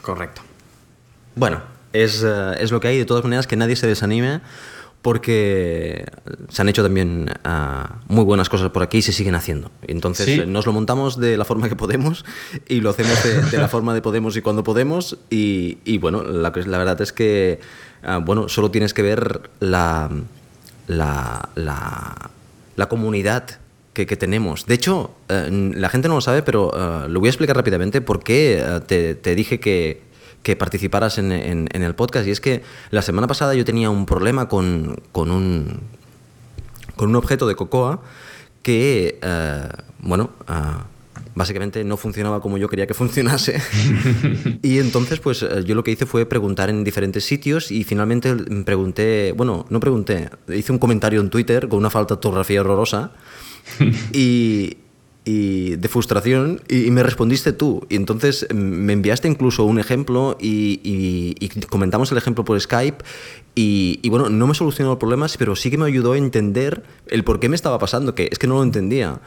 Correcto. 0.04 0.44
Bueno, 1.36 1.62
es, 1.94 2.24
eh, 2.24 2.54
es 2.60 2.72
lo 2.72 2.80
que 2.80 2.90
hay, 2.90 2.98
de 2.98 3.06
todas 3.06 3.24
maneras, 3.24 3.48
que 3.48 3.56
nadie 3.56 3.76
se 3.76 3.88
desanime 3.88 4.42
porque 5.02 6.06
se 6.49 6.62
han 6.62 6.70
hecho 6.70 6.84
también 6.84 7.32
ah, 7.43 8.02
muy 8.08 8.24
buenas 8.24 8.49
cosas 8.49 8.70
por 8.70 8.84
aquí 8.84 8.99
y 8.99 9.02
se 9.02 9.14
siguen 9.14 9.36
haciendo. 9.36 9.72
Entonces 9.88 10.47
nos 10.47 10.66
lo 10.66 10.74
montamos 10.74 11.20
de 11.20 11.38
la 11.38 11.45
forma 11.45 11.70
que 11.70 11.76
podemos 11.76 12.24
y 12.68 12.82
lo 12.82 12.91
hacemos 12.91 13.18
de, 13.52 13.58
la 13.58 13.68
forma 13.68 13.93
de 13.93 14.02
podemos 14.02 14.38
y 14.38 14.41
cuando 14.41 14.64
podemos. 14.64 15.18
Y, 15.30 15.97
bueno, 15.97 16.24
la, 16.24 16.52
la, 16.52 16.78
verdad 16.78 17.02
es 17.02 17.14
que 17.14 17.60
ah, 18.04 18.20
bueno, 18.24 18.47
solo 18.47 18.70
tienes 18.70 18.93
que 18.93 19.02
ver 19.02 19.49
la, 19.60 20.10
la, 20.88 21.49
la, 21.56 22.89
comunidad 22.89 23.60
que, 23.93 24.06
tenemos. 24.06 24.66
De 24.66 24.76
hecho, 24.76 25.12
eh, 25.30 25.72
la 25.76 25.89
gente 25.89 26.08
no 26.08 26.16
lo 26.16 26.22
sabe, 26.22 26.43
pero 26.43 26.72
eh, 26.76 27.10
lo 27.10 27.20
voy 27.20 27.30
a 27.30 27.32
explicar 27.32 27.56
rápidamente 27.56 28.02
por 28.02 28.24
qué 28.24 28.60
eh, 28.60 28.80
te, 28.86 29.16
te 29.16 29.36
dije 29.36 29.60
que 29.60 30.11
que 30.44 30.56
participaras 30.56 31.18
en, 31.18 31.32
el 31.72 31.96
podcast. 31.96 32.28
Y 32.28 32.32
es 32.32 32.42
que 32.42 32.64
la 32.89 33.02
semana 33.02 33.28
pasada 33.28 33.54
yo 33.54 33.66
tenía 33.66 33.89
un 33.89 34.06
problema 34.06 34.48
con, 34.48 34.98
un, 35.14 35.80
con 36.96 37.10
un 37.10 37.16
objeto 37.16 37.48
de 37.48 37.56
Cocoa 37.56 38.02
que, 38.64 39.20
eh, 39.22 39.70
bueno, 40.00 40.32
eh, 40.48 40.54
básicamente 41.36 41.84
no 41.84 41.98
funcionaba 41.98 42.42
como 42.42 42.58
yo 42.58 42.68
quería 42.70 42.88
que 42.88 42.94
funcionase. 42.94 43.62
y 44.62 44.80
entonces, 44.80 45.20
pues 45.20 45.44
eh, 45.44 45.64
yo 45.66 45.76
lo 45.76 45.84
que 45.84 45.92
hice 45.92 46.06
fue 46.06 46.26
preguntar 46.26 46.70
en 46.70 46.84
diferentes 46.84 47.24
sitios 47.24 47.72
y 47.72 47.84
finalmente 47.84 48.36
pregunté, 48.66 49.34
bueno, 49.36 49.66
no 49.70 49.80
pregunté, 49.80 50.30
hice 50.50 50.72
un 50.72 50.80
comentario 50.80 51.22
en 51.22 51.30
Twitter 51.30 51.68
con 51.68 51.80
una 51.80 51.89
falta 51.89 52.16
de 52.16 52.18
ortografía 52.18 52.62
horrorosa 52.62 53.12
y, 54.14 54.78
y 55.24 55.76
de 55.76 55.88
frustración 55.88 56.62
y, 56.68 56.90
me 56.92 57.04
respondiste 57.04 57.54
tú. 57.54 57.86
Y 57.90 57.96
entonces 57.96 58.48
mm, 58.50 58.56
me 58.56 58.94
enviaste 58.94 59.28
incluso 59.28 59.66
un 59.66 59.80
ejemplo 59.80 60.38
y, 60.40 61.36
comentamos 61.70 62.12
el 62.12 62.18
ejemplo 62.18 62.44
por 62.44 62.60
Skype 62.60 63.04
y, 63.54 64.08
bueno, 64.10 64.30
no 64.30 64.48
me 64.48 64.56
solucionó 64.56 64.92
los 64.92 65.00
problemas, 65.00 65.38
pero 65.38 65.56
sí 65.56 65.70
que 65.70 65.78
me 65.78 65.86
ayudó 65.86 66.14
a 66.14 66.18
entender 66.18 66.84
el 67.08 67.24
por 67.24 67.40
qué 67.40 67.50
me 67.50 67.56
estaba 67.56 67.78
pasando, 67.80 68.16
que 68.16 68.30
es 68.32 68.40
que 68.40 68.48
no 68.48 68.56
lo 68.56 68.64
entendía. 68.64 69.20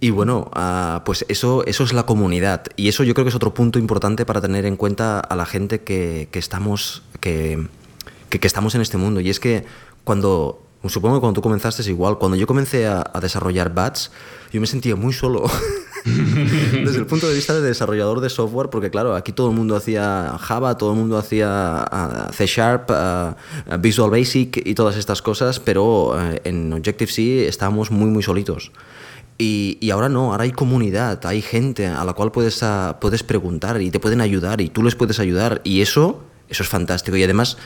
Y 0.00 0.10
bueno, 0.10 0.50
ah, 0.52 1.02
pues 1.06 1.24
eso, 1.28 1.64
eso 1.64 1.84
es 1.84 1.92
la 1.92 2.04
comunidad. 2.04 2.64
Y 2.76 2.88
eso 2.88 3.04
yo 3.04 3.14
creo 3.14 3.24
que 3.24 3.28
es 3.28 3.36
otro 3.36 3.54
punto 3.54 3.78
importante 3.78 4.26
para 4.26 4.40
tener 4.40 4.66
en 4.66 4.76
cuenta 4.76 5.20
a 5.20 5.36
la 5.36 5.46
gente 5.46 5.82
que, 5.82 6.28
estamos, 6.32 7.02
que, 7.20 7.68
que, 8.28 8.46
estamos 8.46 8.74
en 8.74 8.80
este 8.80 8.98
mundo. 8.98 9.20
Y 9.20 9.30
es 9.30 9.38
que 9.38 9.64
cuando, 10.02 10.60
supongo 10.88 11.16
que 11.16 11.20
cuando 11.20 11.34
tú 11.34 11.42
comenzaste 11.42 11.82
es 11.82 11.88
igual, 11.88 12.18
cuando 12.18 12.36
yo 12.36 12.48
comencé 12.48 12.88
a, 12.88 13.08
a 13.14 13.20
desarrollar 13.20 13.72
BATS, 13.72 14.10
yo 14.52 14.60
me 14.60 14.66
sentía 14.66 14.96
muy 14.96 15.12
solo. 15.12 15.44
Desde 16.04 16.98
el 16.98 17.06
punto 17.06 17.28
de 17.28 17.34
vista 17.34 17.54
de 17.54 17.60
desarrollador 17.60 18.20
de 18.20 18.28
software, 18.28 18.70
porque 18.70 18.90
claro, 18.90 19.14
aquí 19.14 19.32
todo 19.32 19.50
el 19.50 19.56
mundo 19.56 19.76
hacía 19.76 20.36
Java, 20.40 20.76
todo 20.76 20.92
el 20.92 20.98
mundo 20.98 21.16
hacía 21.16 21.84
C 22.32 22.46
Sharp, 22.46 22.90
Visual 23.80 24.10
Basic 24.10 24.60
y 24.66 24.74
todas 24.74 24.96
estas 24.96 25.22
cosas, 25.22 25.60
pero 25.60 26.20
eh, 26.20 26.40
en 26.44 26.72
Objective-C 26.72 27.46
estábamos 27.46 27.90
muy, 27.90 28.10
muy 28.10 28.22
solitos. 28.22 28.72
Y, 29.38 29.78
y, 29.80 29.90
ahora 29.90 30.08
no, 30.08 30.32
ahora 30.32 30.44
hay 30.44 30.52
comunidad, 30.52 31.24
hay 31.24 31.40
gente 31.40 31.86
a 31.86 32.04
la 32.04 32.12
cual 32.12 32.30
puedes, 32.32 32.62
puedes 33.00 33.22
preguntar 33.22 33.80
y 33.80 33.90
te 33.90 33.98
pueden 33.98 34.20
ayudar 34.20 34.60
y 34.60 34.68
tú 34.68 34.82
les 34.82 34.94
puedes 34.94 35.18
ayudar. 35.20 35.60
Y 35.64 35.80
eso, 35.80 36.22
eso 36.48 36.62
es 36.62 36.68
fantástico. 36.68 37.16
Y 37.16 37.24
además, 37.24 37.56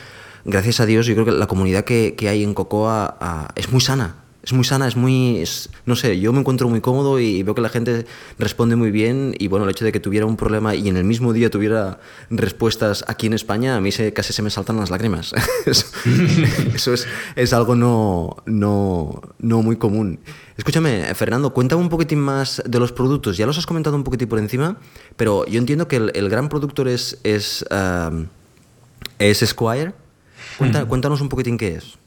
gracias 0.45 0.79
a 0.79 0.85
Dios, 0.85 1.05
yo 1.05 1.13
creo 1.13 1.25
que 1.25 1.31
la 1.33 1.47
comunidad 1.47 1.83
que, 1.83 2.15
que 2.15 2.29
hay 2.29 2.43
en 2.43 2.53
Cocoa 2.53 3.49
es 3.55 3.71
muy 3.71 3.81
sana 3.81 4.26
es 4.47 4.53
muy 4.53 4.63
sana, 4.63 4.87
es 4.87 4.95
muy, 4.95 5.43
no 5.85 5.97
sé, 5.97 6.21
yo 6.21 6.31
me 6.31 6.39
encuentro 6.39 6.69
muy 6.69 6.79
cómodo 6.79 7.19
y 7.19 7.43
veo 7.43 7.53
que 7.53 7.59
la 7.59 7.67
gente 7.67 8.05
responde 8.39 8.77
muy 8.77 8.91
bien 8.91 9.35
y 9.37 9.49
bueno, 9.49 9.65
el 9.65 9.71
hecho 9.71 9.83
de 9.83 9.91
que 9.91 9.99
tuviera 9.99 10.25
un 10.25 10.37
problema 10.37 10.73
y 10.73 10.87
en 10.87 10.95
el 10.95 11.03
mismo 11.03 11.33
día 11.33 11.49
tuviera 11.49 11.99
respuestas 12.29 13.03
aquí 13.09 13.27
en 13.27 13.33
España, 13.33 13.75
a 13.75 13.81
mí 13.81 13.91
se, 13.91 14.13
casi 14.13 14.31
se 14.31 14.41
me 14.41 14.49
saltan 14.49 14.77
las 14.77 14.89
lágrimas. 14.89 15.33
eso, 15.65 16.93
es, 16.93 17.05
es, 17.35 17.51
algo 17.51 17.75
no, 17.75 18.37
no, 18.45 19.21
no 19.39 19.61
muy 19.61 19.75
común. 19.75 20.21
Escúchame, 20.55 21.13
Fernando, 21.13 21.51
cuéntame 21.51 21.81
un 21.81 21.89
poquitín 21.89 22.19
más 22.19 22.63
de 22.65 22.79
los 22.79 22.93
productos. 22.93 23.35
Ya 23.35 23.45
los 23.45 23.57
has 23.57 23.65
comentado 23.65 23.97
un 23.97 24.05
poquitín 24.05 24.29
por 24.29 24.39
encima, 24.39 24.77
pero 25.17 25.45
yo 25.45 25.59
entiendo 25.59 25.89
que 25.89 25.97
el, 25.97 26.29
gran 26.29 26.47
productor 26.47 26.87
es, 26.87 27.19
es, 27.25 27.65
um, 27.69 28.27
es 29.19 29.39
Squire. 29.39 29.91
Cuéntanos 30.87 31.19
un 31.19 31.27
poquitín 31.27 31.57
qué 31.57 31.75
es. 31.75 31.97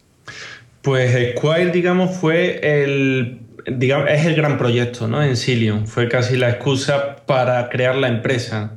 Pues 0.82 1.36
Squire, 1.36 1.70
digamos, 1.70 2.16
fue 2.16 2.84
el, 2.84 3.40
digamos, 3.66 4.08
es 4.10 4.24
el 4.24 4.34
gran 4.34 4.56
proyecto 4.56 5.08
¿no? 5.08 5.22
en 5.22 5.36
Cilium. 5.36 5.86
Fue 5.86 6.08
casi 6.08 6.36
la 6.36 6.50
excusa 6.50 7.16
para 7.26 7.68
crear 7.68 7.96
la 7.96 8.08
empresa. 8.08 8.72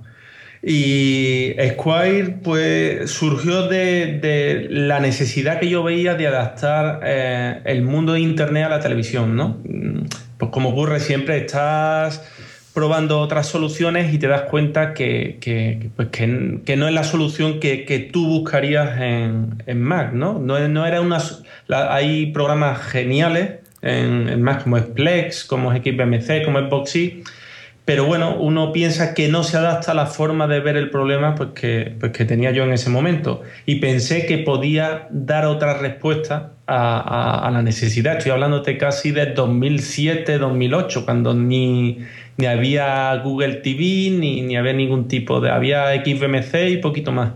Y 0.61 1.55
Squire 1.71 2.37
pues, 2.43 3.11
surgió 3.11 3.67
de, 3.67 4.67
la 4.69 4.99
necesidad 4.99 5.59
que 5.59 5.69
yo 5.69 5.83
veía 5.83 6.15
de 6.15 6.27
adaptar 6.27 7.01
eh, 7.03 7.61
el 7.65 7.83
mundo 7.83 8.13
de 8.13 8.21
Internet 8.21 8.65
a 8.65 8.69
la 8.69 8.79
televisión. 8.79 9.35
¿no? 9.35 9.57
Pues 10.37 10.51
como 10.51 10.69
ocurre 10.69 10.99
siempre, 10.99 11.37
estás 11.37 12.21
probando 12.73 13.19
otras 13.19 13.47
soluciones 13.47 14.13
y 14.13 14.17
te 14.17 14.27
das 14.27 14.43
cuenta 14.43 14.93
que, 14.93 15.37
que, 15.39 15.89
pues 15.95 16.09
no 16.77 16.87
es 16.87 16.93
la 16.93 17.03
solución 17.03 17.59
que, 17.59 18.09
tú 18.11 18.27
buscarías 18.27 18.99
en, 18.99 19.81
Mac, 19.81 20.13
¿no? 20.13 20.39
No, 20.39 20.67
no 20.67 20.85
era 20.85 21.01
una... 21.01 21.19
hay 21.69 22.27
programas 22.27 22.81
geniales 22.81 23.59
en, 23.81 24.41
Mac 24.41 24.63
como 24.63 24.77
es 24.77 24.83
Plex, 24.83 25.43
como 25.45 25.71
es 25.71 25.81
XBMC, 25.83 26.45
como 26.45 26.59
es 26.59 26.69
Boxy, 26.69 27.23
pero 27.85 28.05
bueno, 28.05 28.37
uno 28.37 28.71
piensa 28.71 29.13
que 29.13 29.27
no 29.27 29.43
se 29.43 29.57
adapta 29.57 29.91
a 29.91 29.95
la 29.95 30.05
forma 30.05 30.47
de 30.47 30.61
ver 30.61 30.77
el 30.77 30.89
problema 30.89 31.35
pues 31.35 31.49
que, 31.53 31.93
pues 31.99 32.13
que 32.13 32.23
tenía 32.23 32.51
yo 32.51 32.63
en 32.63 32.71
ese 32.71 32.89
momento. 32.89 33.41
Y 33.65 33.75
pensé 33.75 34.25
que 34.25 34.37
podía 34.37 35.07
dar 35.11 35.45
otra 35.45 35.77
respuesta 35.77 36.53
a, 36.65 37.45
a, 37.45 37.51
la 37.51 37.61
necesidad. 37.61 38.17
Estoy 38.17 38.31
hablándote 38.31 38.77
casi 38.77 39.11
de 39.11 39.35
2007-2008, 39.35 41.03
cuando 41.03 41.33
ni 41.33 41.99
ni 42.37 42.45
había 42.45 43.15
Google 43.17 43.55
TV, 43.55 44.09
ni, 44.11 44.41
ni 44.41 44.55
había 44.55 44.73
ningún 44.73 45.07
tipo 45.07 45.39
de... 45.39 45.49
Había 45.51 45.93
XBMC 46.03 46.69
y 46.69 46.77
poquito 46.77 47.11
más. 47.11 47.31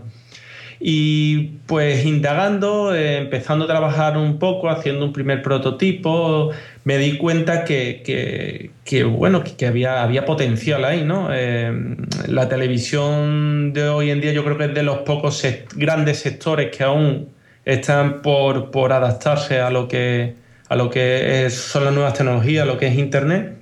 Y 0.80 1.58
pues 1.66 2.04
indagando, 2.04 2.94
eh, 2.94 3.18
empezando 3.18 3.64
a 3.64 3.68
trabajar 3.68 4.16
un 4.16 4.38
poco, 4.38 4.70
haciendo 4.70 5.04
un 5.04 5.12
primer 5.12 5.42
prototipo, 5.42 6.50
me 6.84 6.98
di 6.98 7.16
cuenta 7.16 7.64
que, 7.64 8.70
bueno, 9.10 9.42
que, 9.42 9.66
había, 9.66 10.02
había 10.02 10.24
potencial 10.24 10.84
ahí, 10.84 11.02
¿no? 11.02 11.30
Eh, 11.32 11.72
la 12.28 12.48
televisión 12.48 13.72
de 13.72 13.88
hoy 13.88 14.10
en 14.10 14.20
día 14.20 14.32
yo 14.32 14.44
creo 14.44 14.56
que 14.56 14.66
es 14.66 14.74
de 14.74 14.84
los 14.84 14.98
pocos 14.98 15.44
grandes 15.74 16.20
sectores 16.20 16.74
que 16.74 16.84
aún 16.84 17.28
están 17.64 18.22
por, 18.22 18.70
por 18.70 18.92
adaptarse 18.92 19.60
a 19.60 19.70
lo 19.70 19.88
que, 19.88 20.34
a 20.68 20.76
lo 20.76 20.90
que 20.90 21.50
son 21.50 21.84
las 21.84 21.92
nuevas 21.92 22.14
tecnologías, 22.14 22.62
a 22.62 22.66
lo 22.66 22.78
que 22.78 22.86
es 22.86 22.96
Internet 22.96 23.57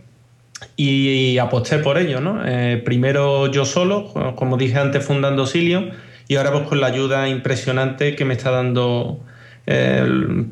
y, 0.77 1.39
aposté 1.39 1.79
por 1.79 1.99
ello, 1.99 2.21
¿no? 2.21 2.43
Eh, 2.47 2.83
primero 2.85 3.51
yo 3.51 3.65
solo, 3.65 4.13
como 4.37 4.57
dije 4.59 4.79
antes, 4.79 5.05
fundando 5.05 5.47
Cilium, 5.47 5.91
y 6.29 6.37
ahora 6.37 6.53
pues 6.53 6.65
con 6.65 6.81
la 6.81 6.89
ayuda 6.89 7.29
impresionante 7.29 8.15
que 8.15 8.25
me 8.25 8.35
está 8.35 8.51
dando 8.51 9.21
eh, 9.67 10.49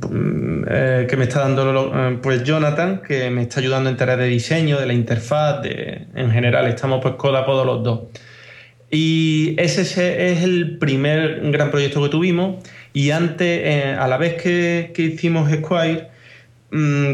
que 1.08 1.16
me 1.16 1.24
está 1.24 1.40
dando 1.40 1.92
eh, 1.94 2.18
pues 2.22 2.42
Jonathan, 2.42 3.02
que 3.06 3.30
me 3.30 3.42
está 3.42 3.60
ayudando 3.60 3.90
en 3.90 3.96
tareas 3.96 4.18
de 4.18 4.26
diseño, 4.26 4.80
de 4.80 4.86
la 4.86 4.94
interfaz, 4.94 5.62
de, 5.62 6.06
en 6.14 6.30
general, 6.30 6.66
estamos 6.68 7.00
pues 7.02 7.14
codo 7.14 7.36
a 7.36 7.64
los 7.64 7.82
dos. 7.84 8.00
Y 8.90 9.56
ese 9.58 9.82
es 9.82 10.42
el 10.42 10.78
primer 10.78 11.40
gran 11.50 11.70
proyecto 11.70 12.02
que 12.02 12.08
tuvimos. 12.08 12.62
Y 12.92 13.10
antes, 13.10 13.98
a 13.98 14.06
la 14.06 14.16
vez 14.18 14.40
que, 14.40 14.92
que 14.94 15.02
hicimos 15.02 15.50
Squire, 15.50 16.13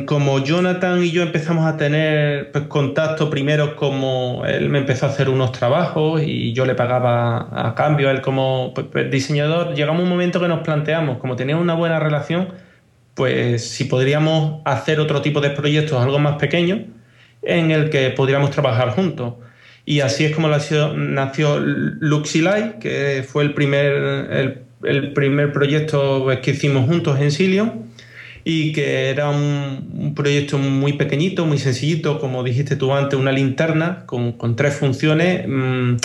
como 0.07 0.43
Jonathan 0.43 1.03
y 1.03 1.11
yo 1.11 1.23
empezamos 1.23 1.67
a 1.67 1.77
tener 1.77 2.51
pues, 2.51 2.65
contacto 2.65 3.29
primero 3.29 3.77
como 3.77 4.45
él 4.47 4.71
me 4.71 4.79
empezó 4.79 5.05
a 5.05 5.11
hacer 5.11 5.29
unos 5.29 5.53
trabajos 5.53 6.23
y 6.25 6.55
yo 6.55 6.65
le 6.65 6.75
pagaba 6.75 7.49
a 7.53 7.75
cambio 7.75 8.09
a 8.09 8.13
él 8.13 8.23
como 8.23 8.73
pues, 8.75 8.87
pues, 8.91 9.11
diseñador, 9.11 9.75
llegamos 9.75 10.01
a 10.01 10.05
un 10.05 10.09
momento 10.09 10.41
que 10.41 10.49
nos 10.49 10.61
planteamos, 10.61 11.19
como 11.19 11.37
teníamos 11.37 11.63
una 11.63 11.75
buena 11.75 12.01
relación, 12.01 12.49
pues 13.15 13.69
si 13.69 13.85
podríamos 13.85 14.63
hacer 14.65 14.99
otro 14.99 15.21
tipo 15.21 15.43
de 15.43 15.51
proyectos, 15.51 16.03
algo 16.03 16.19
más 16.19 16.37
pequeño, 16.37 16.87
en 17.43 17.71
el 17.71 17.91
que 17.91 18.09
podríamos 18.11 18.51
trabajar 18.51 18.91
juntos. 18.91 19.35
Y 19.85 20.01
así 20.01 20.25
es 20.25 20.35
como 20.35 20.49
nació, 20.49 20.95
nació 20.95 21.59
Luxilai, 21.61 22.79
que 22.79 23.27
fue 23.29 23.43
el 23.45 23.53
primer, 23.53 24.65
el, 24.85 25.13
primer 25.13 25.53
proyecto 25.53 26.27
que 26.43 26.53
hicimos 26.53 26.87
juntos 26.87 27.21
en 27.21 27.31
Silion 27.31 27.91
y 28.45 28.73
que 28.73 29.11
era 29.11 29.31
un, 29.31 30.13
proyecto 30.15 30.59
muy 30.59 30.95
pequeñito, 30.95 31.47
muy 31.47 31.59
sencillito, 31.59 32.19
como 32.19 32.43
dijiste 32.43 32.77
tú 32.77 32.93
antes, 32.93 33.19
una 33.19 33.33
linterna 33.33 34.05
con, 34.07 34.57
tres 34.57 34.75
funciones, 34.75 35.47
mm, 35.47 35.97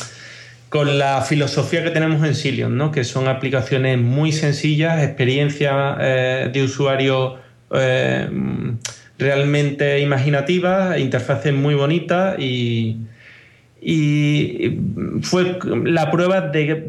con 0.70 0.98
la 0.98 1.22
filosofía 1.22 1.84
que 1.84 1.92
tenemos 1.92 2.26
en 2.26 2.36
Silion, 2.36 2.78
¿no? 2.78 2.92
que 2.92 3.04
son 3.04 3.28
aplicaciones 3.28 3.98
muy 3.98 4.32
sencillas, 4.32 5.04
experiencias 5.04 5.98
eh, 6.02 6.50
de 6.52 6.64
usuario 6.64 7.38
eh, 7.72 8.30
realmente 9.18 10.00
imaginativas, 10.02 11.00
interfaces 11.00 11.54
muy 11.54 11.76
bonitas 11.76 12.38
y, 12.40 12.98
fue 15.22 15.60
la 15.84 16.10
prueba 16.10 16.42
de 16.42 16.88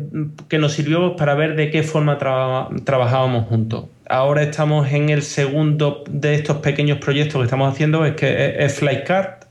que 0.49 0.59
nos 0.59 0.73
sirvió 0.73 1.15
para 1.15 1.35
ver 1.35 1.55
de 1.55 1.71
qué 1.71 1.83
forma 1.83 2.17
trabajábamos 2.17 3.49
juntos 3.49 3.85
ahora 4.09 4.43
estamos 4.43 4.91
en 4.93 5.09
el 5.09 5.23
segundo 5.23 6.05
de 6.09 6.35
estos 6.35 6.59
pequeños 6.59 6.99
proyectos 6.99 7.41
que 7.41 7.45
estamos 7.45 7.73
haciendo, 7.73 8.05
es 8.05 8.15
que 8.15 8.57
es 8.59 8.75
Flycart, 8.75 9.45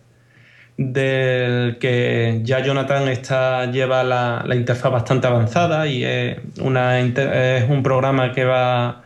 del 0.77 1.77
que 1.79 2.41
ya 2.43 2.59
Jonathan 2.59 3.07
está, 3.07 3.71
lleva 3.71 4.03
la, 4.03 4.45
interfaz 4.55 4.91
bastante 4.91 5.27
avanzada 5.27 5.87
y 5.87 6.03
es, 6.03 6.37
una, 6.59 6.99
es 6.99 7.69
un 7.69 7.81
programa 7.81 8.33
que 8.33 8.43
va, 8.43 9.03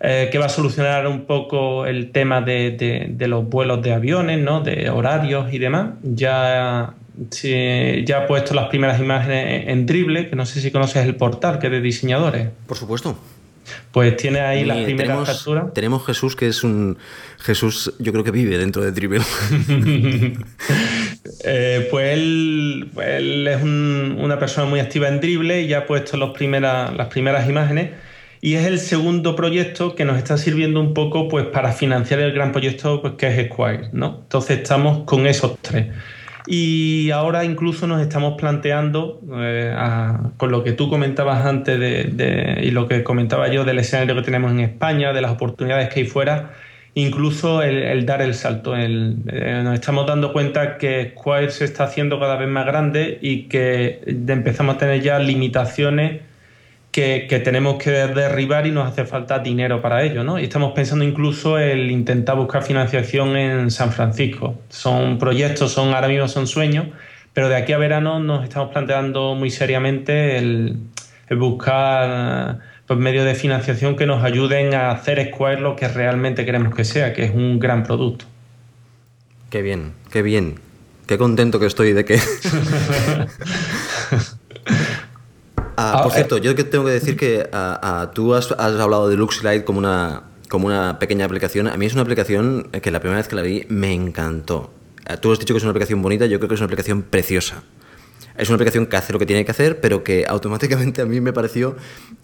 eh, 0.00 0.28
que 0.32 0.38
va 0.38 0.46
a 0.46 0.50
solucionar 0.50 1.06
un 1.06 1.26
poco 1.26 1.86
el 1.86 2.12
tema 2.12 2.40
de, 2.40 3.14
los 3.18 3.48
vuelos 3.48 3.82
de 3.82 3.92
aviones, 3.92 4.38
¿no? 4.38 4.60
de 4.60 4.88
horarios 4.88 5.52
y 5.52 5.58
demás. 5.58 5.90
Ya, 6.02 6.94
ya 7.42 8.18
ha 8.18 8.26
puesto 8.26 8.54
las 8.54 8.68
primeras 8.68 8.98
imágenes 8.98 9.68
en 9.68 9.84
Dribble, 9.84 10.30
que 10.30 10.36
no 10.36 10.46
sé 10.46 10.60
si 10.60 10.70
conoces 10.70 11.04
el 11.04 11.16
portal 11.16 11.58
que 11.58 11.66
es 11.66 11.72
de 11.72 11.80
diseñadores. 11.82 12.48
Por 12.66 12.76
supuesto. 12.78 13.18
Pues 13.92 14.16
tiene 14.16 14.40
ahí 14.40 14.64
la 14.64 14.82
primera 14.84 15.24
tenemos, 15.24 15.72
Tenemos 15.74 16.06
Jesús, 16.06 16.36
que 16.36 16.48
es 16.48 16.62
un. 16.64 16.98
Jesús, 17.38 17.94
yo 17.98 18.12
creo 18.12 18.24
que 18.24 18.30
vive 18.30 18.58
dentro 18.58 18.82
de 18.82 18.92
Dribble. 18.92 19.22
Eh, 21.44 21.88
pues, 21.90 22.14
él, 22.14 22.88
pues 22.94 23.20
es 23.20 23.62
una 23.62 24.38
persona 24.38 24.68
muy 24.68 24.80
activa 24.80 25.08
en 25.08 25.20
Drible 25.20 25.62
y 25.62 25.68
ya 25.68 25.78
ha 25.78 25.86
puesto 25.86 26.16
las 26.16 26.30
primeras 26.30 27.48
imágenes. 27.48 27.90
Y 28.40 28.54
es 28.54 28.66
el 28.66 28.78
segundo 28.78 29.34
proyecto 29.34 29.94
que 29.94 30.04
nos 30.04 30.18
está 30.18 30.38
sirviendo 30.38 30.80
un 30.80 30.94
poco 30.94 31.28
pues, 31.28 31.46
para 31.46 31.72
financiar 31.72 32.20
el 32.20 32.32
gran 32.32 32.52
proyecto 32.52 33.00
pues, 33.00 33.14
que 33.14 33.28
es 33.28 33.50
Squire. 33.50 33.88
¿no? 33.92 34.20
Entonces 34.22 34.58
estamos 34.58 35.04
con 35.04 35.26
esos 35.26 35.58
tres. 35.60 35.86
Y 36.46 37.10
ahora 37.10 37.44
incluso 37.44 37.86
nos 37.86 38.00
estamos 38.00 38.34
planteando, 38.38 39.20
eh, 39.34 39.74
con 40.36 40.50
lo 40.50 40.62
que 40.62 40.72
tú 40.72 40.88
comentabas 40.88 41.44
antes 41.44 41.78
de, 41.78 42.60
y 42.62 42.70
lo 42.70 42.86
que 42.86 43.02
comentaba 43.02 43.48
yo 43.48 43.64
del 43.64 43.80
escenario 43.80 44.14
que 44.14 44.22
tenemos 44.22 44.52
en 44.52 44.60
España, 44.60 45.12
de 45.12 45.20
las 45.20 45.32
oportunidades 45.32 45.88
que 45.88 46.00
hay 46.00 46.06
fuera, 46.06 46.52
incluso 46.94 47.62
el, 47.62 48.06
dar 48.06 48.22
el 48.22 48.34
salto. 48.34 48.76
El, 48.76 49.16
eh, 49.28 49.60
nos 49.64 49.74
estamos 49.74 50.06
dando 50.06 50.32
cuenta 50.32 50.78
que 50.78 51.14
Squire 51.16 51.50
se 51.50 51.64
está 51.64 51.84
haciendo 51.84 52.20
cada 52.20 52.36
vez 52.36 52.48
más 52.48 52.64
grande 52.64 53.18
y 53.20 53.44
que 53.48 54.00
empezamos 54.06 54.76
a 54.76 54.78
tener 54.78 55.02
ya 55.02 55.18
limitaciones 55.18 56.22
que, 56.96 57.42
tenemos 57.44 57.76
que 57.76 57.90
derribar 57.90 58.66
y 58.66 58.70
nos 58.70 58.88
hace 58.90 59.04
falta 59.04 59.38
dinero 59.40 59.82
para 59.82 60.02
ello, 60.02 60.24
¿no? 60.24 60.38
Y 60.38 60.44
estamos 60.44 60.72
pensando 60.72 61.04
incluso 61.04 61.58
en 61.60 61.90
intentar 61.90 62.36
buscar 62.36 62.62
financiación 62.62 63.36
en 63.36 63.70
San 63.70 63.92
Francisco. 63.92 64.58
Son 64.70 65.18
proyectos, 65.18 65.72
son 65.72 65.92
ahora 65.92 66.08
mismo 66.08 66.26
son 66.26 66.46
sueños, 66.46 66.86
pero 67.34 67.50
de 67.50 67.56
aquí 67.56 67.74
a 67.74 67.78
verano 67.78 68.18
nos 68.18 68.44
estamos 68.44 68.70
planteando 68.72 69.34
muy 69.34 69.50
seriamente 69.50 70.38
el, 70.38 70.78
buscar 71.32 72.60
pues, 72.86 72.98
medios 72.98 73.26
de 73.26 73.34
financiación 73.34 73.94
que 73.94 74.06
nos 74.06 74.24
ayuden 74.24 74.72
a 74.72 74.90
hacer 74.90 75.22
Square 75.30 75.60
lo 75.60 75.76
que 75.76 75.88
realmente 75.88 76.46
queremos 76.46 76.74
que 76.74 76.84
sea, 76.84 77.12
que 77.12 77.24
es 77.24 77.34
un 77.34 77.58
gran 77.58 77.82
producto. 77.82 78.24
Qué 79.50 79.60
bien, 79.60 79.92
qué 80.10 80.22
bien. 80.22 80.60
Qué 81.06 81.18
contento 81.18 81.60
que 81.60 81.66
estoy 81.66 81.92
de 81.92 82.06
que... 82.06 82.18
Ah, 85.76 86.00
por 86.02 86.12
ah, 86.12 86.14
cierto, 86.14 86.38
eh. 86.38 86.40
yo 86.40 86.54
tengo 86.54 86.84
que 86.84 86.90
decir 86.90 87.16
que 87.16 87.48
ah, 87.52 88.10
tú 88.14 88.34
has, 88.34 88.50
hablado 88.52 89.08
de 89.08 89.16
Luxlight 89.16 89.64
como 89.64 89.78
una, 89.78 90.24
como 90.48 90.66
una 90.66 90.98
pequeña 90.98 91.24
aplicación. 91.24 91.68
A 91.68 91.76
mí 91.76 91.86
es 91.86 91.92
una 91.92 92.02
aplicación 92.02 92.68
que 92.70 92.90
la 92.90 93.00
primera 93.00 93.18
vez 93.18 93.28
que 93.28 93.36
la 93.36 93.42
vi 93.42 93.66
me 93.68 93.92
encantó. 93.92 94.70
Tú 95.20 95.32
has 95.32 95.38
dicho 95.38 95.54
que 95.54 95.58
es 95.58 95.62
una 95.62 95.70
aplicación 95.70 96.02
bonita, 96.02 96.26
yo 96.26 96.38
creo 96.38 96.48
que 96.48 96.54
es 96.54 96.60
una 96.60 96.66
aplicación 96.66 97.02
preciosa. 97.02 97.62
Es 98.36 98.48
una 98.48 98.56
aplicación 98.56 98.86
que 98.86 98.96
hace 98.96 99.12
lo 99.12 99.18
que 99.18 99.26
tiene 99.26 99.44
que 99.44 99.50
hacer, 99.50 99.80
pero 99.80 100.04
que 100.04 100.24
automáticamente 100.28 101.00
a 101.00 101.06
mí 101.06 101.20
me 101.20 101.32
pareció 101.32 101.76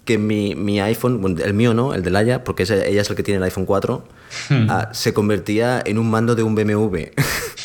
que 0.04 0.18
mi, 0.18 0.54
mi 0.54 0.80
iPhone, 0.80 1.38
el 1.42 1.54
mío 1.54 1.74
no, 1.74 1.94
el 1.94 2.02
de 2.02 2.10
Laia, 2.10 2.44
porque 2.44 2.64
ella 2.64 3.00
es 3.00 3.08
el 3.08 3.16
que 3.16 3.22
tiene 3.22 3.38
el 3.38 3.44
iPhone 3.44 3.64
4, 3.64 4.04
hmm. 4.50 4.68
se 4.92 5.14
convertía 5.14 5.82
en 5.84 5.98
un 5.98 6.10
mando 6.10 6.34
de 6.34 6.42
un 6.42 6.54
BMW. 6.54 6.98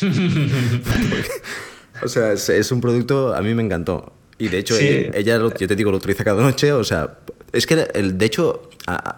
o 2.02 2.08
sea, 2.08 2.32
es, 2.32 2.72
un 2.72 2.80
producto, 2.80 3.34
a 3.34 3.42
mí 3.42 3.54
me 3.54 3.62
encantó. 3.62 4.14
Y 4.38 4.48
de 4.48 4.58
hecho, 4.58 4.76
ella, 4.78 5.38
yo 5.58 5.68
te 5.68 5.76
digo, 5.76 5.90
lo 5.90 5.96
utiliza 5.96 6.24
cada 6.24 6.42
noche. 6.42 6.72
O 6.72 6.84
sea, 6.84 7.18
es 7.52 7.66
que, 7.66 7.88
el, 7.94 8.18
de 8.18 8.26
hecho, 8.26 8.70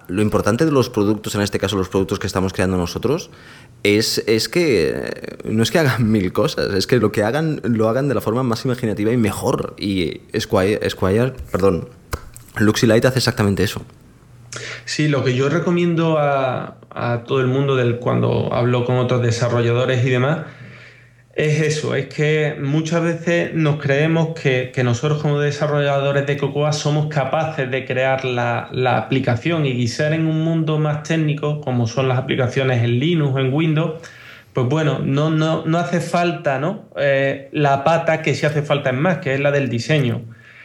lo 0.09 0.23
importante 0.23 0.65
de 0.65 0.73
los 0.73 0.89
productos, 0.89 1.35
en 1.35 1.43
este 1.43 1.59
caso 1.59 1.77
los 1.77 1.89
productos 1.89 2.19
que 2.19 2.27
estamos 2.27 2.53
creando 2.53 2.77
nosotros, 2.77 3.31
es, 3.83 4.25
es 4.27 4.49
que 4.49 5.39
no 5.45 5.63
es 5.63 5.71
que 5.71 5.79
hagan 5.79 6.11
mil 6.11 6.33
cosas, 6.33 6.75
es 6.75 6.87
que 6.87 6.99
lo 6.99 7.13
que 7.13 7.23
hagan 7.23 7.61
lo 7.65 7.89
hagan 7.89 8.09
de 8.09 8.15
la 8.15 8.21
forma 8.21 8.43
más 8.43 8.65
imaginativa 8.65 9.13
y 9.13 9.17
mejor. 9.17 9.75
Y 9.79 10.23
Squire, 10.39 10.89
Squire 10.89 11.33
perdón, 11.53 11.89
Luxilight 12.57 13.05
hace 13.05 13.19
exactamente 13.19 13.63
eso. 13.63 13.83
Sí, 14.85 15.07
lo 15.09 15.23
que 15.23 15.37
yo 15.37 15.49
recomiendo 15.49 16.19
a, 16.19 16.79
a 16.91 17.25
todo 17.25 17.41
el 17.41 17.47
mundo 17.47 17.77
del, 17.77 17.99
cuando 17.99 18.53
hablo 18.53 18.85
con 18.85 18.97
otros 18.97 19.23
desarrolladores 19.23 20.05
y 20.05 20.11
demás 20.11 20.41
es 21.41 21.63
eso, 21.63 21.95
es 21.95 22.07
que 22.09 22.55
muchas 22.61 23.03
veces 23.03 23.55
nos 23.55 23.81
creemos 23.81 24.39
que, 24.39 24.73
nosotros 24.85 25.23
como 25.23 25.41
desarrolladores 25.41 26.27
de 26.27 26.37
Cocoa 26.37 26.75
somos 26.75 27.07
capaces 27.07 27.71
de 27.71 27.87
crear 27.87 28.27
la, 28.27 28.69
aplicación 28.99 29.65
y 29.65 29.73
guisar 29.73 30.13
en 30.13 30.27
un 30.27 30.45
mundo 30.45 30.79
más 30.79 31.03
técnico, 31.03 31.63
como 31.63 31.87
son 31.87 32.09
las 32.09 32.19
aplicaciones 32.19 32.85
en 32.85 33.01
Linux 33.01 33.35
o 33.35 33.39
en 33.39 33.55
Windows, 33.55 34.03
pues 34.53 34.67
bueno, 34.67 34.99
no, 35.03 35.31
no, 35.31 35.65
no 35.65 35.79
hace 35.79 36.01
falta 36.01 36.59
¿no? 36.59 36.91
Eh, 36.99 37.49
la 37.53 37.85
pata 37.85 38.21
que 38.21 38.35
sí 38.35 38.45
hace 38.45 38.61
falta 38.61 38.91
en 38.91 39.01
más, 39.01 39.19
que 39.19 39.33
es 39.33 39.41
la 39.41 39.51
del 39.51 39.71
diseño. 39.71 40.21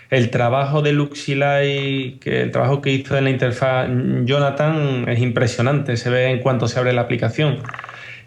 El 0.10 0.30
trabao 0.30 0.82
de 0.82 0.92
Luxilay, 0.92 2.18
que 2.20 2.42
el 2.42 2.52
trabajo 2.52 2.82
que 2.82 2.92
hizo 2.92 3.18
en 3.18 3.24
la 3.24 3.30
interfaz 3.30 3.88
Jonathan 4.26 5.06
es 5.08 5.20
impresionante, 5.20 5.96
se 5.96 6.10
ve 6.10 6.32
en 6.32 6.40
cuanto 6.40 6.68
se 6.68 6.80
abre 6.80 6.92
la 6.92 7.02
aplicación 7.02 7.60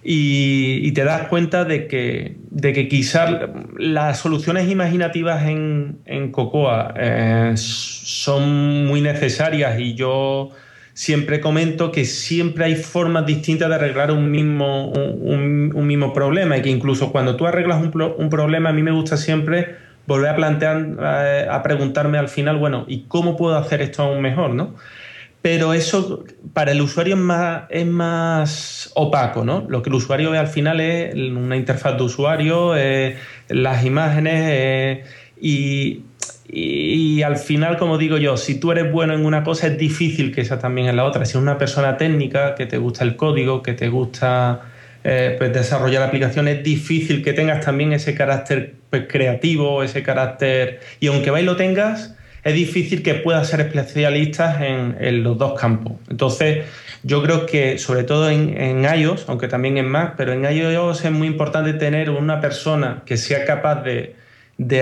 y, 0.02 0.92
te 0.92 1.04
das 1.04 1.28
cuenta 1.28 1.64
de 1.64 1.86
que, 1.86 2.36
de 2.50 2.72
que 2.72 2.88
quizás 2.88 3.30
las 3.76 4.18
soluciones 4.18 4.70
imaginativas 4.70 5.46
en, 5.46 5.98
en 6.06 6.30
Cocoa 6.30 6.94
eh, 6.96 7.52
son 7.56 8.86
muy 8.86 9.00
necesarias 9.00 9.78
y 9.80 9.94
yo 9.94 10.50
siempre 10.94 11.40
comento 11.40 11.92
que 11.92 12.04
siempre 12.04 12.64
hay 12.64 12.76
formas 12.76 13.26
distintas 13.26 13.68
de 13.68 13.74
arreglar 13.74 14.10
un 14.10 14.30
mismo, 14.30 14.88
un, 14.90 15.86
mismo 15.86 16.12
problema 16.12 16.56
y 16.56 16.62
que 16.62 16.70
incluso 16.70 17.12
cuando 17.12 17.36
tú 17.36 17.46
arreglas 17.46 17.80
un, 17.82 18.02
un, 18.18 18.30
problema 18.30 18.70
a 18.70 18.72
mí 18.72 18.82
me 18.82 18.90
gusta 18.90 19.16
siempre 19.16 19.76
volver 20.06 20.30
a 20.30 20.36
plantear, 20.36 20.86
eh, 21.00 21.46
a 21.50 21.62
preguntarme 21.62 22.18
al 22.18 22.28
final, 22.28 22.56
bueno, 22.56 22.84
¿y 22.88 23.02
cómo 23.02 23.36
puedo 23.36 23.56
hacer 23.56 23.82
esto 23.82 24.02
aún 24.02 24.22
mejor? 24.22 24.54
¿no? 24.54 24.74
Pero 25.50 25.72
eso 25.72 26.24
para 26.52 26.72
el 26.72 26.82
usuario 26.82 27.16
es 27.70 27.86
más, 27.86 28.90
opaco, 28.94 29.46
¿no? 29.46 29.64
Lo 29.66 29.80
que 29.80 29.88
el 29.88 29.94
usuario 29.94 30.30
ve 30.30 30.36
al 30.36 30.48
final 30.48 30.78
es 30.78 31.14
una 31.14 31.56
interfaz 31.56 31.96
de 31.96 32.02
usuario, 32.02 32.74
las 33.48 33.82
imágenes 33.82 35.06
y, 35.40 36.02
al 37.22 37.38
final, 37.38 37.78
como 37.78 37.96
digo 37.96 38.18
yo, 38.18 38.36
si 38.36 38.60
tú 38.60 38.72
eres 38.72 38.92
bueno 38.92 39.14
en 39.14 39.24
una 39.24 39.42
cosa 39.42 39.68
es 39.68 39.78
difícil 39.78 40.34
que 40.34 40.44
sea 40.44 40.58
también 40.58 40.86
en 40.86 40.96
la 40.96 41.04
otra. 41.04 41.24
Si 41.24 41.30
eres 41.30 41.42
una 41.44 41.56
persona 41.56 41.96
técnica, 41.96 42.54
que 42.54 42.66
te 42.66 42.76
gusta 42.76 43.04
el 43.04 43.16
código, 43.16 43.62
que 43.62 43.72
te 43.72 43.88
gusta 43.88 44.60
eh, 45.04 45.34
pues 45.38 45.50
desarrollar 45.50 46.02
aplicaciones, 46.02 46.58
es 46.58 46.62
difícil 46.62 47.24
que 47.24 47.32
tengas 47.32 47.64
también 47.64 47.94
ese 47.94 48.14
carácter 48.14 48.74
pues, 48.90 49.06
creativo, 49.08 49.82
ese 49.82 50.02
carácter... 50.02 50.80
Y 51.00 51.06
aunque 51.06 51.30
vais 51.30 51.46
lo 51.46 51.56
tengas 51.56 52.17
es 52.48 52.54
difícil 52.54 53.02
que 53.02 53.14
puedas 53.14 53.48
ser 53.48 53.60
especialistas 53.60 54.60
en, 54.62 55.22
los 55.22 55.36
dos 55.36 55.58
campos. 55.58 55.94
Entonces, 56.08 56.64
yo 57.02 57.22
creo 57.22 57.46
que 57.46 57.78
sobre 57.78 58.04
todo 58.04 58.30
en, 58.30 58.84
iOS, 58.84 59.26
aunque 59.28 59.48
también 59.48 59.76
en 59.76 59.88
Mac, 59.88 60.14
pero 60.16 60.32
en 60.32 60.44
iOS 60.44 61.04
es 61.04 61.12
muy 61.12 61.26
importante 61.26 61.74
tener 61.74 62.10
una 62.10 62.40
persona 62.40 63.02
que 63.04 63.16
sea 63.16 63.44
capaz 63.44 63.82
de, 63.82 64.14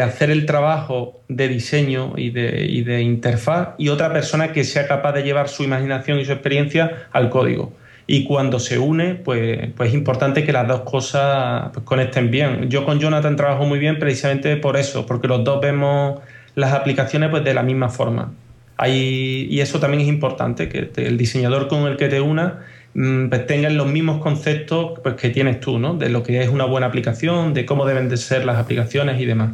hacer 0.00 0.30
el 0.30 0.46
trabajo 0.46 1.20
de 1.28 1.48
diseño 1.48 2.14
y 2.16 2.30
de, 2.30 2.82
de, 2.84 3.02
interfaz 3.02 3.70
y 3.78 3.88
otra 3.88 4.12
persona 4.12 4.52
que 4.52 4.64
sea 4.64 4.86
capaz 4.86 5.12
de 5.12 5.22
llevar 5.22 5.48
su 5.48 5.64
imaginación 5.64 6.20
y 6.20 6.24
su 6.24 6.32
experiencia 6.32 7.08
al 7.12 7.30
código. 7.30 7.72
Y 8.06 8.22
cuando 8.22 8.60
se 8.60 8.78
une, 8.78 9.16
pues, 9.16 9.70
pues 9.76 9.88
es 9.88 9.94
importante 9.94 10.44
que 10.44 10.52
las 10.52 10.68
dos 10.68 10.82
cosas 10.82 11.70
pues, 11.72 11.84
conecten 11.84 12.30
bien. 12.30 12.70
Yo 12.70 12.84
con 12.84 13.00
Jonathan 13.00 13.34
trabajo 13.34 13.64
muy 13.64 13.80
bien 13.80 13.98
precisamente 13.98 14.56
por 14.56 14.76
eso, 14.76 15.04
porque 15.04 15.26
los 15.26 15.42
dos 15.42 15.60
vemos 15.60 16.20
las 16.56 16.72
aplicaciones 16.72 17.30
pues 17.30 17.44
de 17.44 17.54
la 17.54 17.62
misma 17.62 17.88
forma. 17.88 18.32
Hay, 18.78 19.46
y 19.48 19.60
eso 19.60 19.78
también 19.78 20.02
es 20.02 20.08
importante, 20.08 20.68
que 20.68 20.90
el 20.96 21.16
diseñador 21.16 21.68
con 21.68 21.86
el 21.86 21.96
que 21.96 22.08
te 22.08 22.20
una 22.20 22.64
mm, 22.94 23.28
pues 23.28 23.46
tenga 23.46 23.70
los 23.70 23.86
mismos 23.86 24.20
conceptos 24.20 24.98
pues, 25.02 25.14
que 25.14 25.30
tienes 25.30 25.60
tú, 25.60 25.78
¿no? 25.78 25.94
De 25.94 26.08
lo 26.08 26.22
que 26.22 26.42
es 26.42 26.48
una 26.48 26.64
buena 26.64 26.86
aplicación, 26.86 27.54
de 27.54 27.64
cómo 27.64 27.86
deben 27.86 28.08
de 28.08 28.16
ser 28.16 28.44
las 28.44 28.58
aplicaciones 28.58 29.20
y 29.20 29.26
demás. 29.26 29.50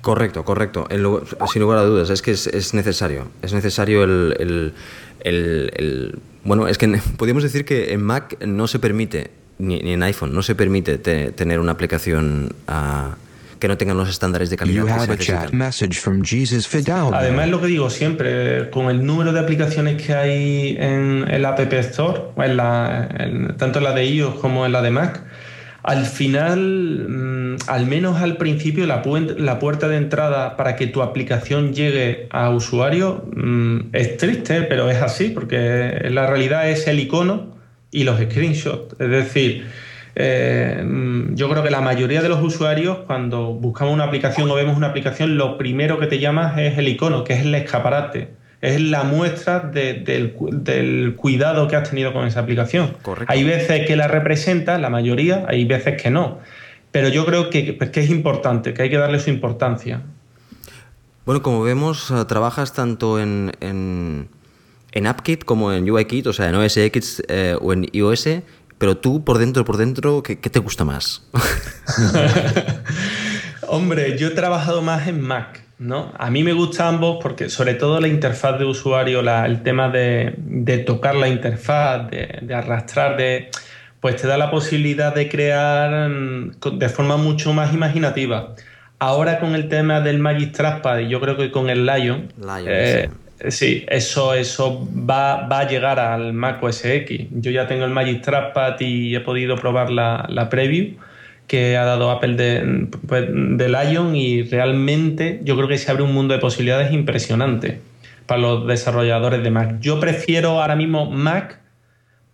Correcto, 0.00 0.44
correcto. 0.44 0.86
sin 1.52 1.62
lugar 1.62 1.78
a 1.78 1.82
dudas, 1.82 2.10
es 2.10 2.22
que 2.22 2.32
es, 2.32 2.74
necesario. 2.74 3.28
Es 3.42 3.52
necesario 3.52 4.04
el, 4.04 4.74
Bueno, 6.44 6.68
es 6.68 6.78
que 6.78 6.88
podríamos 7.16 7.42
decir 7.42 7.64
que 7.64 7.92
en 7.92 8.02
Mac 8.02 8.36
no 8.44 8.66
se 8.68 8.78
permite, 8.78 9.30
ni, 9.58 9.78
en 9.80 10.02
iPhone, 10.02 10.32
no 10.34 10.42
se 10.42 10.54
permite 10.56 10.98
tener 10.98 11.60
una 11.60 11.72
aplicación... 11.72 12.52
que 13.58 13.68
no 13.68 13.76
tengan 13.76 13.96
los 13.96 14.08
estándares 14.08 14.50
de 14.50 14.56
calidad. 14.56 14.84
Además, 17.14 17.46
es 17.46 17.50
lo 17.50 17.60
que 17.60 17.66
digo 17.66 17.90
siempre, 17.90 18.70
con 18.70 18.90
el 18.90 19.04
número 19.04 19.32
de 19.32 19.40
aplicaciones 19.40 20.02
que 20.02 20.14
hay 20.14 20.76
en 20.78 21.26
el 21.28 21.44
App 21.44 21.60
Store, 21.72 22.20
en 22.36 22.56
la, 22.56 23.08
tanto 23.56 23.78
en 23.78 23.84
la 23.84 23.92
de 23.92 24.06
iOS 24.06 24.36
como 24.36 24.66
en 24.66 24.72
la 24.72 24.82
de 24.82 24.90
Mac, 24.90 25.22
al 25.82 26.04
final, 26.04 27.06
mm, 27.08 27.56
al 27.66 27.86
menos 27.86 28.20
al 28.20 28.36
principio, 28.36 28.86
la, 28.86 29.02
la, 29.38 29.58
puerta 29.58 29.88
de 29.88 29.96
entrada 29.96 30.56
para 30.56 30.76
que 30.76 30.86
tu 30.86 31.02
aplicación 31.02 31.72
llegue 31.72 32.26
a 32.30 32.50
usuario 32.50 33.24
mm, 33.34 33.94
es 33.94 34.16
triste, 34.16 34.62
pero 34.62 34.90
es 34.90 35.00
así, 35.00 35.28
porque 35.28 36.08
la 36.10 36.26
realidad 36.26 36.68
es 36.68 36.86
el 36.88 37.00
icono 37.00 37.56
y 37.90 38.04
los 38.04 38.20
screenshots. 38.20 39.00
Es 39.00 39.08
decir, 39.08 39.66
eh, 40.20 40.84
yo 41.34 41.48
creo 41.48 41.62
que 41.62 41.70
la 41.70 41.80
mayoría 41.80 42.20
de 42.20 42.28
los 42.28 42.42
usuarios, 42.42 42.98
cuando 43.06 43.54
buscamos 43.54 43.94
una 43.94 44.02
aplicación 44.02 44.50
o 44.50 44.54
vemos 44.56 44.76
una 44.76 44.88
aplicación, 44.88 45.38
lo 45.38 45.56
primero 45.56 46.00
que 46.00 46.08
te 46.08 46.18
llamas 46.18 46.58
es 46.58 46.76
el 46.76 46.88
icono, 46.88 47.22
que 47.22 47.34
es 47.34 47.42
el 47.42 47.54
escaparate. 47.54 48.30
Es 48.60 48.80
la 48.80 49.04
muestra 49.04 49.60
del, 49.60 50.34
cuidado 51.14 51.68
que 51.68 51.76
has 51.76 51.88
tenido 51.88 52.12
con 52.12 52.26
esa 52.26 52.40
aplicación. 52.40 52.96
Hay 53.28 53.44
veces 53.44 53.86
que 53.86 53.94
la 53.94 54.08
representa, 54.08 54.76
la 54.78 54.90
mayoría, 54.90 55.44
hay 55.46 55.64
veces 55.64 56.02
que 56.02 56.10
no. 56.10 56.40
pero 56.90 57.08
yo 57.08 57.24
creo 57.24 57.48
que, 57.48 57.72
pues, 57.74 57.90
que 57.90 58.00
es 58.00 58.10
importante, 58.10 58.74
que 58.74 58.82
hay 58.82 58.90
que 58.90 58.98
darle 58.98 59.20
su 59.20 59.30
importancia. 59.30 60.02
Bueno, 61.26 61.42
como 61.42 61.62
vemos, 61.62 62.10
eh, 62.10 62.24
trabajas 62.24 62.72
tanto 62.72 63.20
en, 63.20 63.52
en, 63.60 64.26
en 64.90 65.06
AppKit 65.06 65.44
como 65.44 65.72
en 65.72 65.88
UIKit, 65.88 66.26
o 66.26 66.32
sea, 66.32 66.48
en 66.48 66.56
OS 66.56 66.76
X 66.76 67.22
eh, 67.28 67.56
o 67.60 67.72
en 67.72 67.86
iOS, 67.92 68.26
pero 68.78 68.96
tú 68.96 69.24
por 69.24 69.38
dentro, 69.38 69.64
por 69.64 69.76
dentro, 69.76 70.22
¿qué, 70.22 70.40
qué 70.40 70.50
te 70.50 70.58
gusta 70.58 70.84
más? 70.84 71.28
Hombre, 73.68 74.16
yo 74.16 74.28
he 74.28 74.30
trabajado 74.30 74.80
más 74.80 75.08
en 75.08 75.20
Mac, 75.20 75.62
¿no? 75.78 76.12
A 76.16 76.30
mí 76.30 76.42
me 76.42 76.52
gusta 76.52 76.88
ambos 76.88 77.18
porque 77.22 77.50
sobre 77.50 77.74
todo 77.74 78.00
la 78.00 78.08
interfaz 78.08 78.58
de 78.58 78.64
usuario, 78.64 79.20
la, 79.20 79.44
el 79.44 79.62
tema 79.62 79.90
de, 79.90 80.34
de, 80.38 80.78
tocar 80.78 81.14
la 81.14 81.28
interfaz, 81.28 82.10
de, 82.10 82.38
de 82.40 82.54
arrastrar, 82.54 83.16
de 83.16 83.50
pues 84.00 84.16
te 84.16 84.28
da 84.28 84.36
la 84.36 84.50
posibilidad 84.50 85.14
de 85.14 85.28
crear 85.28 86.08
mm, 86.08 86.52
de 86.78 86.88
forma 86.88 87.16
mucho 87.16 87.52
más 87.52 87.74
imaginativa. 87.74 88.54
Ahora 89.00 89.38
con 89.38 89.54
el 89.54 89.68
tema 89.68 90.00
del 90.00 90.18
Magic 90.18 90.52
Trackpad 90.52 91.00
y 91.00 91.08
yo 91.08 91.20
creo 91.20 91.36
que 91.36 91.50
con 91.50 91.70
el 91.70 91.86
Lion, 91.86 92.32
eh, 92.66 93.08
sí. 93.08 93.16
Eso, 93.40 94.34
eso 94.34 94.88
va, 94.92 95.46
va, 95.46 95.60
a 95.60 95.68
llegar 95.68 96.00
al 96.00 96.32
Mac 96.32 96.62
OS 96.62 96.84
X. 96.84 97.26
Yo 97.30 97.50
ya 97.50 97.66
tengo 97.66 97.84
el 97.84 97.90
Magic 97.90 98.22
Trackpad 98.22 98.80
y 98.80 99.14
he 99.14 99.20
podido 99.20 99.56
probar 99.56 99.90
la, 99.90 100.26
la 100.28 100.48
preview 100.48 100.96
que 101.46 101.76
ha 101.76 101.84
dado 101.84 102.10
Apple 102.10 102.34
de, 102.34 102.88
pues, 103.06 103.26
de 103.30 103.68
Lion 103.68 104.14
y 104.14 104.42
realmente 104.42 105.40
yo 105.42 105.56
creo 105.56 105.66
que 105.66 105.78
se 105.78 105.90
abre 105.90 106.02
un 106.02 106.12
mundo 106.12 106.34
de 106.34 106.40
posibilidades 106.40 106.92
impresionante 106.92 107.80
para 108.26 108.40
los 108.40 108.66
desarrolladores 108.66 109.42
de 109.42 109.50
Mac. 109.50 109.76
Yo 109.80 109.98
prefiero 109.98 110.60
ahora 110.60 110.76
mismo 110.76 111.10
Mac 111.10 111.58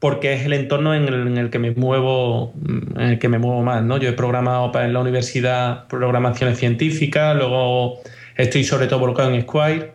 porque 0.01 0.35
es 0.35 0.45
el 0.45 0.53
entorno 0.53 0.95
en 0.95 1.09
el, 1.09 1.29
en 1.29 1.39
el, 1.39 1.49
que 1.49 1.59
me 1.59 1.71
muevo 1.71 2.53
en 2.97 3.07
el 3.07 3.19
que 3.19 3.31
me 3.31 3.39
muevo 3.39 3.63
más 3.63 3.83
¿no? 3.83 3.97
yo 3.97 4.11
he 4.11 4.13
programado 4.13 4.71
en 4.79 4.93
la 4.93 5.01
universidad 5.01 5.87
programaciones 5.87 6.59
científicas 6.59 7.35
luego 7.35 8.01
estoy 8.37 8.65
sobre 8.65 8.87
todo 8.87 8.99
volcado 8.99 9.31
en 9.31 9.41
Squire 9.41 9.94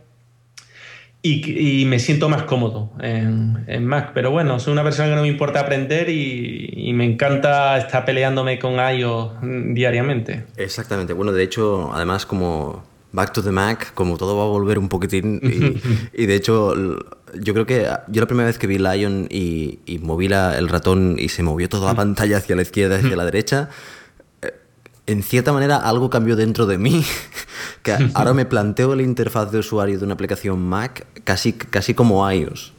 y, 1.22 1.82
y, 1.82 1.86
me 1.86 2.00
siento 2.00 2.30
más 2.30 2.44
cómodo 2.44 2.92
en, 3.02 3.66
en, 3.68 3.86
Mac. 3.86 4.12
Pero 4.14 4.32
bueno 4.32 4.60
soy 4.60 4.74
una 4.74 4.84
persona 4.84 5.10
que 5.10 5.16
no 5.16 5.22
me 5.22 5.28
importa 5.28 5.60
aprender 5.60 6.10
y, 6.10 6.72
y, 6.76 6.94
me 6.94 7.06
encanta 7.06 7.78
estar 7.78 8.06
peleándome 8.06 8.58
con 8.58 8.76
iOS 8.76 9.34
diariamente. 9.74 10.46
Exactamente. 10.56 11.14
Bueno 11.14 11.34
de 11.34 11.44
hecho 11.44 11.92
además 11.94 12.26
como 12.26 12.84
Back 13.12 13.34
to 13.34 13.44
the 13.44 13.52
Mac, 13.52 13.94
como 13.94 14.18
todo 14.18 14.38
va 14.38 14.44
a 14.44 14.48
volver 14.48 14.78
un 14.78 14.88
poquitín. 14.88 15.40
Y, 15.44 15.82
y, 16.24 16.26
de 16.26 16.36
hecho, 16.36 16.76
yo 17.40 17.54
creo 17.54 17.66
que 17.66 17.88
yo 18.08 18.22
la 18.22 18.28
primera 18.28 18.48
vez 18.48 18.58
que 18.58 18.68
vi 18.68 18.78
Lion 18.78 19.28
y, 19.30 19.80
y 19.86 20.00
moví 20.00 20.28
la, 20.28 20.58
el 20.58 20.70
ratón 20.70 21.16
y 21.18 21.30
se 21.30 21.44
movió 21.44 21.70
toda 21.70 21.88
la 21.88 21.96
pantalla 21.96 22.38
hacia 22.38 22.56
la 22.56 22.62
izquierda, 22.62 22.98
hacia 22.98 23.16
la 23.16 23.26
derecha, 23.32 23.70
en 25.10 25.24
cierta 25.24 25.52
manera 25.52 25.78
algo 25.78 26.10
cambió 26.10 26.36
dentro 26.36 26.66
de 26.66 26.78
mí. 26.78 27.04
que 27.84 27.96
ahora 28.14 28.34
me 28.34 28.46
planteo 28.46 28.96
la 28.96 29.04
interfaz 29.04 29.52
de 29.52 29.60
usuario 29.60 29.98
de 29.98 30.06
una 30.06 30.14
aplicación 30.14 30.60
Mac 30.60 31.06
casi, 31.24 31.54
casi 31.54 31.94
como 31.94 32.30
iOS. 32.30 32.74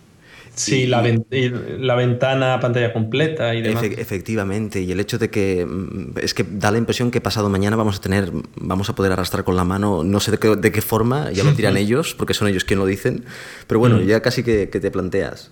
Sí, 0.55 0.87
la, 0.87 1.03
la, 1.31 1.95
ventana 1.95 2.61
pantalla 2.61 2.93
completa 2.93 3.55
y 3.55 3.62
demás. 3.62 3.83
Efe 3.83 4.01
efectivamente, 4.01 4.83
y 4.83 4.93
el 4.93 5.01
hecho 5.01 5.16
de 5.16 5.31
que 5.31 5.64
mm, 5.64 6.18
es 6.18 6.35
que 6.35 6.45
da 6.45 6.70
la 6.70 6.76
impresión 6.76 7.11
que 7.11 7.20
pasado 7.20 7.49
mañana 7.49 7.76
vamos 7.76 7.97
a 7.99 8.01
tener, 8.01 8.31
vamos 8.57 8.91
a 8.91 8.95
poder 8.95 9.12
arrastrar 9.12 9.45
con 9.45 9.57
la 9.57 9.64
mano, 9.64 10.05
no 10.05 10.20
sé 10.20 10.33
de 10.33 10.39
qué, 10.39 10.57
de 10.57 10.72
qué 10.72 10.83
forma, 10.83 11.31
ya 11.31 11.45
lo 11.45 11.53
dirán 11.53 11.76
ellos, 11.78 12.14
porque 12.14 12.35
son 12.35 12.49
ellos 12.49 12.64
quienes 12.64 12.83
lo 12.83 12.87
dicen, 12.87 13.24
pero 13.68 13.78
bueno, 13.81 13.97
mm. 13.99 14.07
ya 14.07 14.20
casi 14.20 14.43
que, 14.43 14.68
que 14.68 14.81
te 14.81 14.91
planteas. 14.91 15.51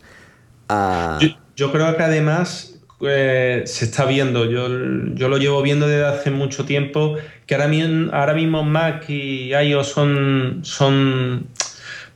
Uh... 0.68 1.20
Yo, 1.20 1.28
yo, 1.56 1.72
creo 1.72 1.96
que 1.96 2.02
además 2.02 2.77
eh, 3.00 3.62
se 3.66 3.84
está 3.84 4.04
viendo, 4.04 4.44
yo, 4.44 4.68
yo 5.14 5.28
lo 5.28 5.38
llevo 5.38 5.62
viendo 5.62 5.86
desde 5.86 6.06
hace 6.06 6.30
mucho 6.30 6.64
tiempo, 6.64 7.16
que 7.46 7.54
ahora 7.54 7.70
ahora 8.12 8.34
mismo 8.34 8.64
Mac 8.64 9.08
y 9.08 9.54
iOS 9.54 9.86
son, 9.86 10.60
son 10.62 11.46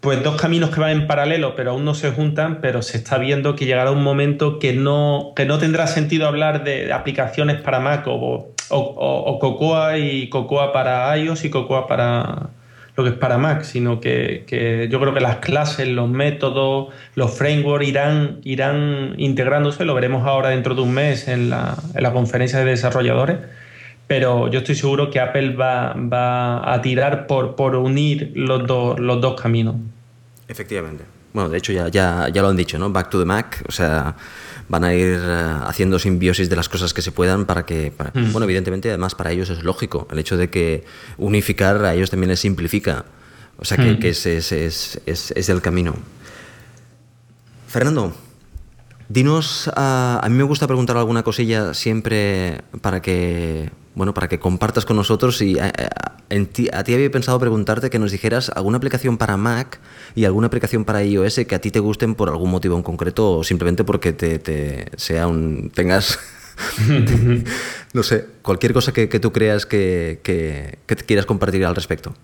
pues 0.00 0.22
dos 0.24 0.40
caminos 0.40 0.70
que 0.70 0.80
van 0.80 0.90
en 0.90 1.06
paralelo, 1.06 1.54
pero 1.54 1.70
aún 1.70 1.84
no 1.84 1.94
se 1.94 2.10
juntan, 2.10 2.60
pero 2.60 2.82
se 2.82 2.96
está 2.96 3.18
viendo 3.18 3.54
que 3.54 3.66
llegará 3.66 3.92
un 3.92 4.02
momento 4.02 4.58
que 4.58 4.72
no, 4.72 5.32
que 5.36 5.46
no 5.46 5.58
tendrá 5.58 5.86
sentido 5.86 6.26
hablar 6.26 6.64
de 6.64 6.92
aplicaciones 6.92 7.60
para 7.60 7.78
Mac 7.78 8.06
o, 8.08 8.52
o, 8.70 8.78
o, 8.78 9.38
Cocoa 9.38 9.98
y 9.98 10.28
Cocoa 10.28 10.72
para 10.72 11.16
iOS 11.16 11.44
y 11.44 11.50
Cocoa 11.50 11.86
para 11.86 12.50
lo 12.96 13.04
que 13.04 13.10
es 13.10 13.16
para 13.16 13.38
Mac, 13.38 13.62
sino 13.62 14.00
que, 14.00 14.44
que 14.46 14.88
yo 14.90 15.00
creo 15.00 15.14
que 15.14 15.20
las 15.20 15.36
clases, 15.36 15.88
los 15.88 16.08
métodos, 16.08 16.92
los 17.14 17.36
frameworks 17.36 17.88
irán, 17.88 18.40
irán 18.44 19.14
integrándose, 19.16 19.84
lo 19.84 19.94
veremos 19.94 20.26
ahora 20.26 20.50
dentro 20.50 20.74
de 20.74 20.82
un 20.82 20.92
mes 20.92 21.28
en 21.28 21.50
la, 21.50 21.76
en 21.94 22.02
la 22.02 22.12
conferencia 22.12 22.58
de 22.58 22.66
desarrolladores 22.66 23.38
pero 24.12 24.48
yo 24.48 24.58
estoy 24.58 24.74
seguro 24.74 25.08
que 25.08 25.20
Apple 25.20 25.54
va, 25.54 25.94
va 25.94 26.70
a 26.70 26.82
tirar 26.82 27.26
por, 27.26 27.56
por 27.56 27.76
unir 27.76 28.30
los, 28.34 28.66
do, 28.66 28.94
los 28.98 29.22
dos 29.22 29.40
caminos. 29.40 29.76
Efectivamente. 30.48 31.04
Bueno, 31.32 31.48
de 31.48 31.56
hecho 31.56 31.72
ya, 31.72 31.88
ya, 31.88 32.28
ya 32.28 32.42
lo 32.42 32.48
han 32.48 32.56
dicho, 32.56 32.78
¿no? 32.78 32.90
Back 32.90 33.08
to 33.08 33.18
the 33.18 33.24
Mac, 33.24 33.64
o 33.66 33.72
sea, 33.72 34.14
van 34.72 34.84
a 34.84 34.94
ir 34.94 35.18
uh, 35.18 35.68
haciendo 35.68 35.98
simbiosis 35.98 36.48
de 36.48 36.56
las 36.56 36.70
cosas 36.70 36.94
que 36.94 37.02
se 37.02 37.12
puedan 37.12 37.44
para 37.44 37.66
que, 37.66 37.92
para, 37.94 38.10
mm. 38.14 38.32
bueno, 38.32 38.44
evidentemente 38.44 38.88
además 38.88 39.14
para 39.14 39.30
ellos 39.30 39.50
es 39.50 39.62
lógico, 39.62 40.08
el 40.10 40.18
hecho 40.18 40.38
de 40.38 40.48
que 40.48 40.84
unificar 41.18 41.84
a 41.84 41.92
ellos 41.92 42.08
también 42.08 42.30
les 42.30 42.40
simplifica, 42.40 43.04
o 43.58 43.66
sea 43.66 43.76
que, 43.76 43.92
mm. 43.92 43.98
que 43.98 44.08
es, 44.08 44.24
es, 44.24 44.50
es, 44.50 45.00
es, 45.04 45.30
es 45.32 45.48
el 45.50 45.60
camino. 45.60 45.94
Fernando, 47.68 48.14
dinos, 49.10 49.66
uh, 49.66 49.72
a 49.76 50.26
mí 50.30 50.36
me 50.38 50.44
gusta 50.44 50.66
preguntar 50.66 50.96
alguna 50.96 51.22
cosilla 51.22 51.74
siempre 51.74 52.62
para 52.80 53.02
que 53.02 53.70
bueno, 53.94 54.14
para 54.14 54.28
que 54.28 54.38
compartas 54.38 54.84
con 54.84 54.96
nosotros 54.96 55.40
y 55.42 55.58
a, 55.58 55.68
eh, 55.68 55.88
a, 56.30 56.44
ti, 56.52 56.68
a, 56.72 56.84
ti, 56.84 56.94
había 56.94 57.10
pensado 57.10 57.38
preguntarte 57.38 57.90
que 57.90 57.98
nos 57.98 58.10
dijeras 58.10 58.50
alguna 58.54 58.78
aplicación 58.78 59.18
para 59.18 59.36
Mac 59.36 59.80
y 60.14 60.24
alguna 60.24 60.46
aplicación 60.46 60.84
para 60.84 61.04
iOS 61.04 61.40
que 61.46 61.54
a 61.54 61.60
ti 61.60 61.70
te 61.70 61.80
gusten 61.80 62.14
por 62.14 62.28
algún 62.28 62.50
motivo 62.50 62.76
en 62.76 62.82
concreto 62.82 63.38
o 63.38 63.44
simplemente 63.44 63.84
porque 63.84 64.12
te, 64.12 64.38
te 64.38 64.86
sea 64.96 65.26
un 65.26 65.70
tengas 65.74 66.18
no 67.92 68.02
sé, 68.02 68.26
cualquier 68.42 68.72
cosa 68.72 68.92
que, 68.92 69.08
que 69.08 69.20
tú 69.20 69.32
creas 69.32 69.66
que, 69.66 70.20
que, 70.22 70.78
que 70.86 70.96
te 70.96 71.04
quieras 71.04 71.26
compartir 71.26 71.64
al 71.64 71.74
respecto. 71.74 72.14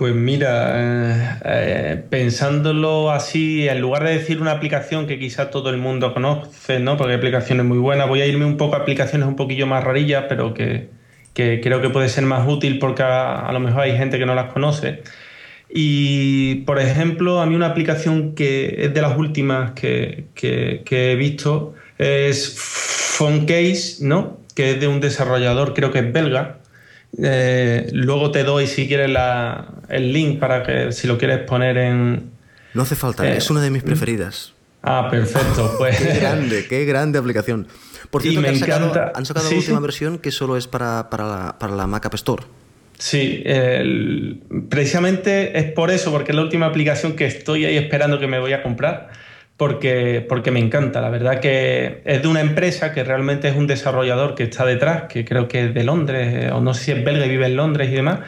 Pues 0.00 0.14
mira, 0.14 0.72
eh, 0.76 1.40
eh, 1.44 2.04
pensándolo 2.08 3.10
así, 3.10 3.68
en 3.68 3.82
lugar 3.82 4.04
de 4.04 4.14
decir 4.14 4.40
una 4.40 4.52
aplicación 4.52 5.06
que 5.06 5.18
quizá 5.18 5.50
todo 5.50 5.68
el 5.68 5.76
mundo 5.76 6.14
conoce, 6.14 6.80
¿no? 6.80 6.96
porque 6.96 7.12
hay 7.12 7.18
aplicaciones 7.18 7.66
muy 7.66 7.76
buenas, 7.76 8.08
voy 8.08 8.22
a 8.22 8.26
irme 8.26 8.46
un 8.46 8.56
poco 8.56 8.76
a 8.76 8.78
aplicaciones 8.78 9.28
un 9.28 9.36
poquillo 9.36 9.66
más 9.66 9.84
rarillas, 9.84 10.24
pero 10.26 10.54
que, 10.54 10.88
que 11.34 11.60
creo 11.60 11.82
que 11.82 11.90
puede 11.90 12.08
ser 12.08 12.24
más 12.24 12.48
útil 12.48 12.78
porque 12.78 13.02
a, 13.02 13.50
lo 13.52 13.60
mejor 13.60 13.82
hay 13.82 13.94
gente 13.94 14.18
que 14.18 14.24
no 14.24 14.34
las 14.34 14.50
conoce. 14.50 15.02
Y, 15.68 16.62
por 16.64 16.78
ejemplo, 16.78 17.38
a 17.42 17.44
mí 17.44 17.54
una 17.54 17.66
aplicación 17.66 18.34
que 18.34 18.86
es 18.86 18.94
de 18.94 19.02
las 19.02 19.18
últimas 19.18 19.72
que, 19.72 20.28
que, 20.34 20.80
que 20.86 21.12
he 21.12 21.16
visto 21.16 21.74
es 21.98 22.54
Phonecase, 22.56 23.98
¿no? 24.00 24.40
que 24.54 24.70
es 24.70 24.80
de 24.80 24.88
un 24.88 25.00
desarrollador, 25.00 25.74
creo 25.74 25.92
que 25.92 25.98
es 25.98 26.10
belga, 26.10 26.59
eh, 27.18 27.88
luego 27.92 28.30
te 28.30 28.44
doy, 28.44 28.66
si 28.66 28.86
quieres, 28.86 29.10
la, 29.10 29.68
el 29.88 30.12
link 30.12 30.38
para 30.38 30.62
que 30.62 30.92
si 30.92 31.06
lo 31.06 31.18
quieres 31.18 31.40
poner 31.40 31.76
en. 31.76 32.30
No 32.74 32.82
hace 32.82 32.94
falta, 32.94 33.28
eh, 33.28 33.36
es 33.36 33.50
una 33.50 33.60
de 33.60 33.70
mis 33.70 33.82
preferidas. 33.82 34.54
Ah, 34.82 35.08
perfecto. 35.10 35.74
Pues... 35.78 35.98
qué 35.98 36.20
grande, 36.20 36.66
qué 36.68 36.84
grande 36.84 37.18
aplicación. 37.18 37.66
Por 38.10 38.22
cierto, 38.22 38.48
han 38.48 38.56
sacado, 38.56 38.92
han 39.14 39.26
sacado, 39.26 39.48
sí, 39.48 39.54
la 39.54 39.60
última 39.60 39.78
sí. 39.78 39.82
versión 39.82 40.18
que 40.18 40.30
solo 40.30 40.56
es 40.56 40.66
para, 40.66 41.10
para, 41.10 41.26
la, 41.26 41.58
para 41.58 41.74
la 41.74 41.86
Mac 41.86 42.06
App 42.06 42.14
Store. 42.14 42.44
Sí, 42.98 43.42
el, 43.46 44.42
precisamente 44.68 45.58
es 45.58 45.72
por 45.72 45.90
eso, 45.90 46.10
porque 46.10 46.32
es 46.32 46.36
la 46.36 46.42
última 46.42 46.66
aplicación 46.66 47.14
que 47.14 47.24
estoy 47.26 47.64
ahí 47.64 47.76
esperando 47.76 48.18
que 48.18 48.26
me 48.26 48.38
voy 48.38 48.52
a 48.52 48.62
comprar 48.62 49.10
porque, 49.60 50.24
porque 50.26 50.50
me 50.50 50.58
encanta. 50.58 51.02
La 51.02 51.10
verdad 51.10 51.38
que 51.38 52.00
es 52.06 52.22
de 52.22 52.28
una 52.28 52.40
empresa 52.40 52.94
que 52.94 53.04
realmente 53.04 53.46
es 53.46 53.54
un 53.54 53.66
desarrollador 53.66 54.34
que 54.34 54.44
está 54.44 54.64
detrás, 54.64 55.02
que 55.02 55.26
creo 55.26 55.48
que 55.48 55.66
es 55.66 55.74
de 55.74 55.84
Londres, 55.84 56.50
o 56.50 56.62
no 56.62 56.72
sé 56.72 56.84
si 56.84 56.92
es 56.92 57.04
belga 57.04 57.26
y 57.26 57.28
vive 57.28 57.44
en 57.44 57.56
Londres 57.56 57.90
y 57.90 57.94
demás. 57.96 58.20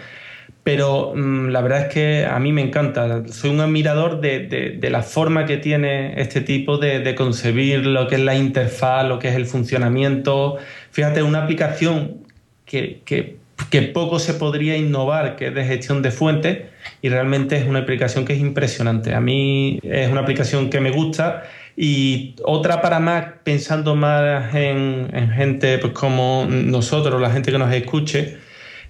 Pero 0.62 1.14
mmm, 1.16 1.48
la 1.48 1.62
verdad 1.62 1.86
es 1.86 1.94
que 1.94 2.26
a 2.26 2.38
mí 2.38 2.52
me 2.52 2.60
encanta. 2.60 3.26
Soy 3.28 3.48
un 3.48 3.60
admirador 3.60 4.20
de, 4.20 4.40
de, 4.78 4.90
la 4.90 5.02
forma 5.02 5.46
que 5.46 5.56
tiene 5.56 6.20
este 6.20 6.42
tipo 6.42 6.76
de, 6.76 7.14
concebir 7.14 7.86
lo 7.86 8.08
que 8.08 8.16
es 8.16 8.20
la 8.20 8.34
interfaz, 8.34 9.08
lo 9.08 9.18
que 9.18 9.28
es 9.28 9.34
el 9.34 9.46
funcionamiento. 9.46 10.58
Fíjate, 10.90 11.22
una 11.22 11.44
aplicación 11.44 12.26
que 12.66 13.41
que 13.70 13.82
poco 13.82 14.18
se 14.18 14.34
podría 14.34 14.76
innovar, 14.76 15.36
que 15.36 15.48
es 15.48 15.54
de 15.54 15.64
gestión 15.64 16.02
de 16.02 16.10
fuentes, 16.10 16.58
y 17.00 17.08
realmente 17.08 17.56
es 17.56 17.66
una 17.66 17.80
aplicación 17.80 18.24
que 18.24 18.34
es 18.34 18.40
impresionante. 18.40 19.14
A 19.14 19.20
mí 19.20 19.80
es 19.82 20.10
una 20.10 20.20
aplicación 20.20 20.70
que 20.70 20.80
me 20.80 20.90
gusta. 20.90 21.44
Y 21.76 22.34
otra 22.44 22.82
para 22.82 23.00
Mac, 23.00 23.40
pensando 23.44 23.94
más 23.96 24.54
en, 24.54 25.08
en 25.12 25.30
gente 25.30 25.78
pues, 25.78 25.92
como 25.92 26.46
nosotros, 26.48 27.20
la 27.20 27.30
gente 27.30 27.50
que 27.50 27.58
nos 27.58 27.72
escuche, 27.72 28.36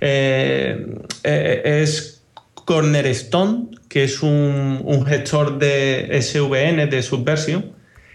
eh, 0.00 0.84
eh, 1.22 1.62
es 1.64 2.24
Cornerstone, 2.54 3.68
que 3.88 4.04
es 4.04 4.22
un, 4.22 4.80
un, 4.84 5.06
gestor 5.06 5.58
de 5.58 6.08
SVN, 6.20 6.88
de 6.90 7.02
Subversion, 7.02 7.72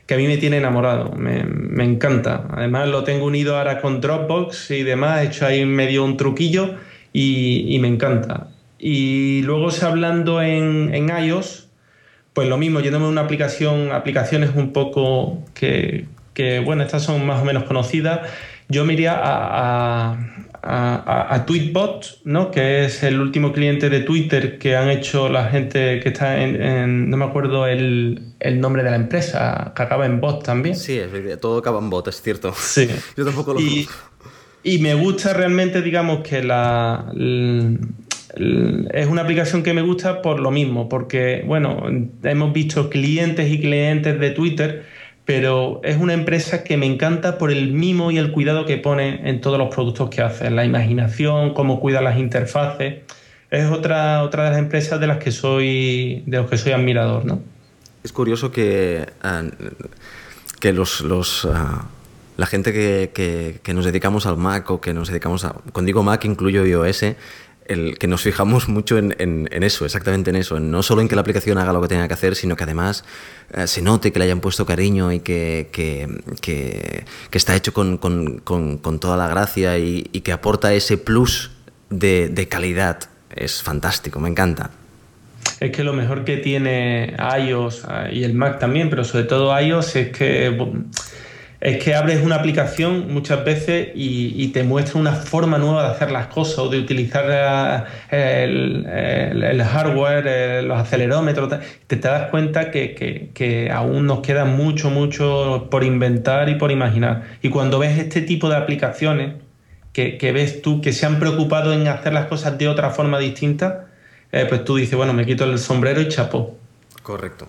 que 0.07 0.13
a 0.13 0.17
mí 0.17 0.25
me 0.25 0.37
tiene 0.37 0.57
enamorado, 0.57 1.11
me, 1.11 1.83
encanta. 1.83 2.47
Además 2.51 2.87
lo 2.87 3.03
tengo 3.03 3.25
unido 3.25 3.57
ahora 3.57 3.81
con 3.81 3.99
Dropbox 3.99 4.71
y 4.71 4.83
demás, 4.83 5.21
he 5.21 5.27
hecho 5.27 5.45
ahí 5.45 5.65
medio 5.65 6.05
un 6.05 6.15
truquillo 6.15 6.75
y, 7.11 7.77
me 7.81 7.89
encanta. 7.89 8.47
Y 8.79 9.41
luego 9.41 9.69
hablando 9.81 10.41
en, 10.41 11.09
iOS, 11.09 11.67
pues 12.33 12.47
lo 12.47 12.57
mismo, 12.57 12.79
yéndome 12.79 13.07
una 13.07 13.21
aplicación, 13.21 13.91
aplicaciones 13.91 14.51
un 14.55 14.71
poco 14.71 15.43
que, 15.53 16.05
bueno, 16.63 16.83
estas 16.83 17.03
son 17.03 17.25
más 17.25 17.41
o 17.41 17.45
menos 17.45 17.63
conocidas. 17.63 18.21
Yo 18.69 18.85
me 18.85 18.93
iría 18.93 19.13
a, 19.13 20.13
a, 20.13 20.17
Tweetbot, 21.45 22.19
¿no? 22.25 22.51
que 22.51 22.85
es 22.85 23.03
el 23.03 23.19
último 23.19 23.53
cliente 23.53 23.89
de 23.89 24.01
Twitter 24.01 24.57
que 24.57 24.75
han 24.75 24.89
hecho 24.89 25.29
la 25.29 25.49
gente 25.49 25.99
que 25.99 26.09
está 26.09 26.41
en, 26.41 27.09
no 27.09 27.17
me 27.17 27.25
acuerdo 27.25 27.67
el, 27.67 28.33
nombre 28.55 28.83
de 28.83 28.89
la 28.91 28.95
empresa, 28.95 29.73
que 29.75 29.83
acaba 29.83 30.05
en 30.05 30.19
bot 30.19 30.43
también. 30.43 30.75
Sí, 30.75 30.99
todo 31.41 31.59
acaba 31.59 31.79
en 31.79 31.89
bot, 31.89 32.07
es 32.07 32.21
cierto. 32.21 32.53
Sí. 32.57 32.87
Yo 33.17 33.25
tampoco 33.25 33.53
lo 33.53 33.59
y, 33.59 33.87
y 34.63 34.79
me 34.79 34.93
gusta 34.95 35.33
realmente, 35.33 35.81
digamos, 35.81 36.27
que 36.27 36.43
la, 36.43 37.11
es 38.35 39.07
una 39.07 39.21
aplicación 39.21 39.63
que 39.63 39.73
me 39.73 39.81
gusta 39.81 40.21
por 40.21 40.39
lo 40.39 40.51
mismo, 40.51 40.89
porque, 40.89 41.43
bueno, 41.45 41.83
hemos 42.23 42.53
visto 42.53 42.89
clientes 42.89 43.49
y 43.49 43.59
clientes 43.59 44.19
de 44.19 44.31
Twitter 44.31 44.85
pero 45.27 45.81
es 45.83 45.97
una 45.97 46.13
empresa 46.13 46.63
que 46.63 46.77
me 46.77 46.85
encanta 46.85 47.37
por 47.37 47.51
el 47.51 47.73
mimo 47.73 48.11
y 48.11 48.17
el 48.17 48.31
cuidado 48.31 48.65
que 48.65 48.77
pone 48.77 49.29
en 49.29 49.41
todos 49.41 49.59
los 49.59 49.67
productos 49.75 50.09
que 50.09 50.21
hace, 50.21 50.49
la 50.49 50.63
imaginación, 50.63 51.53
cómo 51.53 51.81
cuida 51.81 52.01
las 52.01 52.17
interfaces. 52.17 53.01
Es 53.51 53.69
otra, 53.69 54.23
otra 54.23 54.45
de 54.45 54.51
las 54.51 54.59
empresas 54.59 55.01
de 55.01 55.07
las 55.07 55.17
que 55.17 55.33
soy, 55.33 56.23
de 56.25 56.37
los 56.37 56.49
que 56.49 56.57
soy 56.57 56.71
admirador, 56.71 57.25
¿no? 57.25 57.41
Es 58.05 58.13
curioso 58.13 58.53
que, 58.53 59.05
ah, 59.21 59.43
que 60.61 60.71
los, 60.71 61.01
los 61.01 61.45
ah, 61.51 61.89
la 62.37 62.45
gente 62.45 62.71
que, 62.71 63.11
que, 63.61 63.73
nos 63.73 63.83
dedicamos 63.83 64.27
al 64.27 64.37
Mac 64.37 64.71
o 64.71 64.79
que 64.79 64.93
nos 64.93 65.09
dedicamos 65.09 65.43
a... 65.43 65.55
Cuando 65.73 65.87
digo 65.87 66.03
Mac 66.03 66.23
incluyo 66.23 66.65
iOS, 66.65 67.03
el, 67.67 67.97
que 67.97 68.07
nos 68.07 68.21
fijamos 68.21 68.69
mucho 68.69 68.97
en, 68.97 69.47
eso, 69.51 69.85
exactamente 69.85 70.29
en 70.29 70.35
eso, 70.35 70.59
no 70.59 70.83
solo 70.83 71.01
en 71.01 71.07
que 71.07 71.15
la 71.15 71.21
aplicación 71.21 71.57
haga 71.57 71.73
lo 71.73 71.81
que 71.81 71.87
tenga 71.87 72.07
que 72.07 72.13
hacer, 72.13 72.35
sino 72.35 72.55
que 72.55 72.63
además 72.63 73.05
eh, 73.53 73.67
se 73.67 73.81
note 73.81 74.11
que 74.11 74.19
le 74.19 74.25
hayan 74.25 74.39
puesto 74.39 74.65
cariño 74.65 75.11
y 75.11 75.19
que, 75.19 75.69
que, 75.71 77.05
está 77.31 77.55
hecho 77.55 77.73
con, 77.73 77.97
con, 77.97 78.99
toda 78.99 79.17
la 79.17 79.27
gracia 79.27 79.77
y, 79.77 80.03
que 80.03 80.31
aporta 80.31 80.73
ese 80.73 80.97
plus 80.97 81.51
de, 81.89 82.29
de 82.29 82.47
calidad. 82.47 82.99
Es 83.35 83.61
fantástico, 83.61 84.19
me 84.19 84.29
encanta. 84.29 84.71
Es 85.59 85.71
que 85.71 85.83
lo 85.83 85.93
mejor 85.93 86.23
que 86.23 86.37
tiene 86.37 87.15
iOS 87.39 87.85
eh, 87.89 88.09
y 88.13 88.23
el 88.23 88.33
Mac 88.33 88.59
también, 88.59 88.89
pero 88.89 89.03
sobre 89.03 89.23
todo 89.23 89.57
iOS 89.59 89.95
es 89.95 90.09
que 90.09 90.55
es 91.59 91.83
que 91.83 91.95
abres 91.95 92.23
una 92.23 92.35
aplicación 92.35 93.11
muchas 93.11 93.43
veces 93.43 93.89
y, 93.95 94.47
te 94.49 94.63
muestra 94.63 94.99
una 94.99 95.13
forma 95.13 95.57
nueva 95.57 95.83
de 95.83 95.89
hacer 95.89 96.11
las 96.11 96.27
cosas 96.27 96.59
o 96.59 96.69
de 96.69 96.79
utilizar 96.79 97.87
el, 98.11 99.63
hardware, 99.63 100.25
eh, 100.27 100.61
los 100.61 100.79
acelerómetros. 100.79 101.51
Te, 101.87 101.95
das 101.95 102.29
cuenta 102.29 102.69
que, 102.69 103.71
aún 103.73 104.05
nos 104.05 104.19
queda 104.19 104.45
mucho, 104.45 104.89
mucho 104.91 105.67
por 105.71 105.83
inventar 105.83 106.47
y 106.49 106.55
por 106.55 106.71
imaginar. 106.71 107.23
Y 107.41 107.49
cuando 107.49 107.79
ves 107.79 107.97
este 107.97 108.21
tipo 108.21 108.49
de 108.49 108.55
aplicaciones, 108.55 109.33
que, 109.93 110.31
ves 110.31 110.61
tú 110.61 110.79
que 110.79 110.93
se 110.93 111.07
han 111.07 111.19
preocupado 111.19 111.73
en 111.73 111.87
hacer 111.87 112.13
las 112.13 112.27
cosas 112.27 112.57
de 112.59 112.67
otra 112.67 112.91
forma 112.91 113.17
distinta, 113.17 113.87
eh, 114.31 114.45
pues 114.47 114.63
tú 114.63 114.75
dices, 114.75 114.95
bueno, 114.95 115.13
me 115.13 115.25
quito 115.25 115.43
el 115.43 115.57
sombrero 115.57 116.01
y 116.01 116.07
chapó. 116.07 116.55
Correcto. 117.01 117.47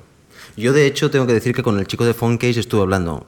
Yo 0.56 0.72
de 0.72 0.86
hecho 0.86 1.10
tengo 1.10 1.26
que 1.26 1.34
decir 1.34 1.54
que 1.54 1.62
con 1.62 1.78
el 1.78 1.86
chico 1.86 2.06
de 2.06 2.14
Phonecase 2.14 2.58
estuve 2.58 2.80
hablando 2.80 3.26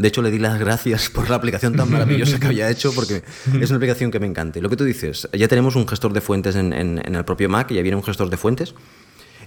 de 0.00 0.08
hecho, 0.08 0.22
le 0.22 0.30
di 0.30 0.38
las 0.38 0.58
gracias 0.58 1.10
por 1.10 1.28
la 1.28 1.36
aplicación 1.36 1.76
tan 1.76 1.90
maravillosa 1.90 2.40
que 2.40 2.46
había 2.46 2.70
hecho 2.70 2.90
porque 2.94 3.22
es 3.60 3.68
una 3.68 3.76
aplicación 3.76 4.10
que 4.10 4.18
me 4.18 4.26
encanta. 4.26 4.58
Y 4.58 4.62
lo 4.62 4.70
que 4.70 4.76
tú 4.76 4.84
dices, 4.84 5.28
ya 5.34 5.46
tenemos 5.46 5.76
un 5.76 5.86
gestor 5.86 6.14
de 6.14 6.22
fuentes 6.22 6.56
en, 6.56 6.72
el 6.72 7.24
propio 7.26 7.50
Mac, 7.50 7.70
ya 7.70 7.82
viene 7.82 7.96
un 7.96 8.02
gestor 8.02 8.30
de 8.30 8.38
fuentes 8.38 8.74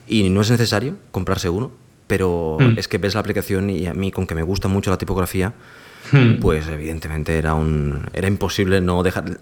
y 0.08 0.30
no 0.30 0.42
es 0.42 0.52
necesario 0.52 0.98
comprarse 1.10 1.50
uno, 1.50 1.72
pero 2.06 2.58
hmm. 2.60 2.78
es 2.78 2.88
que 2.88 3.00
ves 3.00 3.16
la 3.16 3.22
aplicación 3.22 3.72
y 3.72 3.88
a 3.88 3.96
mí, 3.96 4.12
con 4.12 4.28
que 4.28 4.36
me 4.36 4.44
gusta 4.44 4.68
mucho 4.68 4.92
la 4.92 5.00
tipografía, 5.00 5.54
hmm. 6.12 6.36
pues 6.40 6.68
evidentemente 6.68 7.36
era, 7.36 7.56
un, 7.56 8.06
era 8.14 8.28
imposible 8.28 8.80
no 8.80 9.02
dejar, 9.02 9.40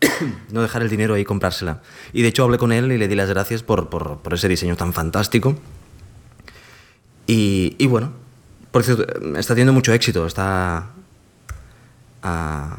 no 0.52 0.60
dejar 0.60 0.82
el 0.82 0.90
dinero 0.90 1.14
ahí 1.14 1.22
y 1.22 1.24
comprársela. 1.24 1.80
Y 2.12 2.20
de 2.20 2.28
hecho 2.28 2.44
hablé 2.44 2.58
con 2.58 2.72
él 2.72 2.92
y 2.92 2.98
le 2.98 3.08
di 3.08 3.14
las 3.14 3.30
gracias 3.30 3.62
por, 3.62 3.88
por, 3.88 4.34
ese 4.34 4.48
diseño 4.48 4.76
tan 4.76 4.92
fantástico. 4.92 5.56
Y, 7.26 7.74
y 7.78 7.86
bueno, 7.86 8.21
por 8.72 8.82
cierto, 8.82 9.06
está 9.36 9.54
teniendo 9.54 9.74
mucho 9.74 9.92
éxito, 9.92 10.26
está, 10.26 10.86
ah, 12.22 12.78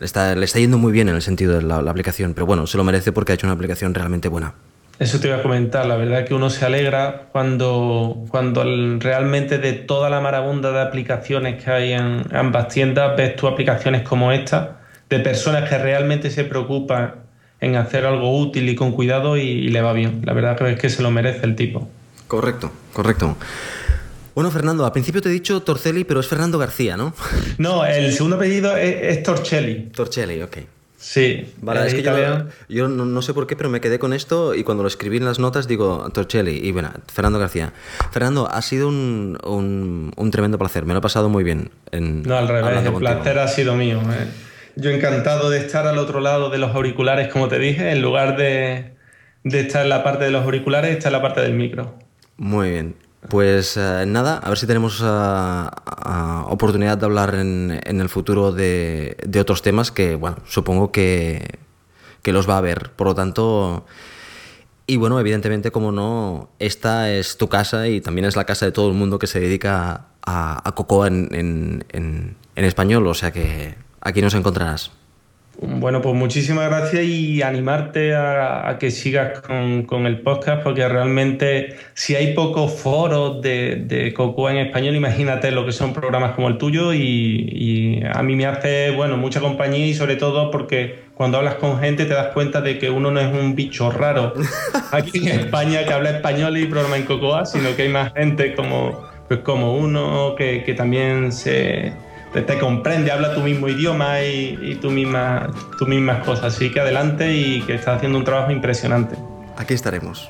está, 0.00 0.34
le 0.34 0.44
está 0.44 0.58
yendo 0.58 0.78
muy 0.78 0.92
bien 0.92 1.08
en 1.08 1.14
el 1.14 1.22
sentido 1.22 1.54
de 1.54 1.62
la, 1.62 1.76
aplicación, 1.78 2.34
pero 2.34 2.44
bueno, 2.44 2.66
se 2.66 2.76
lo 2.76 2.84
merece 2.84 3.12
porque 3.12 3.32
ha 3.32 3.34
hecho 3.36 3.46
una 3.46 3.54
aplicación 3.54 3.94
realmente 3.94 4.28
buena. 4.28 4.54
Eso 4.98 5.20
te 5.20 5.28
iba 5.28 5.38
a 5.38 5.42
comentar, 5.42 5.86
la 5.86 5.96
verdad 5.96 6.26
que 6.26 6.34
uno 6.34 6.50
se 6.50 6.64
alegra 6.64 7.28
cuando, 7.30 8.24
cuando 8.28 8.64
realmente 8.98 9.58
de 9.58 9.72
toda 9.72 10.10
la 10.10 10.20
marabunda 10.20 10.72
de 10.72 10.80
aplicaciones 10.80 11.62
que 11.62 11.70
hay 11.70 11.92
en 11.92 12.24
ambas 12.32 12.68
tiendas 12.68 13.16
ves 13.16 13.36
tú 13.36 13.46
aplicaciones 13.46 14.02
como 14.02 14.32
esta, 14.32 14.80
de 15.08 15.20
personas 15.20 15.68
que 15.68 15.78
realmente 15.78 16.30
se 16.30 16.44
preocupan 16.44 17.14
en 17.60 17.76
hacer 17.76 18.06
algo 18.06 18.36
útil 18.38 18.68
y 18.68 18.74
con 18.74 18.90
cuidado 18.90 19.36
y, 19.36 19.42
y 19.42 19.68
le 19.68 19.82
va 19.82 19.92
bien. 19.92 20.22
La 20.24 20.32
verdad 20.32 20.60
es 20.68 20.78
que 20.80 20.90
se 20.90 21.00
lo 21.00 21.12
merece 21.12 21.46
el 21.46 21.54
tipo. 21.54 21.88
Correcto, 22.26 22.72
correcto. 22.92 23.36
Bueno, 24.34 24.50
Fernando, 24.50 24.84
al 24.84 24.92
principio 24.92 25.20
te 25.20 25.28
he 25.28 25.32
dicho 25.32 25.62
Torcelli, 25.62 26.04
pero 26.04 26.20
es 26.20 26.26
Fernando 26.26 26.58
García, 26.58 26.96
¿no? 26.96 27.14
No, 27.58 27.84
el 27.84 28.12
segundo 28.12 28.36
apellido 28.36 28.76
es, 28.76 29.22
Torcelli. 29.22 29.90
Torcelli, 29.94 30.42
ok. 30.42 30.58
Sí, 30.96 31.52
vale, 31.60 31.84
es 31.88 31.94
que 31.94 32.02
yo, 32.68 32.88
no, 32.88 33.22
sé 33.22 33.34
por 33.34 33.48
qué, 33.48 33.56
pero 33.56 33.68
me 33.68 33.80
quedé 33.80 33.98
con 33.98 34.12
esto 34.12 34.54
y 34.54 34.62
cuando 34.62 34.84
lo 34.84 34.86
escribí 34.86 35.16
en 35.16 35.24
las 35.24 35.40
notas 35.40 35.66
digo 35.66 36.08
Torcelli 36.14 36.60
y 36.62 36.70
bueno, 36.70 36.92
Fernando 37.12 37.40
García. 37.40 37.72
Fernando, 38.12 38.48
ha 38.48 38.62
sido 38.62 38.86
un, 38.86 39.36
un, 40.16 40.30
tremendo 40.30 40.58
placer, 40.58 40.86
me 40.86 40.92
lo 40.92 41.00
he 41.00 41.02
pasado 41.02 41.28
muy 41.28 41.42
bien. 41.42 41.70
no, 41.90 42.36
al 42.36 42.46
revés, 42.46 42.86
el 42.86 42.94
placer 42.94 43.40
ha 43.40 43.48
sido 43.48 43.74
mío. 43.74 44.00
Eh. 44.00 44.28
Yo 44.76 44.90
encantado 44.90 45.50
de 45.50 45.58
estar 45.58 45.88
al 45.88 45.98
otro 45.98 46.20
lado 46.20 46.50
de 46.50 46.58
los 46.58 46.72
auriculares, 46.72 47.32
como 47.32 47.48
te 47.48 47.58
dije, 47.58 47.90
en 47.90 48.00
lugar 48.00 48.36
de, 48.36 48.94
de 49.42 49.60
estar 49.60 49.82
en 49.82 49.88
la 49.88 50.04
parte 50.04 50.24
de 50.24 50.30
los 50.30 50.44
auriculares, 50.44 50.96
estar 50.96 51.10
en 51.10 51.18
la 51.18 51.22
parte 51.22 51.40
del 51.40 51.54
micro. 51.54 51.98
Muy 52.36 52.70
bien. 52.70 52.94
Pues 53.28 53.76
eh, 53.76 54.04
nada, 54.06 54.38
a 54.38 54.48
ver 54.48 54.58
si 54.58 54.66
tenemos 54.66 55.00
eh, 55.00 55.68
oportunidad 56.46 56.98
de 56.98 57.06
hablar 57.06 57.34
en, 57.36 57.80
el 57.84 58.08
futuro 58.08 58.52
de, 58.52 59.16
otros 59.40 59.62
temas 59.62 59.90
que, 59.92 60.16
bueno, 60.16 60.38
supongo 60.44 60.90
que, 60.90 61.58
los 62.24 62.48
va 62.48 62.54
a 62.54 62.58
haber. 62.58 62.90
Por 62.92 63.06
lo 63.06 63.14
tanto, 63.14 63.86
y 64.86 64.96
bueno, 64.96 65.20
evidentemente, 65.20 65.70
como 65.70 65.92
no, 65.92 66.50
esta 66.58 67.12
es 67.12 67.38
tu 67.38 67.48
casa 67.48 67.88
y 67.88 68.00
también 68.00 68.24
es 68.24 68.36
la 68.36 68.44
casa 68.44 68.66
de 68.66 68.72
todo 68.72 68.88
el 68.88 68.94
mundo 68.94 69.18
que 69.18 69.28
se 69.28 69.40
dedica 69.40 70.06
a, 70.26 70.68
a 70.68 70.72
Cocoa 70.74 71.06
en, 71.06 71.84
en 71.90 72.36
español, 72.56 73.06
o 73.06 73.14
sea 73.14 73.30
que 73.32 73.76
aquí 74.00 74.20
nos 74.20 74.34
encontrarás. 74.34 74.90
Bueno, 75.60 76.00
pues 76.00 76.14
muchísimas 76.14 76.68
gracias 76.68 77.04
y 77.04 77.42
animarte 77.42 78.14
a, 78.14 78.76
que 78.80 78.90
sigas 78.90 79.40
con, 79.40 80.06
el 80.06 80.20
podcast 80.20 80.62
porque 80.62 80.88
realmente 80.88 81.76
si 81.92 82.16
hay 82.16 82.32
pocos 82.32 82.72
foros 82.72 83.42
de, 83.42 83.76
de 83.76 84.14
Cocoa 84.14 84.50
en 84.50 84.58
español, 84.58 84.96
imagínate 84.96 85.50
lo 85.50 85.66
que 85.66 85.72
son 85.72 85.92
programas 85.92 86.32
como 86.32 86.48
el 86.48 86.56
tuyo 86.56 86.94
y, 86.94 88.02
a 88.12 88.22
mí 88.22 88.34
me 88.34 88.46
hace, 88.46 88.90
bueno, 88.92 89.16
mucha 89.16 89.40
compañía 89.40 89.86
y 89.86 89.94
sobre 89.94 90.16
todo 90.16 90.50
porque 90.50 91.02
cuando 91.14 91.38
hablas 91.38 91.56
con 91.56 91.78
gente 91.78 92.06
te 92.06 92.14
das 92.14 92.28
cuenta 92.28 92.60
de 92.62 92.78
que 92.78 92.90
uno 92.90 93.10
no 93.10 93.20
es 93.20 93.32
un 93.32 93.54
bicho 93.54 93.90
raro 93.90 94.32
aquí 94.90 95.28
en 95.28 95.40
España 95.40 95.84
que 95.84 95.92
habla 95.92 96.10
español 96.10 96.56
y 96.56 96.64
programa 96.64 96.96
en 96.96 97.04
Cocoa, 97.04 97.44
sino 97.44 97.76
que 97.76 97.82
hay 97.82 97.88
más 97.90 98.12
gente 98.14 98.54
como, 98.54 99.02
pues 99.28 99.40
como 99.40 99.76
uno 99.76 100.34
que, 100.36 100.64
que 100.64 100.74
también 100.74 101.30
se 101.30 101.92
te, 102.32 102.58
comprende, 102.58 103.10
habla 103.12 103.34
tu 103.34 103.40
mismo 103.40 103.68
idioma 103.68 104.22
y, 104.22 104.58
y 104.62 104.74
tu 104.76 104.90
misma, 104.90 105.50
tus 105.78 105.86
mismas 105.86 106.24
cosas. 106.24 106.54
Así 106.54 106.70
que 106.70 106.80
adelante 106.80 107.34
y 107.34 107.62
que 107.62 107.74
estás 107.74 107.96
haciendo 107.96 108.18
un 108.18 108.24
trabajo 108.24 108.50
impresionante. 108.50 109.16
Aquí 109.56 109.74
estaremos. 109.74 110.28